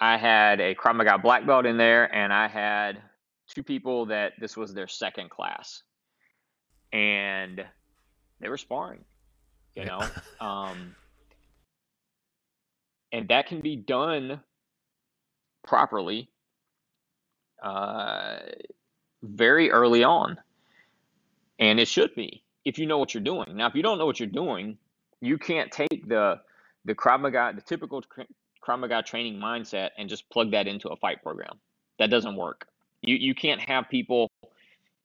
I 0.00 0.16
had 0.16 0.60
a 0.60 0.74
Krav 0.74 0.96
Maga 0.96 1.18
black 1.18 1.46
belt 1.46 1.66
in 1.66 1.76
there, 1.76 2.12
and 2.14 2.32
I 2.32 2.48
had 2.48 3.02
two 3.48 3.62
people 3.62 4.06
that 4.06 4.32
this 4.40 4.56
was 4.56 4.74
their 4.74 4.88
second 4.88 5.30
class, 5.30 5.82
and 6.92 7.64
they 8.40 8.48
were 8.48 8.56
sparring. 8.56 9.04
You 9.74 9.84
know, 9.86 10.00
um, 10.40 10.94
and 13.12 13.28
that 13.28 13.46
can 13.46 13.60
be 13.60 13.76
done 13.76 14.40
properly 15.66 16.30
uh, 17.62 18.38
very 19.22 19.70
early 19.70 20.04
on. 20.04 20.38
And 21.58 21.80
it 21.80 21.88
should 21.88 22.14
be 22.14 22.44
if 22.64 22.78
you 22.78 22.86
know 22.86 22.98
what 22.98 23.14
you're 23.14 23.22
doing. 23.22 23.56
Now, 23.56 23.66
if 23.66 23.74
you 23.74 23.82
don't 23.82 23.98
know 23.98 24.06
what 24.06 24.20
you're 24.20 24.28
doing, 24.28 24.78
you 25.20 25.38
can't 25.38 25.70
take 25.72 26.08
the 26.08 26.40
the 26.84 26.94
Krav 26.94 27.20
Maga, 27.20 27.52
the 27.54 27.60
typical 27.60 28.02
Krav 28.62 28.78
Maga 28.78 29.02
training 29.02 29.34
mindset, 29.40 29.90
and 29.98 30.08
just 30.08 30.28
plug 30.30 30.52
that 30.52 30.66
into 30.66 30.88
a 30.88 30.96
fight 30.96 31.22
program. 31.22 31.58
That 31.98 32.10
doesn't 32.10 32.36
work. 32.36 32.68
You 33.02 33.16
you 33.16 33.34
can't 33.34 33.60
have 33.60 33.88
people 33.88 34.30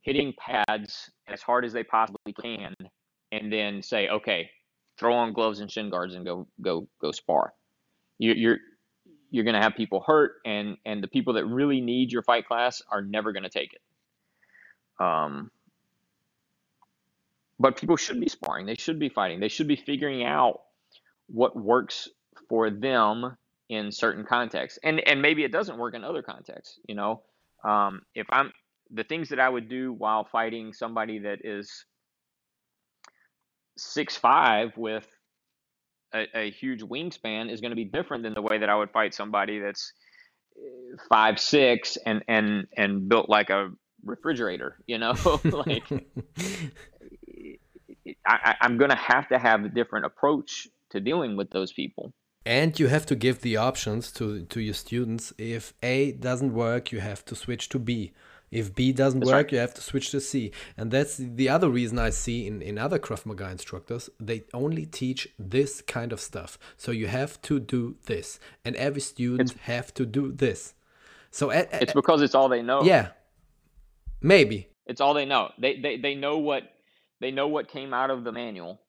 hitting 0.01 0.33
pads 0.37 1.09
as 1.27 1.41
hard 1.41 1.65
as 1.65 1.73
they 1.73 1.83
possibly 1.83 2.33
can, 2.33 2.75
and 3.31 3.51
then 3.51 3.81
say, 3.81 4.09
okay, 4.09 4.49
throw 4.97 5.13
on 5.13 5.33
gloves 5.33 5.59
and 5.59 5.71
shin 5.71 5.89
guards 5.89 6.13
and 6.13 6.25
go 6.25 6.47
go 6.61 6.87
go 7.01 7.11
spar. 7.11 7.53
You, 8.19 8.33
you're 8.33 8.59
you're 9.33 9.43
going 9.43 9.55
to 9.55 9.61
have 9.61 9.75
people 9.75 10.03
hurt, 10.05 10.35
and 10.45 10.77
and 10.85 11.01
the 11.01 11.07
people 11.07 11.33
that 11.33 11.45
really 11.47 11.81
need 11.81 12.11
your 12.11 12.21
fight 12.21 12.47
class 12.47 12.83
are 12.91 13.01
never 13.01 13.33
going 13.33 13.41
to 13.41 13.49
take 13.49 13.73
it. 13.73 13.81
Um, 15.03 15.49
but 17.59 17.75
people 17.75 17.97
should 17.97 18.19
be 18.19 18.29
sparring. 18.29 18.67
They 18.67 18.75
should 18.75 18.99
be 18.99 19.09
fighting. 19.09 19.39
They 19.39 19.47
should 19.47 19.67
be 19.67 19.75
figuring 19.75 20.23
out 20.23 20.61
what 21.25 21.55
works 21.55 22.09
for 22.47 22.69
them 22.69 23.35
in 23.69 23.91
certain 23.91 24.23
contexts, 24.23 24.77
and 24.83 24.99
and 25.07 25.19
maybe 25.19 25.43
it 25.43 25.51
doesn't 25.51 25.79
work 25.79 25.95
in 25.95 26.03
other 26.03 26.21
contexts. 26.21 26.79
You 26.87 26.93
know, 26.93 27.23
um, 27.63 28.03
if 28.13 28.27
I'm 28.29 28.53
the 28.91 29.03
things 29.03 29.29
that 29.29 29.39
I 29.39 29.49
would 29.49 29.67
do 29.67 29.93
while 29.93 30.25
fighting 30.25 30.73
somebody 30.73 31.17
that 31.19 31.39
is 31.43 31.85
six 33.77 34.15
five 34.15 34.77
with 34.77 35.07
a, 36.13 36.27
a 36.35 36.51
huge 36.51 36.81
wingspan 36.81 37.51
is 37.51 37.61
going 37.61 37.71
to 37.71 37.75
be 37.75 37.85
different 37.85 38.23
than 38.23 38.33
the 38.33 38.41
way 38.41 38.57
that 38.59 38.69
I 38.69 38.75
would 38.75 38.91
fight 38.91 39.13
somebody 39.13 39.59
that's 39.59 39.93
eh, 40.57 40.95
five 41.09 41.39
six 41.39 41.97
and 42.05 42.23
and 42.27 42.67
and 42.77 43.09
built 43.09 43.29
like 43.29 43.49
a 43.49 43.71
refrigerator. 44.03 44.77
You 44.87 44.99
know, 44.99 45.15
like 45.43 45.83
I, 48.25 48.55
I'm 48.61 48.77
going 48.77 48.91
to 48.91 48.95
have 48.95 49.27
to 49.29 49.39
have 49.39 49.65
a 49.65 49.69
different 49.69 50.05
approach 50.05 50.67
to 50.91 50.99
dealing 50.99 51.35
with 51.35 51.49
those 51.51 51.73
people. 51.73 52.13
And 52.45 52.77
you 52.77 52.87
have 52.87 53.05
to 53.07 53.15
give 53.15 53.39
the 53.39 53.57
options 53.57 54.11
to 54.13 54.43
to 54.45 54.59
your 54.59 54.73
students. 54.73 55.33
If 55.37 55.73
A 55.81 56.11
doesn't 56.11 56.53
work, 56.53 56.91
you 56.91 56.99
have 56.99 57.23
to 57.25 57.35
switch 57.35 57.69
to 57.69 57.79
B. 57.79 58.13
If 58.53 58.75
B 58.75 58.91
doesn't 58.91 59.21
that's 59.21 59.31
work, 59.31 59.45
right. 59.45 59.51
you 59.51 59.57
have 59.57 59.73
to 59.73 59.81
switch 59.81 60.11
to 60.11 60.21
C. 60.21 60.51
And 60.77 60.91
that's 60.91 61.17
the 61.17 61.49
other 61.49 61.69
reason 61.69 61.97
I 61.97 62.11
see 62.11 62.45
in, 62.45 62.61
in 62.61 62.77
other 62.77 62.99
Krav 62.99 63.25
Maga 63.25 63.49
instructors, 63.49 64.11
they 64.19 64.43
only 64.53 64.85
teach 64.85 65.27
this 65.39 65.81
kind 65.81 66.13
of 66.13 66.19
stuff. 66.19 66.59
So 66.77 66.91
you 66.91 67.07
have 67.07 67.41
to 67.43 67.59
do 67.59 67.95
this. 68.05 68.39
And 68.63 68.75
every 68.75 69.01
student 69.01 69.51
it's, 69.51 69.59
have 69.61 69.91
to 69.95 70.05
do 70.05 70.31
this. 70.31 70.75
So 71.31 71.49
it's 71.49 71.93
because 71.93 72.21
it's 72.21 72.35
all 72.35 72.47
they 72.47 72.61
know. 72.61 72.83
Yeah. 72.83 73.07
Maybe. 74.21 74.67
It's 74.85 75.01
all 75.01 75.15
they 75.15 75.25
know. 75.25 75.49
They, 75.59 75.79
they 75.79 75.97
they 75.97 76.13
know 76.13 76.37
what 76.37 76.63
they 77.19 77.31
know 77.31 77.47
what 77.47 77.69
came 77.69 77.91
out 77.93 78.11
of 78.11 78.23
the 78.23 78.31
manual. 78.31 78.81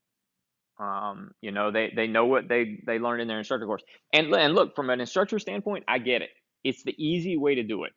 Um, 0.78 1.30
you 1.40 1.52
know, 1.52 1.70
they 1.70 1.90
they 1.96 2.06
know 2.06 2.26
what 2.26 2.48
they 2.48 2.80
they 2.86 2.98
learned 2.98 3.22
in 3.22 3.28
their 3.28 3.38
instructor 3.38 3.64
course. 3.64 3.82
And 4.12 4.34
and 4.34 4.54
look, 4.54 4.76
from 4.76 4.90
an 4.90 5.00
instructor 5.00 5.38
standpoint, 5.38 5.84
I 5.88 5.98
get 5.98 6.20
it. 6.20 6.30
It's 6.64 6.82
the 6.82 6.94
easy 6.98 7.36
way 7.38 7.54
to 7.54 7.62
do 7.62 7.84
it 7.84 7.92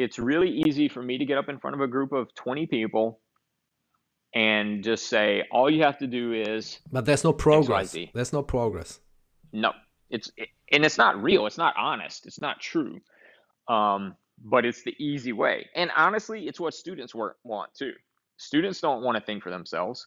it's 0.00 0.18
really 0.18 0.48
easy 0.48 0.88
for 0.88 1.02
me 1.02 1.18
to 1.18 1.24
get 1.26 1.36
up 1.36 1.48
in 1.48 1.58
front 1.58 1.74
of 1.76 1.82
a 1.82 1.86
group 1.86 2.12
of 2.12 2.34
20 2.34 2.66
people 2.66 3.20
and 4.34 4.82
just 4.82 5.08
say 5.08 5.44
all 5.50 5.68
you 5.68 5.82
have 5.82 5.98
to 5.98 6.06
do 6.06 6.32
is 6.32 6.78
but 6.90 7.04
there's 7.04 7.24
no 7.24 7.32
progress. 7.32 7.92
XYZ. 7.92 8.12
there's 8.14 8.32
no 8.32 8.42
progress. 8.42 9.00
No. 9.52 9.72
It's 10.08 10.30
it, 10.36 10.48
and 10.72 10.84
it's 10.84 10.98
not 10.98 11.22
real. 11.22 11.46
It's 11.46 11.58
not 11.58 11.74
honest. 11.76 12.26
It's 12.26 12.40
not 12.40 12.60
true. 12.60 13.00
Um, 13.68 14.16
but 14.42 14.64
it's 14.64 14.82
the 14.84 14.94
easy 14.98 15.32
way. 15.32 15.68
And 15.74 15.90
honestly 15.96 16.46
it's 16.48 16.58
what 16.58 16.74
students 16.74 17.14
want 17.14 17.74
too. 17.74 17.92
Students 18.38 18.80
don't 18.80 19.02
want 19.02 19.18
to 19.18 19.24
think 19.24 19.42
for 19.42 19.50
themselves. 19.50 20.06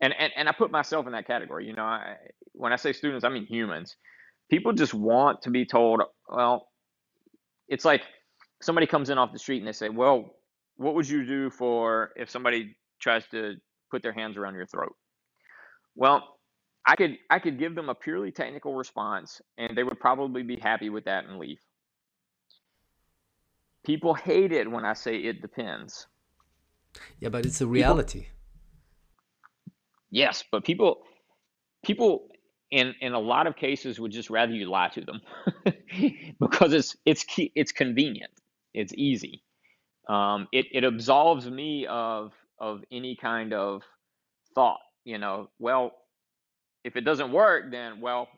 And, 0.00 0.14
and 0.18 0.32
and 0.36 0.48
i 0.48 0.52
put 0.52 0.70
myself 0.70 1.06
in 1.06 1.12
that 1.12 1.26
category. 1.26 1.66
You 1.66 1.74
know 1.74 1.84
I, 1.84 2.16
when 2.52 2.72
i 2.72 2.76
say 2.76 2.92
students 2.92 3.24
i 3.24 3.28
mean 3.28 3.46
humans. 3.46 3.96
People 4.48 4.72
just 4.72 4.94
want 4.94 5.42
to 5.42 5.50
be 5.50 5.66
told 5.66 6.02
well 6.28 6.68
it's 7.68 7.84
like 7.84 8.02
somebody 8.60 8.86
comes 8.86 9.10
in 9.10 9.18
off 9.18 9.32
the 9.32 9.38
street 9.38 9.58
and 9.58 9.68
they 9.68 9.72
say, 9.72 9.88
"Well, 9.88 10.34
what 10.76 10.94
would 10.94 11.08
you 11.08 11.24
do 11.26 11.50
for 11.50 12.12
if 12.16 12.30
somebody 12.30 12.76
tries 13.00 13.26
to 13.28 13.56
put 13.90 14.02
their 14.02 14.12
hands 14.12 14.36
around 14.36 14.54
your 14.54 14.66
throat?" 14.66 14.94
Well, 15.94 16.38
I 16.86 16.94
could 16.94 17.18
I 17.30 17.38
could 17.38 17.58
give 17.58 17.74
them 17.74 17.88
a 17.88 17.94
purely 17.94 18.30
technical 18.30 18.74
response 18.74 19.40
and 19.58 19.76
they 19.76 19.82
would 19.82 19.98
probably 19.98 20.42
be 20.42 20.56
happy 20.56 20.88
with 20.88 21.04
that 21.04 21.24
and 21.24 21.38
leave. 21.38 21.58
People 23.84 24.14
hate 24.14 24.52
it 24.52 24.70
when 24.70 24.84
I 24.84 24.94
say 24.94 25.16
it 25.16 25.42
depends. 25.42 26.06
Yeah, 27.20 27.28
but 27.28 27.44
it's 27.44 27.60
a 27.60 27.66
reality. 27.66 28.20
People, 28.20 28.32
yes, 30.10 30.44
but 30.50 30.64
people 30.64 31.02
people 31.84 32.28
in 32.70 32.94
in 33.00 33.12
a 33.12 33.18
lot 33.18 33.46
of 33.46 33.56
cases 33.56 33.98
would 33.98 34.12
just 34.12 34.30
rather 34.30 34.52
you 34.52 34.68
lie 34.68 34.88
to 34.88 35.00
them 35.00 35.20
because 36.40 36.72
it's 36.72 36.96
it's 37.04 37.24
it's 37.54 37.72
convenient 37.72 38.32
it's 38.76 38.92
easy. 38.94 39.42
Um, 40.08 40.46
it 40.52 40.66
it 40.70 40.84
absolves 40.84 41.50
me 41.50 41.86
of 41.86 42.32
of 42.60 42.84
any 42.92 43.16
kind 43.16 43.52
of 43.52 43.82
thought. 44.54 44.80
You 45.04 45.18
know, 45.18 45.50
well, 45.58 45.92
if 46.84 46.96
it 46.96 47.00
doesn't 47.00 47.32
work, 47.32 47.70
then 47.72 48.00
well, 48.00 48.28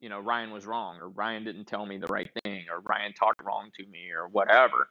you 0.00 0.08
know, 0.08 0.18
Ryan 0.18 0.50
was 0.50 0.66
wrong, 0.66 0.96
or 1.00 1.10
Ryan 1.10 1.44
didn't 1.44 1.66
tell 1.66 1.86
me 1.86 1.98
the 1.98 2.08
right 2.08 2.30
thing, 2.42 2.64
or 2.72 2.80
Ryan 2.80 3.12
talked 3.12 3.44
wrong 3.44 3.70
to 3.78 3.86
me, 3.86 4.10
or 4.10 4.28
whatever. 4.28 4.88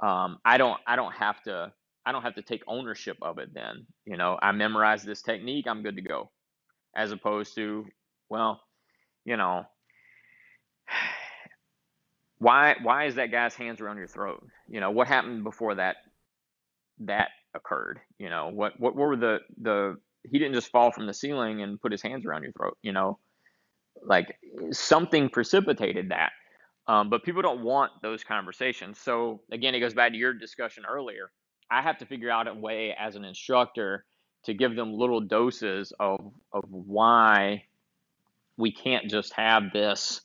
Um, 0.00 0.38
I 0.44 0.56
don't 0.56 0.80
I 0.86 0.96
don't 0.96 1.14
have 1.14 1.42
to 1.42 1.72
I 2.06 2.12
don't 2.12 2.22
have 2.22 2.36
to 2.36 2.42
take 2.42 2.62
ownership 2.66 3.18
of 3.20 3.38
it. 3.38 3.52
Then 3.52 3.86
you 4.06 4.16
know, 4.16 4.38
I 4.40 4.52
memorized 4.52 5.04
this 5.04 5.22
technique, 5.22 5.66
I'm 5.68 5.82
good 5.82 5.96
to 5.96 6.02
go. 6.02 6.30
As 6.96 7.10
opposed 7.10 7.56
to, 7.56 7.86
well, 8.30 8.60
you 9.24 9.36
know, 9.36 9.66
why 12.44 12.76
why 12.82 13.06
is 13.06 13.14
that 13.14 13.30
guy's 13.30 13.54
hands 13.54 13.80
around 13.80 13.96
your 13.96 14.06
throat? 14.06 14.46
You 14.68 14.80
know, 14.80 14.90
what 14.90 15.08
happened 15.08 15.44
before 15.44 15.76
that 15.76 15.96
that 17.00 17.28
occurred? 17.54 18.00
You 18.18 18.28
know, 18.28 18.50
what 18.52 18.78
what 18.78 18.94
were 18.94 19.16
the 19.16 19.38
the 19.60 19.96
he 20.30 20.38
didn't 20.38 20.54
just 20.54 20.70
fall 20.70 20.92
from 20.92 21.06
the 21.06 21.14
ceiling 21.14 21.62
and 21.62 21.80
put 21.80 21.90
his 21.90 22.02
hands 22.02 22.26
around 22.26 22.42
your 22.42 22.52
throat, 22.52 22.76
you 22.82 22.92
know. 22.92 23.18
Like 24.06 24.36
something 24.72 25.30
precipitated 25.30 26.10
that. 26.10 26.32
Um, 26.86 27.08
but 27.08 27.22
people 27.22 27.40
don't 27.40 27.62
want 27.62 27.92
those 28.02 28.22
conversations. 28.22 28.98
So 28.98 29.40
again, 29.50 29.74
it 29.74 29.80
goes 29.80 29.94
back 29.94 30.12
to 30.12 30.18
your 30.18 30.34
discussion 30.34 30.84
earlier. 30.86 31.30
I 31.70 31.80
have 31.80 31.96
to 31.98 32.06
figure 32.06 32.30
out 32.30 32.46
a 32.46 32.52
way 32.52 32.94
as 32.98 33.16
an 33.16 33.24
instructor 33.24 34.04
to 34.44 34.52
give 34.52 34.76
them 34.76 34.92
little 34.92 35.22
doses 35.22 35.94
of 35.98 36.20
of 36.52 36.64
why 36.68 37.64
we 38.58 38.70
can't 38.70 39.08
just 39.08 39.32
have 39.32 39.72
this 39.72 40.20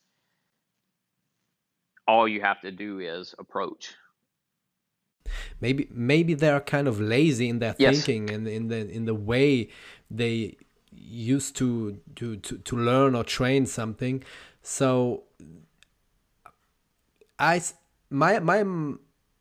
all 2.09 2.27
you 2.27 2.41
have 2.41 2.59
to 2.61 2.71
do 2.71 2.99
is 2.99 3.35
approach 3.37 3.93
maybe 5.61 5.87
maybe 5.91 6.33
they're 6.33 6.59
kind 6.59 6.87
of 6.87 6.99
lazy 6.99 7.47
in 7.47 7.59
their 7.59 7.75
yes. 7.77 8.03
thinking 8.03 8.33
and 8.33 8.47
in 8.47 8.67
the 8.67 8.89
in 8.89 9.05
the 9.05 9.13
way 9.13 9.69
they 10.09 10.57
used 10.91 11.55
to, 11.55 11.99
to 12.15 12.37
to 12.37 12.57
to 12.57 12.75
learn 12.75 13.13
or 13.13 13.23
train 13.23 13.65
something 13.65 14.23
so 14.63 15.23
i 17.37 17.61
my 18.09 18.39
my 18.39 18.63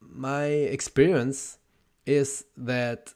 my 0.01 0.45
experience 0.45 1.59
is 2.05 2.45
that 2.57 3.15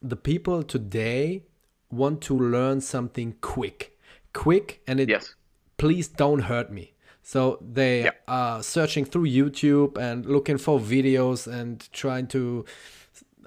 the 0.00 0.16
people 0.16 0.62
today 0.62 1.44
want 1.90 2.20
to 2.20 2.38
learn 2.38 2.80
something 2.80 3.34
quick 3.40 3.98
quick 4.32 4.80
and 4.86 5.00
it 5.00 5.08
yes. 5.08 5.34
please 5.76 6.06
don't 6.06 6.42
hurt 6.42 6.70
me 6.70 6.94
so 7.22 7.58
they 7.60 8.04
yep. 8.04 8.22
are 8.28 8.62
searching 8.62 9.04
through 9.04 9.26
YouTube 9.26 9.98
and 9.98 10.26
looking 10.26 10.58
for 10.58 10.80
videos 10.80 11.46
and 11.46 11.88
trying 11.92 12.26
to, 12.28 12.64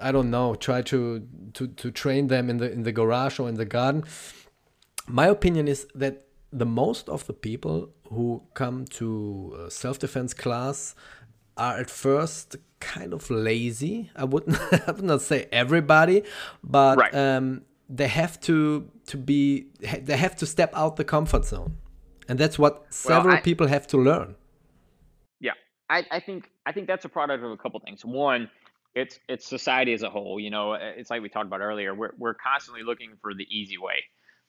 I 0.02 0.12
don't 0.12 0.30
know, 0.30 0.56
try 0.56 0.82
to 0.84 1.28
to 1.54 1.68
to 1.68 1.92
train 1.92 2.28
them 2.28 2.50
in 2.50 2.58
the 2.58 2.72
in 2.72 2.84
the 2.84 2.92
garage 2.92 3.40
or 3.40 3.50
in 3.50 3.56
the 3.56 3.66
garden. 3.66 4.04
My 5.08 5.28
opinion 5.28 5.68
is 5.68 5.88
that 5.96 6.28
the 6.52 6.66
most 6.66 7.10
of 7.10 7.26
the 7.28 7.34
people 7.34 7.90
who 8.10 8.44
come 8.54 8.86
to 8.86 9.66
self-defense 9.70 10.34
class 10.34 10.96
are 11.58 11.78
at 11.80 11.90
first 11.90 12.56
kind 12.80 13.14
of 13.14 13.30
lazy. 13.30 14.12
I 14.16 14.24
wouldn't 14.24 14.58
I 14.88 14.92
would 14.92 15.04
not 15.04 15.22
say 15.22 15.48
everybody, 15.52 16.24
but 16.64 16.98
right. 16.98 17.16
um, 17.16 17.64
they 17.90 18.08
have 18.08 18.40
to 18.42 18.90
to 19.08 19.18
be 19.18 19.68
they 20.02 20.18
have 20.18 20.36
to 20.38 20.46
step 20.46 20.72
out 20.76 20.96
the 20.96 21.04
comfort 21.04 21.46
zone 21.46 21.78
and 22.28 22.40
that's 22.40 22.58
what 22.58 22.86
several 22.90 23.28
well, 23.28 23.38
I, 23.38 23.42
people 23.42 23.68
have 23.68 23.88
to 23.88 23.98
learn 23.98 24.36
yeah 25.40 25.54
I, 25.90 26.06
I 26.12 26.20
think 26.20 26.50
i 26.66 26.72
think 26.72 26.88
that's 26.88 27.06
a 27.06 27.10
product 27.10 27.44
of 27.44 27.52
a 27.52 27.58
couple 27.58 27.80
things 27.80 28.04
one 28.06 28.50
it's 28.96 29.20
it's 29.28 29.48
society 29.48 29.94
as 29.94 30.04
a 30.04 30.10
whole 30.10 30.40
you 30.40 30.50
know 30.50 30.74
it's 30.74 31.10
like 31.10 31.22
we 31.22 31.30
talked 31.30 31.48
about 31.48 31.62
earlier 31.62 31.94
we're, 31.94 32.14
we're 32.18 32.36
constantly 32.36 32.84
looking 32.84 33.12
for 33.22 33.34
the 33.34 33.48
easy 33.50 33.78
way 33.78 34.04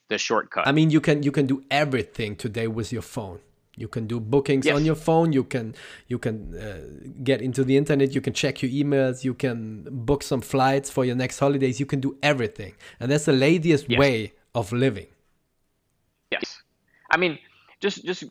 the 0.08 0.18
shortcut 0.18 0.66
i 0.68 0.72
mean 0.72 0.90
you 0.90 1.00
can 1.00 1.22
you 1.22 1.32
can 1.32 1.46
do 1.46 1.64
everything 1.70 2.36
today 2.36 2.66
with 2.66 2.92
your 2.92 3.02
phone 3.02 3.40
You 3.76 3.88
can 3.88 4.06
do 4.06 4.20
bookings 4.20 4.66
Yes. 4.66 4.76
on 4.76 4.84
your 4.84 4.94
phone. 4.94 5.32
You 5.32 5.44
can 5.44 5.74
you 6.06 6.18
can 6.18 6.54
uh, 6.54 6.80
get 7.22 7.42
into 7.42 7.64
the 7.64 7.76
internet. 7.76 8.14
You 8.14 8.20
can 8.20 8.32
check 8.32 8.62
your 8.62 8.70
emails. 8.70 9.24
You 9.24 9.34
can 9.34 9.58
book 9.90 10.22
some 10.22 10.40
flights 10.40 10.90
for 10.90 11.04
your 11.04 11.16
next 11.16 11.38
holidays. 11.40 11.80
You 11.80 11.86
can 11.86 12.00
do 12.00 12.16
everything, 12.22 12.74
and 13.00 13.10
that's 13.10 13.24
the 13.24 13.32
laziest 13.32 13.88
Yes. 13.88 13.98
way 13.98 14.32
of 14.54 14.72
living. 14.72 15.08
Yes. 16.30 16.62
I 17.10 17.16
mean, 17.16 17.38
just 17.84 18.04
just 18.04 18.24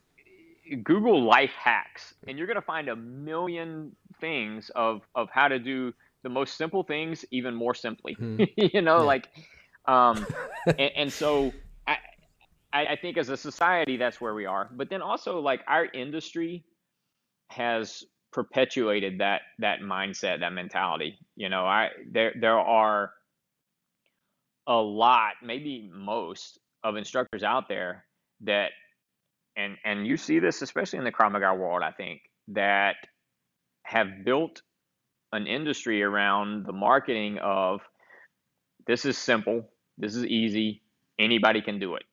Google 0.83 1.23
life 1.23 1.51
hacks, 1.53 2.13
and 2.27 2.37
you're 2.37 2.47
gonna 2.47 2.61
find 2.61 2.89
a 2.89 2.95
million 2.95 3.95
things 4.19 4.71
of 4.75 5.01
of 5.15 5.29
how 5.31 5.47
to 5.47 5.59
do 5.59 5.93
the 6.23 6.29
most 6.29 6.57
simple 6.57 6.83
things 6.83 7.23
even 7.31 7.53
more 7.53 7.75
simply. 7.75 8.19
you 8.57 8.81
know, 8.81 9.03
Yeah. 9.03 9.05
like, 9.05 9.27
um, 9.87 10.27
and, 10.77 10.91
and 10.95 11.13
so 11.13 11.51
I, 11.87 11.97
I 12.73 12.85
I 12.87 12.95
think 12.95 13.17
as 13.17 13.29
a 13.29 13.37
society 13.37 13.97
that's 13.97 14.19
where 14.19 14.33
we 14.33 14.45
are. 14.47 14.69
But 14.73 14.89
then 14.89 15.01
also 15.01 15.39
like 15.39 15.61
our 15.67 15.85
industry 15.85 16.65
has 17.49 18.03
perpetuated 18.31 19.19
that 19.19 19.41
that 19.59 19.81
mindset, 19.81 20.39
that 20.39 20.53
mentality. 20.53 21.19
You 21.35 21.49
know, 21.49 21.65
I 21.65 21.89
there 22.11 22.33
there 22.39 22.59
are 22.59 23.13
a 24.67 24.75
lot, 24.75 25.33
maybe 25.43 25.91
most 25.93 26.59
of 26.83 26.95
instructors 26.95 27.43
out 27.43 27.67
there 27.67 28.05
that 28.41 28.71
and 29.55 29.77
and 29.83 30.07
you 30.07 30.17
see 30.17 30.39
this 30.39 30.61
especially 30.61 30.99
in 30.99 31.05
the 31.05 31.11
Krav 31.11 31.57
world, 31.57 31.83
I 31.83 31.91
think, 31.91 32.21
that 32.49 32.95
have 33.83 34.07
built 34.25 34.61
an 35.31 35.47
industry 35.47 36.03
around 36.03 36.65
the 36.65 36.73
marketing 36.73 37.37
of 37.39 37.81
this 38.87 39.05
is 39.05 39.17
simple, 39.17 39.69
this 39.97 40.15
is 40.15 40.25
easy, 40.25 40.81
anybody 41.19 41.61
can 41.61 41.79
do 41.79 41.95
it. 41.95 42.03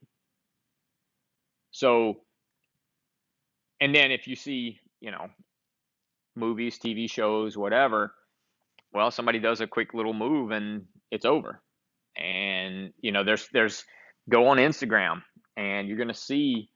So 1.71 2.21
and 3.81 3.95
then 3.95 4.11
if 4.11 4.27
you 4.27 4.37
see, 4.37 4.79
you 5.01 5.11
know, 5.11 5.29
movies, 6.37 6.79
TV 6.79 7.11
shows, 7.11 7.57
whatever, 7.57 8.15
well, 8.93 9.11
somebody 9.11 9.39
does 9.39 9.61
a 9.61 9.67
quick 9.67 9.95
little 9.95 10.13
move 10.13 10.51
and 10.51 10.85
it's 11.11 11.25
over. 11.25 11.63
And 12.17 12.93
you 13.01 13.13
know, 13.13 13.25
there's 13.25 13.49
there's 13.53 13.85
go 14.29 14.49
on 14.49 14.59
Instagram 14.59 15.23
and 15.57 15.89
you're 15.89 15.97
going 15.97 16.09
to 16.09 16.15
see 16.15 16.71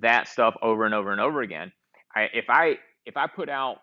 that 0.00 0.28
stuff 0.28 0.54
over 0.62 0.84
and 0.84 0.94
over 0.94 1.12
and 1.12 1.20
over 1.20 1.42
again. 1.42 1.72
I, 2.14 2.28
if 2.32 2.46
I 2.48 2.78
if 3.04 3.16
I 3.16 3.26
put 3.26 3.48
out, 3.48 3.78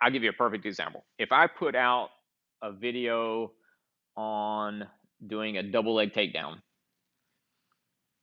I'll 0.00 0.10
give 0.10 0.22
you 0.22 0.30
a 0.30 0.34
perfect 0.34 0.66
example. 0.66 1.04
If 1.18 1.32
I 1.32 1.46
put 1.46 1.74
out 1.74 2.10
a 2.62 2.72
video 2.72 3.52
on 4.16 4.86
doing 5.26 5.56
a 5.56 5.62
double 5.62 5.94
leg 5.94 6.12
takedown, 6.12 6.56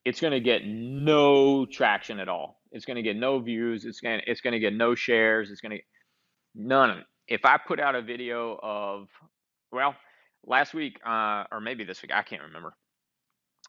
it's 0.06 0.22
going 0.22 0.32
to 0.32 0.40
get 0.40 0.66
no 0.66 1.66
traction 1.66 2.20
at 2.20 2.30
all. 2.30 2.62
It's 2.72 2.86
going 2.86 2.96
to 2.96 3.02
get 3.04 3.16
no 3.16 3.40
views. 3.40 3.86
It's 3.86 4.00
going 4.00 4.20
to 4.20 4.30
it's 4.30 4.42
going 4.42 4.54
to 4.54 4.60
get 4.60 4.74
no 4.74 4.96
shares. 4.96 5.52
It's 5.52 5.62
going 5.62 5.78
to 5.78 5.84
none. 6.56 7.04
If 7.28 7.46
I 7.46 7.58
put 7.58 7.80
out 7.80 7.96
a 7.96 8.02
video 8.02 8.60
of, 8.62 9.08
well, 9.72 9.96
last 10.46 10.74
week 10.74 11.00
uh, 11.06 11.44
or 11.52 11.60
maybe 11.62 11.84
this 11.84 12.02
week, 12.02 12.12
I 12.14 12.24
can't 12.24 12.42
remember. 12.42 12.74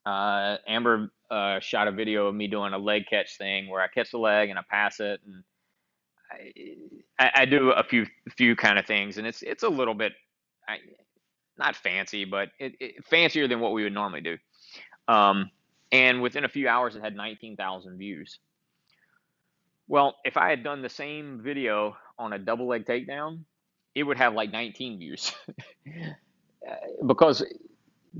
Uh, 0.07 0.57
Amber 0.67 1.11
uh, 1.31 1.61
shot 1.61 1.89
a 1.89 1.93
video 1.93 2.27
of 2.27 2.35
me 2.35 2.47
doing 2.47 2.73
a 2.73 2.79
leg 2.79 3.05
catch 3.09 3.37
thing 3.37 3.69
where 3.69 3.83
I 3.83 3.89
catch 3.89 4.11
the 4.11 4.19
leg 4.19 4.51
and 4.51 4.59
I 4.59 4.63
pass 4.69 5.01
it, 5.01 5.21
and 5.27 5.45
I, 7.19 7.31
I, 7.35 7.45
do 7.45 7.71
a 7.71 7.85
few 7.85 8.07
few 8.37 8.57
kind 8.57 8.79
of 8.79 8.87
things, 8.87 9.19
and 9.19 9.27
it's 9.27 9.43
it's 9.43 9.63
a 9.63 9.69
little 9.69 9.95
bit 9.95 10.13
I, 10.69 10.79
not 11.59 11.77
fancy, 11.77 12.25
but 12.25 12.49
it, 12.59 12.75
it, 12.81 13.05
fancier 13.07 13.47
than 13.47 13.61
what 13.61 13.73
we 13.73 13.85
would 13.85 13.93
normally 13.93 14.23
do. 14.23 14.39
Um, 15.07 15.51
and 15.93 16.23
within 16.23 16.45
a 16.45 16.49
few 16.49 16.69
hours, 16.69 16.97
it 16.97 17.03
had 17.03 17.17
19,000 17.17 17.99
views. 17.99 18.39
Well, 19.89 20.17
if 20.25 20.37
I 20.37 20.49
had 20.51 20.63
done 20.63 20.83
the 20.83 20.89
same 20.89 21.41
video 21.43 21.97
on 22.19 22.33
a 22.33 22.39
double 22.39 22.69
leg 22.69 22.87
takedown, 22.87 23.41
it 23.95 24.05
would 24.05 24.19
have 24.19 24.35
like 24.35 24.53
19 24.53 24.99
views 24.99 25.33
Uh, 26.69 26.75
because 27.07 27.43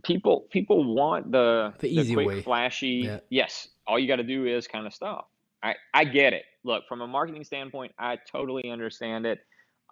people 0.05 0.47
people 0.51 0.95
want 0.95 1.31
the 1.33 1.73
The 1.79 1.89
easy 1.89 2.15
quick, 2.15 2.27
way. 2.27 2.43
flashy. 2.43 3.03
Yeah. 3.05 3.21
Yes, 3.31 3.69
all 3.87 3.99
you 3.99 4.09
got 4.09 4.17
to 4.17 4.23
do 4.25 4.47
is 4.47 4.67
kind 4.67 4.87
of 4.87 4.95
stuff. 4.95 5.25
I 5.63 5.75
I 5.93 6.05
get 6.05 6.33
it. 6.33 6.45
Look, 6.65 6.85
from 6.89 7.01
a 7.01 7.07
marketing 7.07 7.45
standpoint, 7.45 7.93
I 7.99 8.19
totally 8.31 8.71
understand 8.71 9.27
it. 9.27 9.41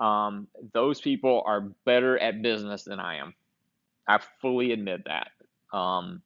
Um, 0.00 0.48
those 0.74 1.00
people 1.00 1.42
are 1.46 1.60
better 1.84 2.18
at 2.18 2.42
business 2.42 2.84
than 2.84 3.00
I 3.00 3.16
am. 3.16 3.34
I 4.06 4.20
fully 4.40 4.72
admit 4.72 5.02
that. 5.06 5.28
Um, 5.76 6.22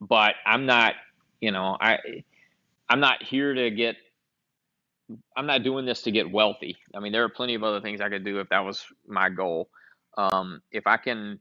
but 0.00 0.34
I'm 0.46 0.66
not, 0.66 0.94
you 1.40 1.50
know, 1.50 1.76
I 1.80 1.98
I'm 2.88 3.00
not 3.00 3.22
here 3.22 3.54
to 3.54 3.70
get 3.70 3.96
I'm 5.36 5.46
not 5.46 5.62
doing 5.62 5.86
this 5.86 6.02
to 6.02 6.10
get 6.10 6.30
wealthy. 6.30 6.76
I 6.94 7.00
mean, 7.00 7.12
there 7.12 7.24
are 7.24 7.28
plenty 7.28 7.54
of 7.54 7.62
other 7.62 7.80
things 7.80 8.00
I 8.00 8.08
could 8.08 8.24
do 8.24 8.40
if 8.40 8.48
that 8.50 8.64
was 8.64 8.84
my 9.06 9.28
goal. 9.28 9.68
Um, 10.18 10.62
if 10.72 10.86
I 10.86 10.96
can 10.96 11.40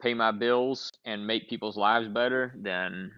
pay 0.00 0.14
my 0.14 0.30
bills 0.30 0.92
and 1.04 1.26
make 1.26 1.48
people's 1.48 1.76
lives 1.76 2.08
better, 2.08 2.52
then 2.56 3.12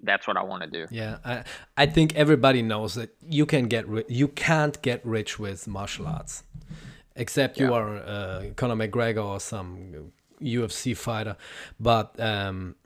that's 0.00 0.26
what 0.26 0.36
I 0.36 0.42
want 0.42 0.62
to 0.62 0.70
do. 0.70 0.86
Yeah, 0.90 1.18
I, 1.24 1.44
I 1.76 1.86
think 1.86 2.14
everybody 2.14 2.62
knows 2.62 2.94
that 2.94 3.14
you 3.28 3.46
can 3.46 3.66
get 3.68 3.88
ri- 3.88 4.04
you 4.08 4.28
can't 4.28 4.80
get 4.82 5.04
rich 5.04 5.38
with 5.38 5.66
martial 5.66 6.06
arts, 6.06 6.44
except 7.16 7.58
you 7.58 7.66
Yeah. 7.66 7.72
are 7.78 7.96
uh, 7.96 8.44
Conor 8.56 8.76
McGregor 8.76 9.24
or 9.24 9.40
some 9.40 10.12
UFC 10.40 10.96
fighter. 10.96 11.36
But 11.80 12.18
um, 12.20 12.76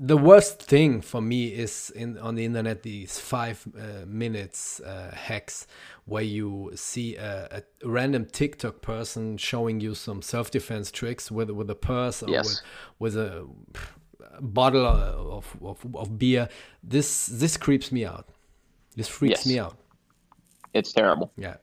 the 0.00 0.16
worst 0.16 0.62
thing 0.62 1.00
for 1.00 1.20
me 1.20 1.46
is 1.48 1.90
in 1.96 2.18
on 2.18 2.36
the 2.36 2.44
internet 2.44 2.82
these 2.82 3.18
five 3.18 3.66
uh, 3.76 4.04
minutes 4.06 4.80
uh, 4.80 5.10
hacks 5.14 5.66
where 6.04 6.22
you 6.22 6.70
see 6.74 7.16
a, 7.16 7.48
a 7.82 7.88
random 7.88 8.24
TikTok 8.24 8.80
person 8.80 9.36
showing 9.38 9.80
you 9.80 9.94
some 9.94 10.22
self 10.22 10.50
defense 10.50 10.90
tricks 10.92 11.30
with 11.30 11.50
with 11.50 11.68
a 11.70 11.74
purse 11.74 12.22
or 12.22 12.30
Yes. 12.30 12.62
with, 13.00 13.14
with 13.14 13.16
a 13.16 13.46
bottle 14.40 14.86
of, 14.86 15.56
of, 15.62 15.84
of 15.96 16.18
beer. 16.18 16.48
This 16.82 17.26
this 17.26 17.56
creeps 17.56 17.90
me 17.90 18.04
out. 18.04 18.28
This 18.96 19.08
freaks 19.08 19.40
Yes. 19.40 19.46
me 19.46 19.58
out. 19.58 19.76
It's 20.74 20.92
terrible, 20.92 21.32
Yeah, 21.36 21.56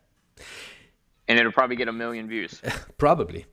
and 1.28 1.40
it'll 1.40 1.52
probably 1.52 1.76
get 1.76 1.88
a 1.88 1.94
million 1.94 2.28
views. 2.28 2.62
probably. 2.98 3.46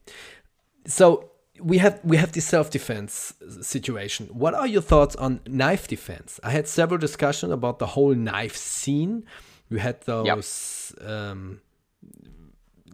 So 0.87 1.32
we 1.61 1.79
have 1.79 2.01
we 2.03 2.17
have 2.17 2.33
the 2.33 2.41
self 2.41 2.71
defense 2.71 3.35
situation. 3.61 4.27
What 4.29 4.55
are 4.55 4.67
your 4.67 4.83
thoughts 4.83 5.17
on 5.17 5.41
knife 5.47 5.87
defense? 5.87 6.41
I 6.43 6.51
had 6.51 6.67
several 6.67 6.99
discussions 6.99 7.53
about 7.53 7.79
the 7.79 7.87
whole 7.87 8.15
knife 8.15 8.57
scene. 8.57 9.25
You 9.69 9.79
had 9.79 10.01
those 10.03 10.95
um, 11.01 11.61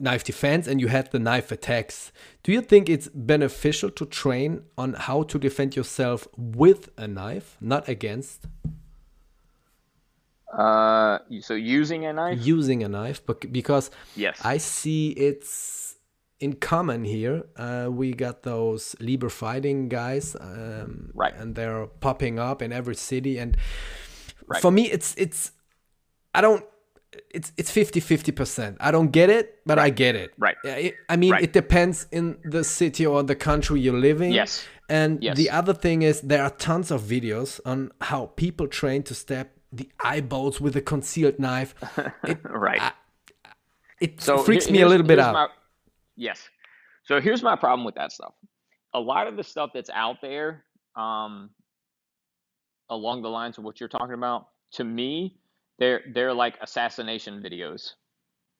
knife 0.00 0.24
defense 0.24 0.66
and 0.66 0.80
you 0.80 0.88
had 0.88 1.11
the 1.11 1.18
knife 1.18 1.50
attacks. 1.52 2.12
Do 2.42 2.52
you 2.52 2.61
think 2.61 2.88
it's 2.88 3.09
beneficial 3.09 3.90
to 3.90 4.06
train 4.06 4.62
on 4.76 4.94
how 4.94 5.24
to 5.24 5.38
defend 5.38 5.76
yourself 5.76 6.28
with 6.36 6.90
a 6.96 7.09
knife, 7.09 7.56
not 7.61 7.88
against? 7.88 8.46
Uh, 10.52 11.18
so 11.40 11.54
using 11.54 12.06
a 12.06 12.12
knife, 12.12 12.38
using 12.40 12.82
a 12.82 12.88
knife 12.88 13.20
but 13.26 13.52
because 13.52 13.90
yes, 14.16 14.40
i 14.44 14.56
see 14.56 15.11
it's 15.11 15.88
in 16.41 16.53
common 16.55 17.05
here 17.05 17.45
uh, 17.57 17.89
we 17.91 18.12
got 18.12 18.43
those 18.43 18.95
liber 19.01 19.28
fighting 19.28 19.89
guys 19.89 20.36
um, 20.41 21.11
Right. 21.14 21.34
and 21.36 21.55
they're 21.55 21.86
popping 22.01 22.39
up 22.39 22.62
in 22.62 22.72
every 22.72 22.95
city 22.95 23.39
and 23.39 23.57
Right. 24.47 24.62
for 24.62 24.70
me 24.70 24.84
it's 24.91 25.14
it's 25.18 25.53
i 26.34 26.41
don't 26.41 26.64
it's 27.34 27.53
it's 27.57 27.70
50 27.70 28.01
50 28.01 28.32
percent 28.32 28.76
i 28.80 28.91
don't 28.91 29.11
get 29.11 29.28
it 29.30 29.59
but 29.66 29.78
i 29.78 29.91
get 29.91 30.14
it 30.14 30.30
Right. 30.39 30.57
I, 30.64 30.95
I 31.09 31.16
mean 31.16 31.32
Right. 31.32 31.43
it 31.43 31.53
depends 31.53 32.07
in 32.12 32.39
the 32.45 32.64
city 32.64 33.05
or 33.05 33.22
the 33.22 33.34
country 33.36 33.80
you're 33.80 34.01
living 34.01 34.32
Yes. 34.32 34.64
and 34.89 35.22
Yes. 35.22 35.36
the 35.36 35.51
other 35.51 35.74
thing 35.74 36.03
is 36.03 36.20
there 36.22 36.43
are 36.43 36.51
tons 36.51 36.91
of 36.91 37.03
videos 37.03 37.61
on 37.66 37.91
how 38.01 38.26
people 38.36 38.66
train 38.68 39.03
to 39.05 39.14
stab 39.14 39.49
the 39.72 39.89
eyeballs 40.03 40.61
with 40.62 40.76
a 40.76 40.80
concealed 40.82 41.39
knife 41.39 41.74
it, 42.24 42.39
right. 42.45 42.80
I- 42.80 42.93
it 44.01 44.20
so 44.22 44.39
freaks 44.39 44.66
here- 44.66 44.74
me 44.76 44.80
a 44.82 44.89
little 44.89 45.07
bit 45.07 45.18
out. 45.18 45.34
my- 45.34 45.49
yes. 46.18 46.46
So 47.04 47.20
here's 47.20 47.42
my 47.42 47.56
problem 47.56 47.86
with 47.86 47.94
that 47.94 48.12
stuff. 48.12 48.34
A 48.92 49.00
lot 49.00 49.26
of 49.26 49.36
the 49.36 49.44
stuff 49.44 49.70
that's 49.72 49.90
out 49.90 50.16
there, 50.20 50.64
um, 50.96 51.50
along 52.90 53.22
the 53.22 53.28
lines 53.28 53.56
of 53.56 53.64
what 53.64 53.80
you're 53.80 53.88
talking 53.88 54.14
about, 54.14 54.48
to 54.72 54.84
me, 54.84 55.38
they're 55.78 56.02
they're 56.12 56.34
like 56.34 56.56
assassination 56.60 57.42
videos. 57.42 57.92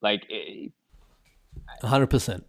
Like 0.01 0.25
it, 0.29 0.71
100%. 1.83 2.43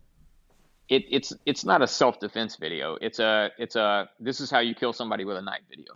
it 0.89 1.05
it's 1.11 1.33
it's 1.45 1.65
not 1.65 1.83
a 1.83 1.87
self 1.87 2.21
defense 2.21 2.57
video. 2.57 2.97
It's 3.01 3.19
a 3.19 3.51
it's 3.59 3.77
a 3.77 4.09
this 4.21 4.41
is 4.41 4.51
how 4.51 4.61
you 4.61 4.75
kill 4.75 4.93
somebody 4.93 5.25
with 5.25 5.37
a 5.37 5.43
knife 5.43 5.63
video. 5.69 5.95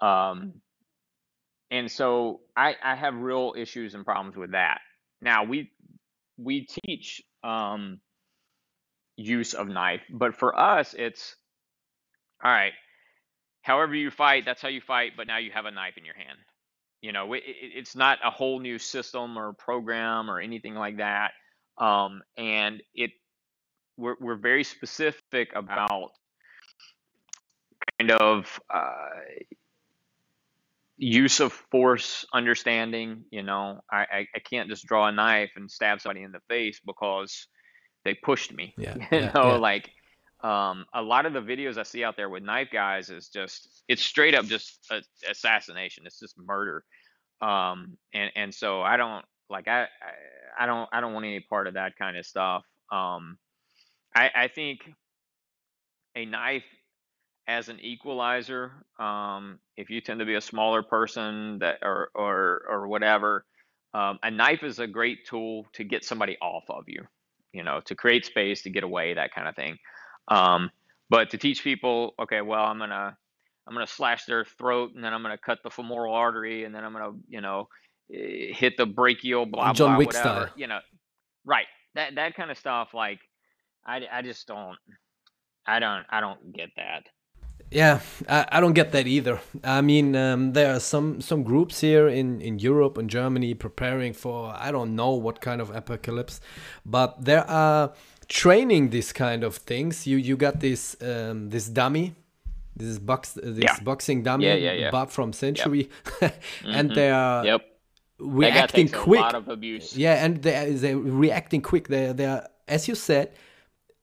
Um, 0.00 0.54
and 1.70 1.90
so 1.90 2.40
I 2.56 2.76
I 2.82 2.94
have 2.94 3.14
real 3.14 3.54
issues 3.56 3.94
and 3.94 4.04
problems 4.04 4.36
with 4.36 4.52
that. 4.52 4.80
Now 5.20 5.44
we 5.44 5.72
we 6.38 6.66
teach 6.86 7.22
um, 7.42 8.00
use 9.22 9.54
of 9.54 9.68
knife, 9.68 10.02
but 10.10 10.36
for 10.36 10.58
us 10.58 10.94
it's 10.94 11.36
all 12.44 12.50
right. 12.50 12.72
however 13.62 13.94
you 13.94 14.10
fight, 14.10 14.44
that's 14.44 14.60
how 14.60 14.68
you 14.68 14.80
fight, 14.80 15.12
but 15.16 15.26
now 15.26 15.38
you 15.38 15.52
have 15.52 15.66
a 15.66 15.70
knife 15.70 15.96
in 15.96 16.04
your 16.04 16.16
hand. 16.16 16.38
You 17.00 17.12
know, 17.12 17.32
it, 17.32 17.42
it's 17.46 17.94
not 17.96 18.18
a 18.24 18.30
whole 18.30 18.60
new 18.60 18.78
system 18.78 19.38
or 19.38 19.52
program 19.52 20.30
or 20.30 20.40
anything 20.40 20.74
like 20.74 20.98
that. 20.98 21.32
Um, 21.78 22.22
and 22.36 22.82
it 22.94 23.12
we're, 23.96 24.16
we're 24.20 24.36
very 24.36 24.64
specific 24.64 25.52
about 25.54 26.12
kind 27.98 28.10
of 28.10 28.60
uh, 28.72 29.10
use 30.96 31.40
of 31.40 31.52
force 31.52 32.24
understanding. 32.32 33.24
You 33.30 33.42
know, 33.42 33.80
I, 33.90 33.98
I, 33.98 34.26
I, 34.34 34.38
can't 34.38 34.68
just 34.68 34.86
draw 34.86 35.08
a 35.08 35.12
knife 35.12 35.50
and 35.56 35.70
stab 35.70 36.00
somebody 36.00 36.24
in 36.24 36.32
the 36.32 36.40
face 36.48 36.80
because 36.84 37.46
they 38.04 38.14
pushed 38.14 38.52
me. 38.52 38.74
Yeah, 38.78 38.96
you 38.96 39.06
yeah, 39.10 39.32
know, 39.34 39.52
yeah. 39.52 39.56
like 39.56 39.90
um, 40.42 40.86
a 40.92 41.02
lot 41.02 41.26
of 41.26 41.32
the 41.32 41.40
videos 41.40 41.78
I 41.78 41.84
see 41.84 42.02
out 42.02 42.16
there 42.16 42.28
with 42.28 42.42
knife 42.42 42.68
guys 42.72 43.10
is 43.10 43.28
just 43.28 43.82
it's 43.88 44.02
straight 44.02 44.34
up 44.34 44.46
just 44.46 44.78
a, 44.90 45.02
assassination. 45.30 46.04
It's 46.06 46.18
just 46.18 46.36
murder. 46.38 46.84
Um, 47.40 47.96
and 48.12 48.30
and 48.34 48.54
so 48.54 48.82
I 48.82 48.96
don't 48.96 49.24
like 49.48 49.68
I, 49.68 49.82
I 49.82 50.64
I 50.64 50.66
don't 50.66 50.88
I 50.92 51.00
don't 51.00 51.12
want 51.12 51.26
any 51.26 51.40
part 51.40 51.66
of 51.66 51.74
that 51.74 51.96
kind 51.96 52.16
of 52.16 52.26
stuff. 52.26 52.64
Um, 52.90 53.38
I 54.14 54.30
I 54.34 54.48
think 54.48 54.80
a 56.16 56.24
knife 56.24 56.64
as 57.46 57.68
an 57.68 57.80
equalizer. 57.80 58.72
Um, 58.98 59.58
if 59.76 59.90
you 59.90 60.00
tend 60.00 60.20
to 60.20 60.26
be 60.26 60.34
a 60.34 60.40
smaller 60.40 60.82
person 60.82 61.58
that 61.60 61.78
or 61.82 62.10
or 62.14 62.62
or 62.68 62.88
whatever, 62.88 63.44
um, 63.94 64.18
a 64.22 64.30
knife 64.30 64.62
is 64.62 64.78
a 64.78 64.86
great 64.86 65.26
tool 65.26 65.66
to 65.74 65.84
get 65.84 66.04
somebody 66.04 66.36
off 66.40 66.64
of 66.68 66.84
you. 66.88 67.06
You 67.52 67.64
know, 67.64 67.80
to 67.84 67.94
create 67.94 68.24
space, 68.24 68.62
to 68.62 68.70
get 68.70 68.84
away, 68.84 69.14
that 69.14 69.34
kind 69.34 69.48
of 69.48 69.56
thing. 69.56 69.78
Um, 70.28 70.70
but 71.10 71.30
to 71.30 71.38
teach 71.38 71.62
people, 71.62 72.14
okay, 72.18 72.40
well, 72.40 72.64
I'm 72.64 72.78
gonna 72.78 73.16
I'm 73.66 73.74
gonna 73.74 73.86
slash 73.86 74.24
their 74.24 74.44
throat, 74.44 74.92
and 74.94 75.04
then 75.04 75.12
I'm 75.12 75.22
gonna 75.22 75.38
cut 75.38 75.58
the 75.62 75.70
femoral 75.70 76.14
artery, 76.14 76.64
and 76.64 76.74
then 76.74 76.84
I'm 76.84 76.92
gonna 76.92 77.12
you 77.28 77.40
know 77.40 77.68
eh, 78.12 78.52
hit 78.52 78.76
the 78.76 78.86
brachial, 78.86 79.46
blah 79.46 79.72
John 79.72 79.90
blah, 79.90 79.98
Wick 79.98 80.08
whatever. 80.08 80.28
style. 80.28 80.48
You 80.56 80.66
know, 80.68 80.78
right? 81.44 81.66
That 81.94 82.14
that 82.14 82.34
kind 82.34 82.50
of 82.50 82.58
stuff. 82.58 82.94
Like, 82.94 83.20
I 83.86 84.00
I 84.10 84.22
just 84.22 84.46
don't. 84.46 84.76
I 85.66 85.78
don't 85.78 86.04
I 86.10 86.20
don't 86.20 86.52
get 86.52 86.70
that. 86.76 87.04
Yeah, 87.74 88.00
I, 88.28 88.46
I 88.52 88.60
don't 88.60 88.74
get 88.74 88.92
that 88.92 89.06
either. 89.06 89.40
I 89.64 89.80
mean, 89.80 90.14
um, 90.16 90.52
there 90.52 90.74
are 90.74 90.80
some 90.80 91.20
some 91.20 91.42
groups 91.42 91.80
here 91.80 92.08
in 92.08 92.40
in 92.40 92.58
Europe 92.58 92.98
and 93.00 93.08
Germany 93.10 93.54
preparing 93.54 94.12
for 94.14 94.52
I 94.66 94.70
don't 94.72 94.94
know 94.94 95.12
what 95.12 95.40
kind 95.40 95.60
of 95.60 95.70
apocalypse, 95.74 96.40
but 96.84 97.24
there 97.24 97.44
are 97.50 97.92
training 98.28 98.90
these 98.90 99.12
kind 99.12 99.44
of 99.44 99.56
things. 99.56 100.06
You 100.06 100.18
you 100.18 100.36
got 100.36 100.60
this 100.60 100.96
um, 101.02 101.50
this 101.50 101.68
dummy, 101.68 102.14
this 102.76 102.98
box 102.98 103.32
this 103.34 103.58
Yeah. 103.64 103.76
boxing 103.84 104.22
dummy, 104.22 104.46
Yeah, 104.46 104.54
yeah, 104.58 104.72
yeah. 104.80 104.90
Bob 104.90 105.10
from 105.10 105.32
Century, 105.32 105.88
and 106.64 106.90
they 106.94 107.10
are 107.10 107.44
Yep. 107.46 107.60
Reacting 108.18 108.88
quick. 108.88 109.20
a 109.20 109.22
lot 109.24 109.34
of 109.34 109.48
abuse. 109.48 109.96
Yeah, 109.96 110.24
and 110.24 110.42
they 110.42 110.72
they're 110.74 110.96
reacting 110.98 111.62
quick. 111.62 111.88
They 111.88 112.12
they 112.12 112.26
are, 112.26 112.46
as 112.68 112.86
you 112.86 112.94
said, 112.94 113.30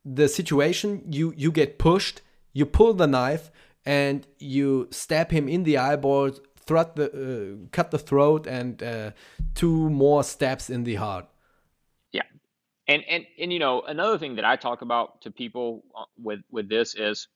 the 0.03 0.27
situation 0.27 1.03
you 1.09 1.33
you 1.37 1.51
get 1.51 1.77
pushed, 1.77 2.21
you 2.53 2.65
pull 2.65 2.93
the 2.93 3.07
knife, 3.07 3.51
and 3.85 4.27
you 4.37 4.87
stab 4.91 5.31
him 5.31 5.47
in 5.47 5.63
the 5.63 5.77
eyeball, 5.77 6.31
the 6.67 7.57
uh, 7.63 7.67
cut 7.71 7.91
the 7.91 7.97
throat, 7.97 8.45
and 8.45 8.83
uh, 8.83 9.11
two 9.55 9.89
more 9.89 10.23
stabs 10.23 10.69
in 10.69 10.83
the 10.83 10.95
heart. 10.95 11.25
Yeah. 12.11 12.23
And 12.87 13.03
and 13.09 13.25
and 13.39 13.51
you 13.51 13.59
know, 13.59 13.81
another 13.81 14.17
thing 14.17 14.35
that 14.35 14.45
I 14.45 14.55
talk 14.55 14.81
about 14.81 15.21
to 15.21 15.31
people 15.31 15.83
uh, 15.97 16.05
with 16.21 16.41
with 16.51 16.69
this 16.69 16.95
is 16.95 17.27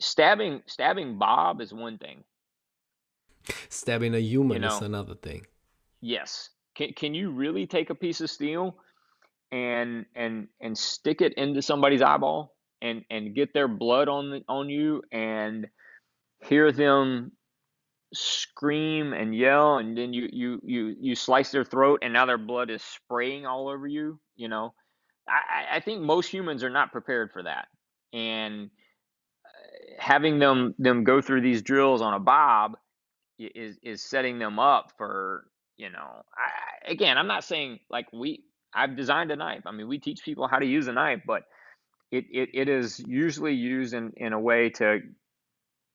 stabbing 0.00 0.62
stabbing 0.66 1.18
Bob 1.18 1.60
is 1.60 1.72
one 1.72 1.98
thing. 1.98 2.24
Stabbing 3.68 4.14
a 4.14 4.18
human 4.18 4.62
You 4.62 4.68
is 4.68 4.80
another 4.82 5.14
thing. 5.14 5.46
Yes. 6.00 6.50
Can 6.74 6.92
can 6.92 7.14
you 7.14 7.30
really 7.30 7.66
take 7.66 7.90
a 7.90 7.94
piece 7.94 8.20
of 8.20 8.30
steel 8.30 8.76
and 9.52 10.06
and 10.14 10.48
and 10.60 10.76
stick 10.78 11.20
it 11.20 11.34
into 11.34 11.62
somebody's 11.62 12.02
eyeball 12.02 12.56
and 12.82 13.04
and 13.10 13.34
get 13.34 13.52
their 13.54 13.68
blood 13.68 14.08
on 14.08 14.30
the, 14.30 14.42
on 14.48 14.68
you 14.68 15.02
and 15.12 15.68
hear 16.44 16.72
them 16.72 17.32
scream 18.14 19.12
and 19.12 19.36
yell 19.36 19.78
and 19.78 19.96
then 19.96 20.12
you 20.12 20.28
you 20.32 20.60
you 20.64 20.96
you 21.00 21.14
slice 21.14 21.52
their 21.52 21.64
throat 21.64 22.00
and 22.02 22.12
now 22.12 22.26
their 22.26 22.38
blood 22.38 22.70
is 22.70 22.82
spraying 22.82 23.46
all 23.46 23.68
over 23.68 23.86
you 23.86 24.20
you 24.36 24.48
know? 24.48 24.74
I 25.28 25.76
i 25.76 25.80
think 25.80 26.02
most 26.02 26.28
humans 26.28 26.64
are 26.64 26.70
not 26.70 26.92
prepared 26.92 27.32
for 27.32 27.42
that. 27.44 27.68
And 28.12 28.70
uh, 29.44 29.94
having 29.98 30.38
them 30.38 30.74
them 30.78 31.04
go 31.04 31.20
through 31.20 31.42
these 31.42 31.62
drills 31.62 32.02
on 32.02 32.14
a 32.14 32.20
bob 32.20 32.76
is 33.38 33.78
is 33.82 34.02
setting 34.02 34.38
them 34.38 34.58
up 34.58 34.92
for 34.98 35.46
you 35.76 35.90
know 35.90 36.22
I- 36.36 36.90
again 36.90 37.18
i'm 37.18 37.26
not 37.26 37.44
saying 37.44 37.80
like 37.90 38.06
we 38.12 38.44
i've 38.74 38.96
designed 38.96 39.30
a 39.30 39.36
knife 39.36 39.62
i 39.66 39.72
mean 39.72 39.88
we 39.88 39.98
teach 39.98 40.22
people 40.24 40.46
how 40.48 40.58
to 40.58 40.66
use 40.66 40.86
a 40.88 40.92
knife 40.92 41.20
but 41.26 41.44
it, 42.10 42.24
it, 42.30 42.48
it 42.54 42.68
is 42.68 42.98
usually 42.98 43.54
used 43.54 43.94
in, 43.94 44.12
in 44.16 44.32
a 44.32 44.40
way 44.40 44.70
to 44.70 45.00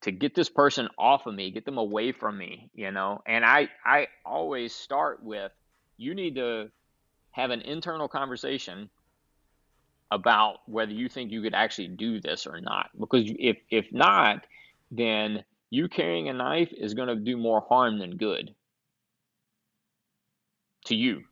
to 0.01 0.11
get 0.11 0.35
this 0.35 0.49
person 0.49 0.87
off 0.99 1.25
of 1.25 1.33
me, 1.33 1.49
get 1.49 1.65
them 1.65 1.79
away 1.79 2.11
from 2.11 2.37
me, 2.37 2.69
you 2.75 2.91
know. 2.91 3.21
And 3.25 3.43
I 3.43 3.69
I 3.83 4.07
always 4.23 4.73
start 4.73 5.23
with 5.23 5.51
you 5.97 6.13
need 6.13 6.35
to 6.35 6.69
have 7.31 7.49
an 7.49 7.61
internal 7.61 8.07
conversation 8.07 8.89
about 10.11 10.57
whether 10.67 10.91
you 10.91 11.09
think 11.09 11.31
you 11.31 11.41
could 11.41 11.55
actually 11.55 11.87
do 11.87 12.21
this 12.21 12.45
or 12.45 12.61
not. 12.61 12.91
Because 12.97 13.23
if 13.39 13.57
if 13.71 13.87
not, 13.91 14.45
then 14.91 15.43
you 15.71 15.89
carrying 15.89 16.29
a 16.29 16.33
knife 16.33 16.71
is 16.71 16.93
going 16.93 17.07
to 17.07 17.15
do 17.15 17.35
more 17.35 17.61
harm 17.67 17.97
than 17.97 18.17
good 18.17 18.53
to 20.85 20.95
you. 20.95 21.23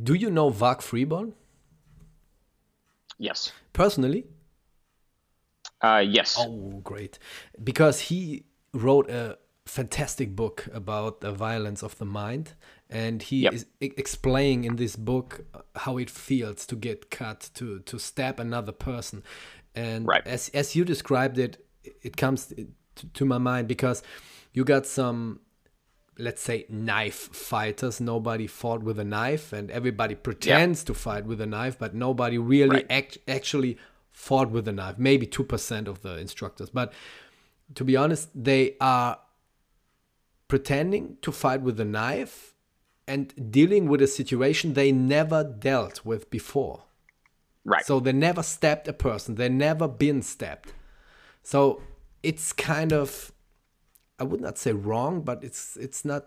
Do 0.00 0.14
you 0.14 0.30
know 0.30 0.50
Varg 0.50 0.82
Freeborn 0.82 1.34
Yes. 3.18 3.52
personally? 3.72 4.26
Uh, 5.82 6.04
yes. 6.06 6.36
Oh, 6.38 6.80
great. 6.82 7.18
Because 7.62 8.00
he 8.00 8.44
wrote 8.72 9.10
a 9.10 9.38
fantastic 9.66 10.34
book 10.36 10.68
about 10.72 11.20
the 11.20 11.32
violence 11.32 11.82
of 11.82 11.96
the 11.98 12.04
mind. 12.04 12.54
And 12.88 13.22
he 13.22 13.42
Yep. 13.42 13.52
is 13.52 13.66
explaining 13.80 14.64
in 14.64 14.76
this 14.76 14.96
book 14.96 15.44
how 15.76 15.96
it 15.98 16.10
feels 16.10 16.66
to 16.66 16.76
get 16.76 17.10
cut, 17.10 17.50
to, 17.54 17.78
to 17.80 17.98
stab 17.98 18.40
another 18.40 18.72
person. 18.72 19.22
And 19.74 20.06
Right. 20.06 20.26
as, 20.26 20.48
as 20.50 20.74
you 20.74 20.84
described 20.84 21.38
it, 21.38 21.64
it 22.02 22.16
comes 22.16 22.52
to 23.14 23.24
my 23.24 23.38
mind 23.38 23.68
because 23.68 24.02
you 24.52 24.64
got 24.64 24.86
some, 24.86 25.40
let's 26.18 26.42
say, 26.42 26.66
knife 26.68 27.34
fighters. 27.34 28.00
Nobody 28.00 28.46
fought 28.46 28.82
with 28.82 28.98
a 28.98 29.04
knife, 29.04 29.52
and 29.52 29.70
everybody 29.70 30.14
pretends 30.14 30.84
to 30.84 30.94
fight 30.94 31.24
with 31.24 31.40
a 31.40 31.46
knife, 31.46 31.78
but 31.78 31.94
nobody 31.94 32.36
really 32.38 32.76
Right. 32.76 32.86
act, 32.90 33.18
actually 33.26 33.78
fought 34.12 34.50
with 34.50 34.68
a 34.68 34.72
knife. 34.72 34.98
Maybe 34.98 35.26
2% 35.26 35.88
of 35.88 36.02
the 36.02 36.18
instructors. 36.18 36.68
But 36.70 36.92
to 37.74 37.84
be 37.84 37.96
honest, 37.96 38.28
they 38.34 38.76
are 38.80 39.18
pretending 40.48 41.16
to 41.22 41.32
fight 41.32 41.62
with 41.62 41.78
a 41.80 41.84
knife 41.84 42.54
and 43.06 43.50
dealing 43.50 43.88
with 43.88 44.02
a 44.02 44.06
situation 44.06 44.74
they 44.74 44.92
never 44.92 45.42
dealt 45.44 46.04
with 46.04 46.30
before. 46.30 46.84
right. 47.64 47.84
So 47.84 48.00
they 48.00 48.12
never 48.12 48.42
stabbed 48.42 48.88
a 48.88 48.92
person. 48.92 49.34
They 49.36 49.48
never 49.48 49.86
been 49.86 50.22
stabbed. 50.22 50.72
So 51.42 51.82
it's 52.22 52.52
kind 52.52 52.92
of 52.92 53.32
I 54.20 54.24
would 54.24 54.40
not 54.40 54.58
say 54.58 54.72
wrong, 54.72 55.22
but 55.22 55.42
it's 55.42 55.76
it's 55.76 56.04
not 56.04 56.26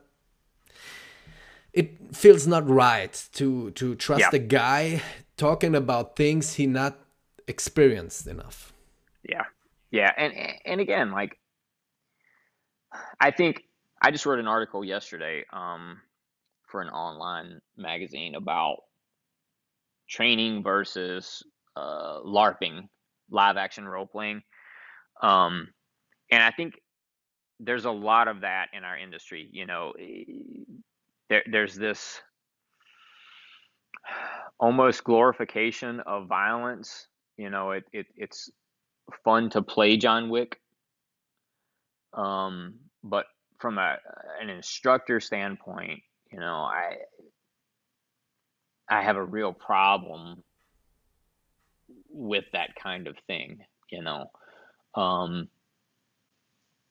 it 1.73 2.15
feels 2.15 2.45
not 2.47 2.67
right 2.67 3.13
to 3.33 3.71
to 3.71 3.95
trust 3.95 4.21
Yeah. 4.21 4.29
a 4.33 4.39
guy 4.39 5.01
talking 5.37 5.75
about 5.75 6.15
things 6.15 6.55
he 6.55 6.67
not 6.67 6.97
experienced 7.47 8.27
enough. 8.27 8.73
Yeah. 9.27 9.45
Yeah. 9.91 10.11
And 10.17 10.33
and 10.65 10.81
again, 10.81 11.11
like 11.11 11.37
I 13.19 13.31
think 13.31 13.63
I 14.01 14.11
just 14.11 14.25
wrote 14.25 14.39
an 14.39 14.47
article 14.47 14.83
yesterday 14.83 15.45
um, 15.51 16.01
for 16.67 16.81
an 16.81 16.89
online 16.89 17.61
magazine 17.77 18.35
about 18.35 18.77
training 20.09 20.61
versus 20.63 21.41
uh, 21.75 22.19
LARPing, 22.21 22.87
live 23.31 23.57
action 23.57 23.87
role 23.87 24.05
playing. 24.05 24.43
Um, 25.21 25.69
and 26.29 26.43
I 26.43 26.51
think 26.51 26.73
there's 27.59 27.85
a 27.85 27.91
lot 27.91 28.27
of 28.27 28.41
that 28.41 28.67
in 28.73 28.83
our 28.83 28.97
industry. 28.97 29.49
You 29.51 29.65
know, 29.65 29.93
there, 31.29 31.43
there's 31.49 31.75
this 31.75 32.21
almost 34.59 35.03
glorification 35.03 35.99
of 36.01 36.27
violence. 36.27 37.07
You 37.37 37.49
know, 37.49 37.71
it, 37.71 37.85
it 37.91 38.07
it's 38.15 38.51
fun 39.23 39.49
to 39.51 39.61
play 39.61 39.97
John 39.97 40.29
Wick. 40.29 40.59
Um, 42.13 42.75
but 43.03 43.25
from 43.59 43.77
a 43.77 43.97
an 44.41 44.49
instructor 44.49 45.19
standpoint, 45.19 46.01
you 46.31 46.39
know, 46.39 46.55
I 46.55 46.97
I 48.89 49.01
have 49.01 49.15
a 49.15 49.23
real 49.23 49.53
problem 49.53 50.43
with 52.09 52.45
that 52.53 52.75
kind 52.75 53.07
of 53.07 53.17
thing, 53.27 53.59
you 53.91 54.03
know. 54.03 54.27
Um, 54.95 55.47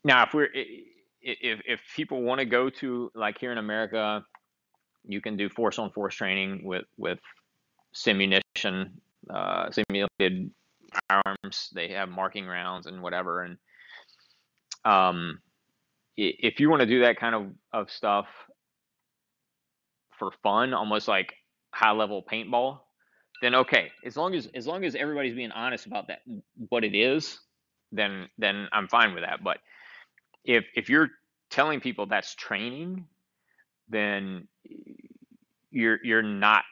now, 0.04 0.24
if 0.24 0.34
we're 0.34 0.48
if 0.54 1.60
if 1.64 1.80
people 1.94 2.22
want 2.22 2.40
to 2.40 2.44
go 2.44 2.70
to 2.70 3.10
like 3.14 3.38
here 3.38 3.52
in 3.52 3.58
America, 3.58 4.24
you 5.06 5.20
can 5.20 5.36
do 5.36 5.48
force 5.48 5.78
on 5.78 5.90
force 5.90 6.14
training 6.14 6.62
with 6.64 6.84
with 6.96 7.18
simunition, 7.94 8.90
uh, 9.30 9.70
simulated 9.70 10.50
firearms. 11.08 11.70
They 11.74 11.88
have 11.88 12.08
marking 12.08 12.46
rounds 12.46 12.86
and 12.86 13.02
whatever. 13.02 13.42
And 13.42 13.58
um, 14.84 15.38
if 16.16 16.60
you 16.60 16.68
want 16.68 16.80
to 16.80 16.86
do 16.86 17.00
that 17.02 17.18
kind 17.18 17.34
of 17.34 17.46
of 17.72 17.90
stuff 17.90 18.26
for 20.18 20.32
fun, 20.42 20.74
almost 20.74 21.08
like 21.08 21.34
high 21.70 21.92
level 21.92 22.24
paintball, 22.30 22.80
then 23.40 23.54
okay. 23.54 23.90
As 24.04 24.16
long 24.16 24.34
as 24.34 24.48
as 24.54 24.66
long 24.66 24.84
as 24.84 24.94
everybody's 24.96 25.34
being 25.34 25.52
honest 25.52 25.86
about 25.86 26.08
that, 26.08 26.22
what 26.68 26.82
it 26.82 26.96
is, 26.96 27.38
then 27.92 28.28
then 28.38 28.68
I'm 28.72 28.88
fine 28.88 29.14
with 29.14 29.22
that. 29.22 29.44
But 29.44 29.58
if 30.44 30.64
if 30.74 30.88
you're 30.88 31.08
telling 31.50 31.80
people 31.80 32.06
that's 32.06 32.34
training, 32.34 33.06
then 33.88 34.48
you're 35.70 35.98
you're 36.04 36.22
not 36.22 36.64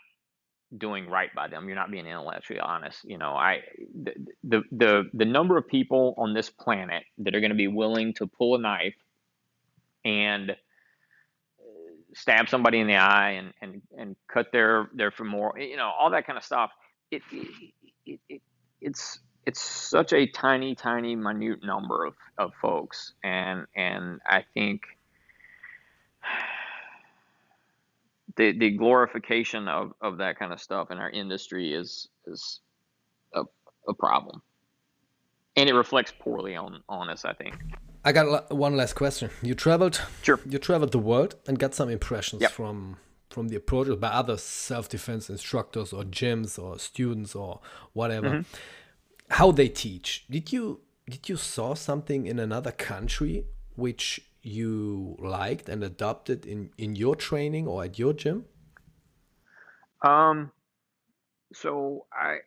doing 0.76 1.08
right 1.08 1.34
by 1.34 1.48
them. 1.48 1.66
You're 1.66 1.76
not 1.76 1.90
being 1.90 2.06
intellectually 2.06 2.60
honest. 2.60 3.04
You 3.04 3.18
know, 3.18 3.30
I 3.30 3.60
the 4.02 4.14
the 4.44 4.62
the, 4.72 5.10
the 5.14 5.24
number 5.24 5.56
of 5.56 5.66
people 5.66 6.14
on 6.16 6.34
this 6.34 6.50
planet 6.50 7.04
that 7.18 7.34
are 7.34 7.40
going 7.40 7.50
to 7.50 7.56
be 7.56 7.68
willing 7.68 8.14
to 8.14 8.26
pull 8.26 8.54
a 8.54 8.58
knife 8.58 8.94
and 10.04 10.56
stab 12.14 12.48
somebody 12.48 12.80
in 12.80 12.86
the 12.86 12.96
eye 12.96 13.32
and 13.32 13.52
and 13.60 13.82
and 13.96 14.16
cut 14.28 14.52
their 14.52 14.88
their 14.94 15.10
femoral, 15.10 15.58
you 15.58 15.76
know, 15.76 15.90
all 15.98 16.10
that 16.10 16.26
kind 16.26 16.38
of 16.38 16.44
stuff. 16.44 16.70
It, 17.10 17.22
it, 18.06 18.20
it 18.28 18.42
it's 18.80 19.18
it's 19.50 19.60
such 19.60 20.12
a 20.12 20.26
tiny, 20.26 20.76
tiny, 20.76 21.16
minute 21.16 21.64
number 21.64 22.04
of, 22.04 22.14
of 22.38 22.52
folks, 22.62 23.14
and 23.24 23.66
and 23.74 24.20
I 24.24 24.44
think 24.54 24.82
the 28.36 28.56
the 28.56 28.70
glorification 28.70 29.66
of, 29.66 29.92
of 30.00 30.18
that 30.18 30.38
kind 30.38 30.52
of 30.52 30.60
stuff 30.60 30.92
in 30.92 30.98
our 30.98 31.10
industry 31.10 31.74
is 31.74 32.08
is 32.26 32.60
a, 33.34 33.42
a 33.88 33.94
problem, 33.94 34.40
and 35.56 35.68
it 35.68 35.74
reflects 35.74 36.12
poorly 36.16 36.54
on 36.54 36.80
on 36.88 37.10
us. 37.10 37.24
I 37.24 37.32
think. 37.32 37.56
I 38.04 38.12
got 38.12 38.52
one 38.52 38.76
last 38.76 38.94
question. 38.94 39.30
You 39.42 39.54
traveled, 39.54 40.00
sure. 40.22 40.40
You 40.48 40.58
traveled 40.58 40.92
the 40.92 40.98
world 40.98 41.34
and 41.46 41.58
got 41.58 41.74
some 41.74 41.90
impressions 41.90 42.42
yep. 42.42 42.52
from 42.52 42.98
from 43.30 43.48
the 43.48 43.56
approach 43.56 43.98
by 43.98 44.08
other 44.08 44.36
self 44.36 44.88
defense 44.88 45.28
instructors 45.28 45.92
or 45.92 46.04
gyms 46.04 46.56
or 46.56 46.78
students 46.78 47.34
or 47.34 47.58
whatever. 47.94 48.28
Mm-hmm 48.28 48.56
how 49.30 49.52
they 49.52 49.68
teach. 49.68 50.26
Did 50.28 50.52
you 50.52 50.80
did 51.08 51.28
you 51.28 51.36
saw 51.36 51.74
something 51.74 52.26
in 52.26 52.38
another 52.38 52.72
country 52.72 53.46
which 53.76 54.20
you 54.42 55.16
liked 55.18 55.68
and 55.68 55.82
adopted 55.84 56.44
in 56.46 56.70
in 56.76 56.96
your 56.96 57.14
training 57.16 57.66
or 57.66 57.84
at 57.84 57.98
your 57.98 58.12
gym? 58.12 58.44
Um, 60.02 60.50
so 61.52 62.06
I 62.12 62.38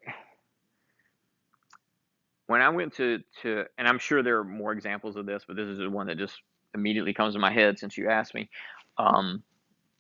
when 2.48 2.62
I 2.62 2.70
went 2.70 2.94
to 2.96 3.20
to 3.42 3.66
and 3.78 3.88
I'm 3.88 4.00
sure 4.00 4.22
there 4.22 4.40
are 4.40 4.44
more 4.44 4.74
examples 4.74 5.16
of 5.16 5.26
this, 5.26 5.44
but 5.48 5.56
this 5.56 5.68
is 5.68 5.78
the 5.80 5.90
one 5.90 6.08
that 6.08 6.18
just 6.18 6.36
immediately 6.76 7.14
comes 7.14 7.34
to 7.34 7.40
my 7.40 7.52
head 7.52 7.80
since 7.80 7.98
you 7.98 8.10
asked 8.10 8.34
me. 8.34 8.50
Um, 8.98 9.44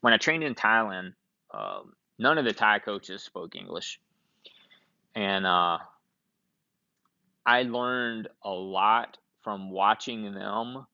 when 0.01 0.13
I 0.13 0.17
trained 0.17 0.43
in 0.43 0.53
Thailand, 0.53 1.13
um, 1.53 1.93
none 2.19 2.37
of 2.37 2.45
the 2.45 2.53
Thai 2.53 2.79
coaches 2.79 3.23
spoke 3.23 3.55
English, 3.55 4.01
and 5.15 5.45
uh, 5.45 5.77
I 7.45 7.63
learned 7.63 8.29
a 8.43 8.51
lot 8.51 9.17
from 9.41 9.71
watching 9.71 10.33
them 10.33 10.85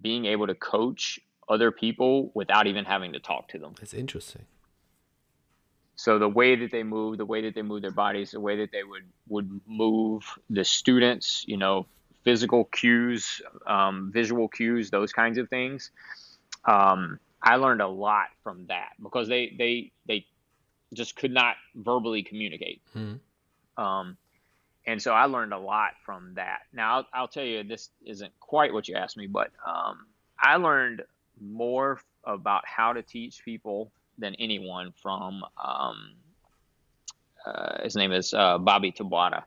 being 0.00 0.26
able 0.26 0.46
to 0.46 0.54
coach 0.54 1.18
other 1.48 1.72
people 1.72 2.30
without 2.34 2.66
even 2.66 2.84
having 2.84 3.12
to 3.12 3.18
talk 3.18 3.48
to 3.48 3.58
them. 3.58 3.74
That's 3.78 3.94
interesting. 3.94 4.46
So 5.96 6.18
the 6.18 6.28
way 6.28 6.56
that 6.56 6.70
they 6.70 6.82
move, 6.82 7.18
the 7.18 7.26
way 7.26 7.42
that 7.42 7.54
they 7.54 7.62
move 7.62 7.82
their 7.82 7.90
bodies, 7.90 8.30
the 8.30 8.40
way 8.40 8.56
that 8.58 8.72
they 8.72 8.84
would 8.84 9.04
would 9.28 9.60
move 9.66 10.24
the 10.48 10.64
students, 10.64 11.44
you 11.46 11.56
know, 11.58 11.86
physical 12.24 12.64
cues, 12.64 13.42
um, 13.66 14.10
visual 14.12 14.48
cues, 14.48 14.90
those 14.90 15.12
kinds 15.12 15.36
of 15.36 15.48
things. 15.50 15.90
Um, 16.64 17.18
I 17.42 17.56
learned 17.56 17.82
a 17.82 17.88
lot 17.88 18.28
from 18.42 18.66
that 18.68 18.90
because 19.02 19.28
they 19.28 19.54
they 19.58 19.92
they 20.06 20.26
just 20.94 21.16
could 21.16 21.32
not 21.32 21.56
verbally 21.74 22.22
communicate. 22.22 22.80
Mm-hmm. 22.96 23.82
Um, 23.82 24.16
and 24.86 25.00
so 25.00 25.12
I 25.12 25.26
learned 25.26 25.52
a 25.52 25.58
lot 25.58 25.92
from 26.04 26.34
that. 26.34 26.60
Now 26.72 26.96
I'll, 26.96 27.06
I'll 27.12 27.28
tell 27.28 27.44
you, 27.44 27.62
this 27.62 27.90
isn't 28.04 28.32
quite 28.40 28.72
what 28.72 28.88
you 28.88 28.94
asked 28.94 29.16
me, 29.16 29.26
but 29.26 29.50
um, 29.66 30.06
I 30.38 30.56
learned 30.56 31.02
more 31.40 32.00
about 32.24 32.66
how 32.66 32.92
to 32.92 33.02
teach 33.02 33.44
people 33.44 33.92
than 34.18 34.34
anyone 34.36 34.92
from. 35.02 35.44
Um, 35.62 36.12
uh, 37.46 37.82
his 37.82 37.96
name 37.96 38.12
is 38.12 38.34
uh, 38.34 38.58
Bobby 38.58 38.92
Taboada. 38.92 39.44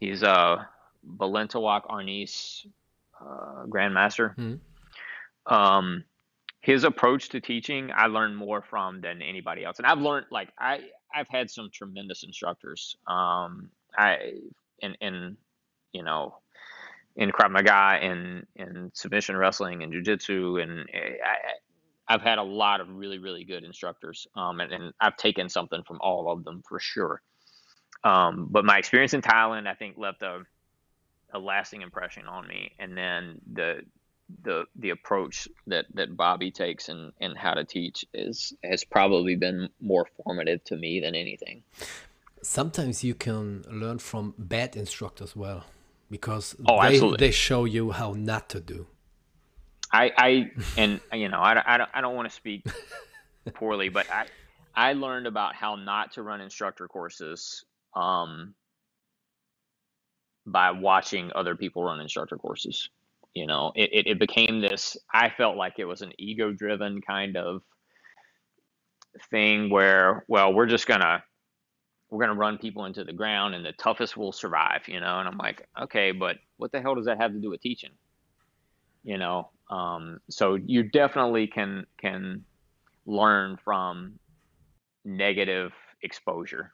He's 0.00 0.22
a 0.22 0.68
Balintawak 1.06 1.86
Arnis 1.86 2.66
uh, 3.20 3.64
Grandmaster. 3.66 4.34
Mm-hmm. 4.36 5.54
Um, 5.54 6.04
his 6.60 6.84
approach 6.84 7.30
to 7.30 7.40
teaching, 7.40 7.90
I 7.94 8.06
learned 8.06 8.36
more 8.36 8.62
from 8.62 9.00
than 9.00 9.22
anybody 9.22 9.64
else, 9.64 9.78
and 9.78 9.86
I've 9.86 10.00
learned 10.00 10.26
like 10.30 10.50
I 10.58 10.80
I've 11.14 11.28
had 11.28 11.50
some 11.50 11.70
tremendous 11.72 12.22
instructors. 12.22 12.96
Um, 13.06 13.70
I 13.98 14.32
in 14.80 14.94
in 15.00 15.36
you 15.92 16.02
know 16.02 16.36
in 17.16 17.30
Krav 17.30 17.50
Maga 17.50 17.98
and 18.00 18.46
in 18.54 18.90
submission 18.94 19.36
wrestling 19.36 19.82
and 19.82 19.92
jujitsu 19.92 20.62
and 20.62 20.88
eh, 20.92 21.16
I, 21.24 22.14
I've 22.14 22.22
had 22.22 22.38
a 22.38 22.42
lot 22.42 22.80
of 22.80 22.88
really 22.88 23.18
really 23.18 23.44
good 23.44 23.64
instructors 23.64 24.26
um, 24.36 24.60
and, 24.60 24.72
and 24.72 24.94
I've 25.00 25.16
taken 25.16 25.48
something 25.48 25.82
from 25.82 25.98
all 26.00 26.30
of 26.30 26.44
them 26.44 26.62
for 26.66 26.78
sure. 26.78 27.20
Um, 28.04 28.46
but 28.48 28.64
my 28.64 28.78
experience 28.78 29.14
in 29.14 29.22
Thailand 29.22 29.66
I 29.66 29.74
think 29.74 29.98
left 29.98 30.22
a 30.22 30.44
a 31.34 31.38
lasting 31.38 31.82
impression 31.82 32.26
on 32.26 32.46
me 32.46 32.72
and 32.78 32.96
then 32.96 33.40
the 33.52 33.82
the 34.44 34.64
the 34.76 34.90
approach 34.90 35.48
that 35.66 35.86
that 35.94 36.16
Bobby 36.16 36.50
takes 36.50 36.88
and 36.88 37.12
and 37.20 37.36
how 37.36 37.54
to 37.54 37.64
teach 37.64 38.04
is 38.14 38.52
has 38.62 38.84
probably 38.84 39.34
been 39.34 39.68
more 39.80 40.06
formative 40.22 40.62
to 40.64 40.76
me 40.76 41.00
than 41.00 41.14
anything 41.14 41.62
sometimes 42.42 43.04
you 43.04 43.14
can 43.14 43.64
learn 43.70 43.98
from 43.98 44.34
bad 44.38 44.76
instructors 44.76 45.34
well 45.34 45.64
because 46.10 46.56
oh, 46.66 46.80
they, 46.80 46.88
absolutely. 46.88 47.26
they 47.26 47.30
show 47.30 47.64
you 47.64 47.90
how 47.90 48.12
not 48.12 48.48
to 48.48 48.60
do 48.60 48.86
i 49.92 50.12
i 50.16 50.50
and 50.76 51.00
you 51.12 51.28
know 51.28 51.38
i, 51.38 51.74
I 51.74 51.78
don't, 51.78 51.90
I 51.94 52.00
don't 52.00 52.14
want 52.14 52.28
to 52.28 52.34
speak 52.34 52.66
poorly 53.54 53.88
but 53.88 54.06
i 54.10 54.26
i 54.74 54.92
learned 54.92 55.26
about 55.26 55.54
how 55.54 55.76
not 55.76 56.12
to 56.12 56.22
run 56.22 56.40
instructor 56.40 56.88
courses 56.88 57.64
um 57.94 58.54
by 60.46 60.70
watching 60.70 61.30
other 61.34 61.54
people 61.54 61.84
run 61.84 62.00
instructor 62.00 62.36
courses 62.36 62.88
you 63.34 63.46
know 63.46 63.72
it, 63.74 63.90
it, 63.92 64.06
it 64.06 64.18
became 64.18 64.60
this 64.60 64.96
i 65.12 65.28
felt 65.30 65.56
like 65.56 65.74
it 65.78 65.84
was 65.84 66.02
an 66.02 66.12
ego 66.18 66.52
driven 66.52 67.00
kind 67.00 67.36
of 67.36 67.62
thing 69.30 69.68
where 69.70 70.24
well 70.28 70.52
we're 70.52 70.66
just 70.66 70.86
gonna 70.86 71.22
we're 72.10 72.24
going 72.24 72.34
to 72.34 72.40
run 72.40 72.58
people 72.58 72.86
into 72.86 73.04
the 73.04 73.12
ground 73.12 73.54
and 73.54 73.64
the 73.64 73.72
toughest 73.72 74.16
will 74.16 74.32
survive, 74.32 74.88
you 74.88 75.00
know? 75.00 75.18
And 75.18 75.28
I'm 75.28 75.36
like, 75.36 75.66
okay, 75.82 76.12
but 76.12 76.36
what 76.56 76.72
the 76.72 76.80
hell 76.80 76.94
does 76.94 77.04
that 77.06 77.20
have 77.20 77.32
to 77.32 77.38
do 77.38 77.50
with 77.50 77.60
teaching? 77.60 77.90
You 79.04 79.18
know? 79.18 79.50
Um, 79.70 80.20
so 80.30 80.54
you 80.54 80.82
definitely 80.82 81.46
can, 81.46 81.86
can 82.00 82.44
learn 83.04 83.58
from 83.62 84.18
negative 85.04 85.72
exposure. 86.02 86.72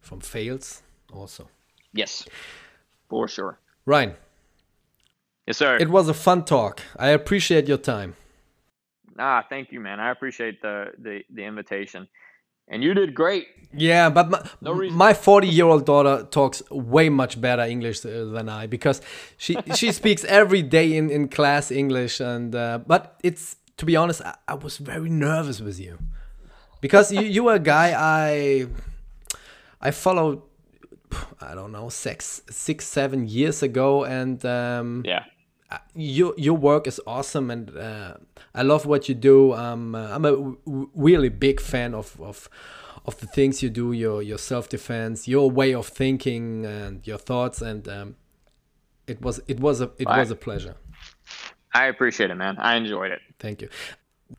From 0.00 0.20
fails 0.20 0.82
also. 1.12 1.48
Yes, 1.92 2.26
for 3.08 3.28
sure. 3.28 3.58
Ryan. 3.86 4.14
Yes, 5.46 5.56
sir. 5.56 5.78
It 5.78 5.88
was 5.88 6.08
a 6.08 6.14
fun 6.14 6.44
talk. 6.44 6.82
I 6.96 7.08
appreciate 7.08 7.66
your 7.66 7.78
time. 7.78 8.14
Ah, 9.18 9.44
thank 9.48 9.72
you, 9.72 9.80
man. 9.80 10.00
I 10.00 10.10
appreciate 10.10 10.62
the, 10.62 10.92
the, 10.98 11.22
the 11.30 11.44
invitation 11.44 12.08
and 12.70 12.82
you 12.82 12.94
did 12.94 13.14
great. 13.14 13.48
Yeah, 13.72 14.10
but 14.10 14.30
my, 14.30 14.48
no 14.60 14.74
my 14.90 15.12
40 15.12 15.46
year 15.46 15.66
old 15.66 15.86
daughter 15.86 16.26
talks 16.30 16.62
way 16.70 17.08
much 17.08 17.40
better 17.40 17.62
English 17.62 18.04
uh, 18.04 18.24
than 18.24 18.48
I 18.48 18.66
because 18.66 19.00
she 19.36 19.56
she 19.76 19.92
speaks 20.00 20.24
every 20.24 20.62
day 20.62 20.96
in, 20.96 21.10
in 21.10 21.28
class 21.28 21.70
English 21.70 22.20
and 22.20 22.54
uh, 22.54 22.78
but 22.84 23.16
it's 23.22 23.56
to 23.76 23.84
be 23.84 23.94
honest 23.94 24.22
I, 24.22 24.34
I, 24.48 24.54
was 24.54 24.78
very 24.78 25.08
nervous 25.08 25.60
with 25.60 25.78
you. 25.78 25.98
Because 26.80 27.12
you, 27.12 27.20
you 27.20 27.44
were 27.44 27.54
a 27.54 27.60
guy 27.60 27.94
I 27.96 28.66
I 29.80 29.92
followed 29.92 30.42
I 31.40 31.54
don't 31.54 31.70
know 31.70 31.90
six 31.90 32.42
six 32.50 32.86
seven 32.86 33.28
years 33.28 33.62
ago 33.62 34.04
and 34.04 34.44
um, 34.44 35.02
yeah 35.04 35.24
your 35.94 36.34
your 36.36 36.56
work 36.58 36.86
is 36.86 37.00
awesome 37.06 37.50
and 37.50 37.70
uh, 37.76 38.14
I 38.54 38.62
love 38.62 38.86
what 38.86 39.08
you 39.08 39.14
do. 39.14 39.52
Um, 39.54 39.94
uh, 39.94 40.08
I'm 40.14 40.24
a 40.24 40.54
really 40.94 41.28
big 41.28 41.60
fan 41.60 41.94
of, 41.94 42.20
of 42.20 42.48
of 43.06 43.18
the 43.20 43.26
things 43.26 43.62
you 43.62 43.70
do, 43.70 43.92
your 43.92 44.22
your 44.22 44.38
self 44.38 44.68
defense, 44.68 45.28
your 45.28 45.50
way 45.50 45.74
of 45.74 45.86
thinking, 45.88 46.64
and 46.66 47.06
your 47.06 47.18
thoughts. 47.18 47.62
And 47.62 47.86
um, 47.88 48.16
it 49.06 49.20
was 49.22 49.40
it 49.46 49.60
was 49.60 49.80
a 49.80 49.90
it 49.98 50.04
Bye. 50.06 50.18
was 50.20 50.30
a 50.30 50.36
pleasure. 50.36 50.74
I 51.72 51.86
appreciate 51.88 52.30
it, 52.30 52.36
man. 52.36 52.56
I 52.58 52.76
enjoyed 52.76 53.12
it. 53.12 53.20
Thank 53.38 53.62
you. 53.62 53.68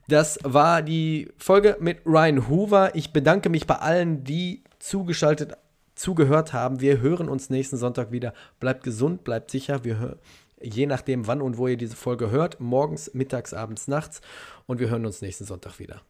Das 0.08 0.38
war 0.44 0.82
die 0.82 1.30
Folge 1.38 1.78
mit 1.80 2.00
Ryan 2.06 2.48
Hoover. 2.50 2.92
Ich 2.96 3.12
bedanke 3.14 3.50
mich 3.50 3.68
bei 3.68 3.76
allen, 3.76 4.24
die 4.24 4.64
zugeschaltet, 4.80 5.54
zugehört 5.96 6.54
haben. 6.54 6.80
Wir 6.80 7.00
hören 7.02 7.28
uns 7.30 7.50
nächsten 7.50 7.78
Sonntag 7.78 8.12
wieder. 8.12 8.34
Bleibt 8.60 8.84
gesund, 8.84 9.24
bleibt 9.24 9.52
sicher. 9.52 9.84
Wir 9.84 9.96
hö- 9.96 10.18
je 10.64 10.86
nachdem, 10.86 11.28
wann 11.28 11.42
und 11.42 11.58
wo 11.58 11.68
ihr 11.68 11.78
diese 11.78 11.96
Folge 11.96 12.32
hört, 12.32 12.60
morgens, 12.60 13.14
mittags, 13.14 13.54
abends, 13.54 13.88
nachts. 13.88 14.22
Und 14.66 14.80
wir 14.80 14.90
hören 14.90 15.06
uns 15.06 15.22
nächsten 15.22 15.46
Sonntag 15.46 15.80
wieder. 15.80 16.02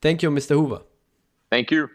Thank 0.00 0.22
you, 0.22 0.30
Mr. 0.30 0.56
Hoover. 0.56 0.84
Thank 1.50 1.70
you. 1.70 1.86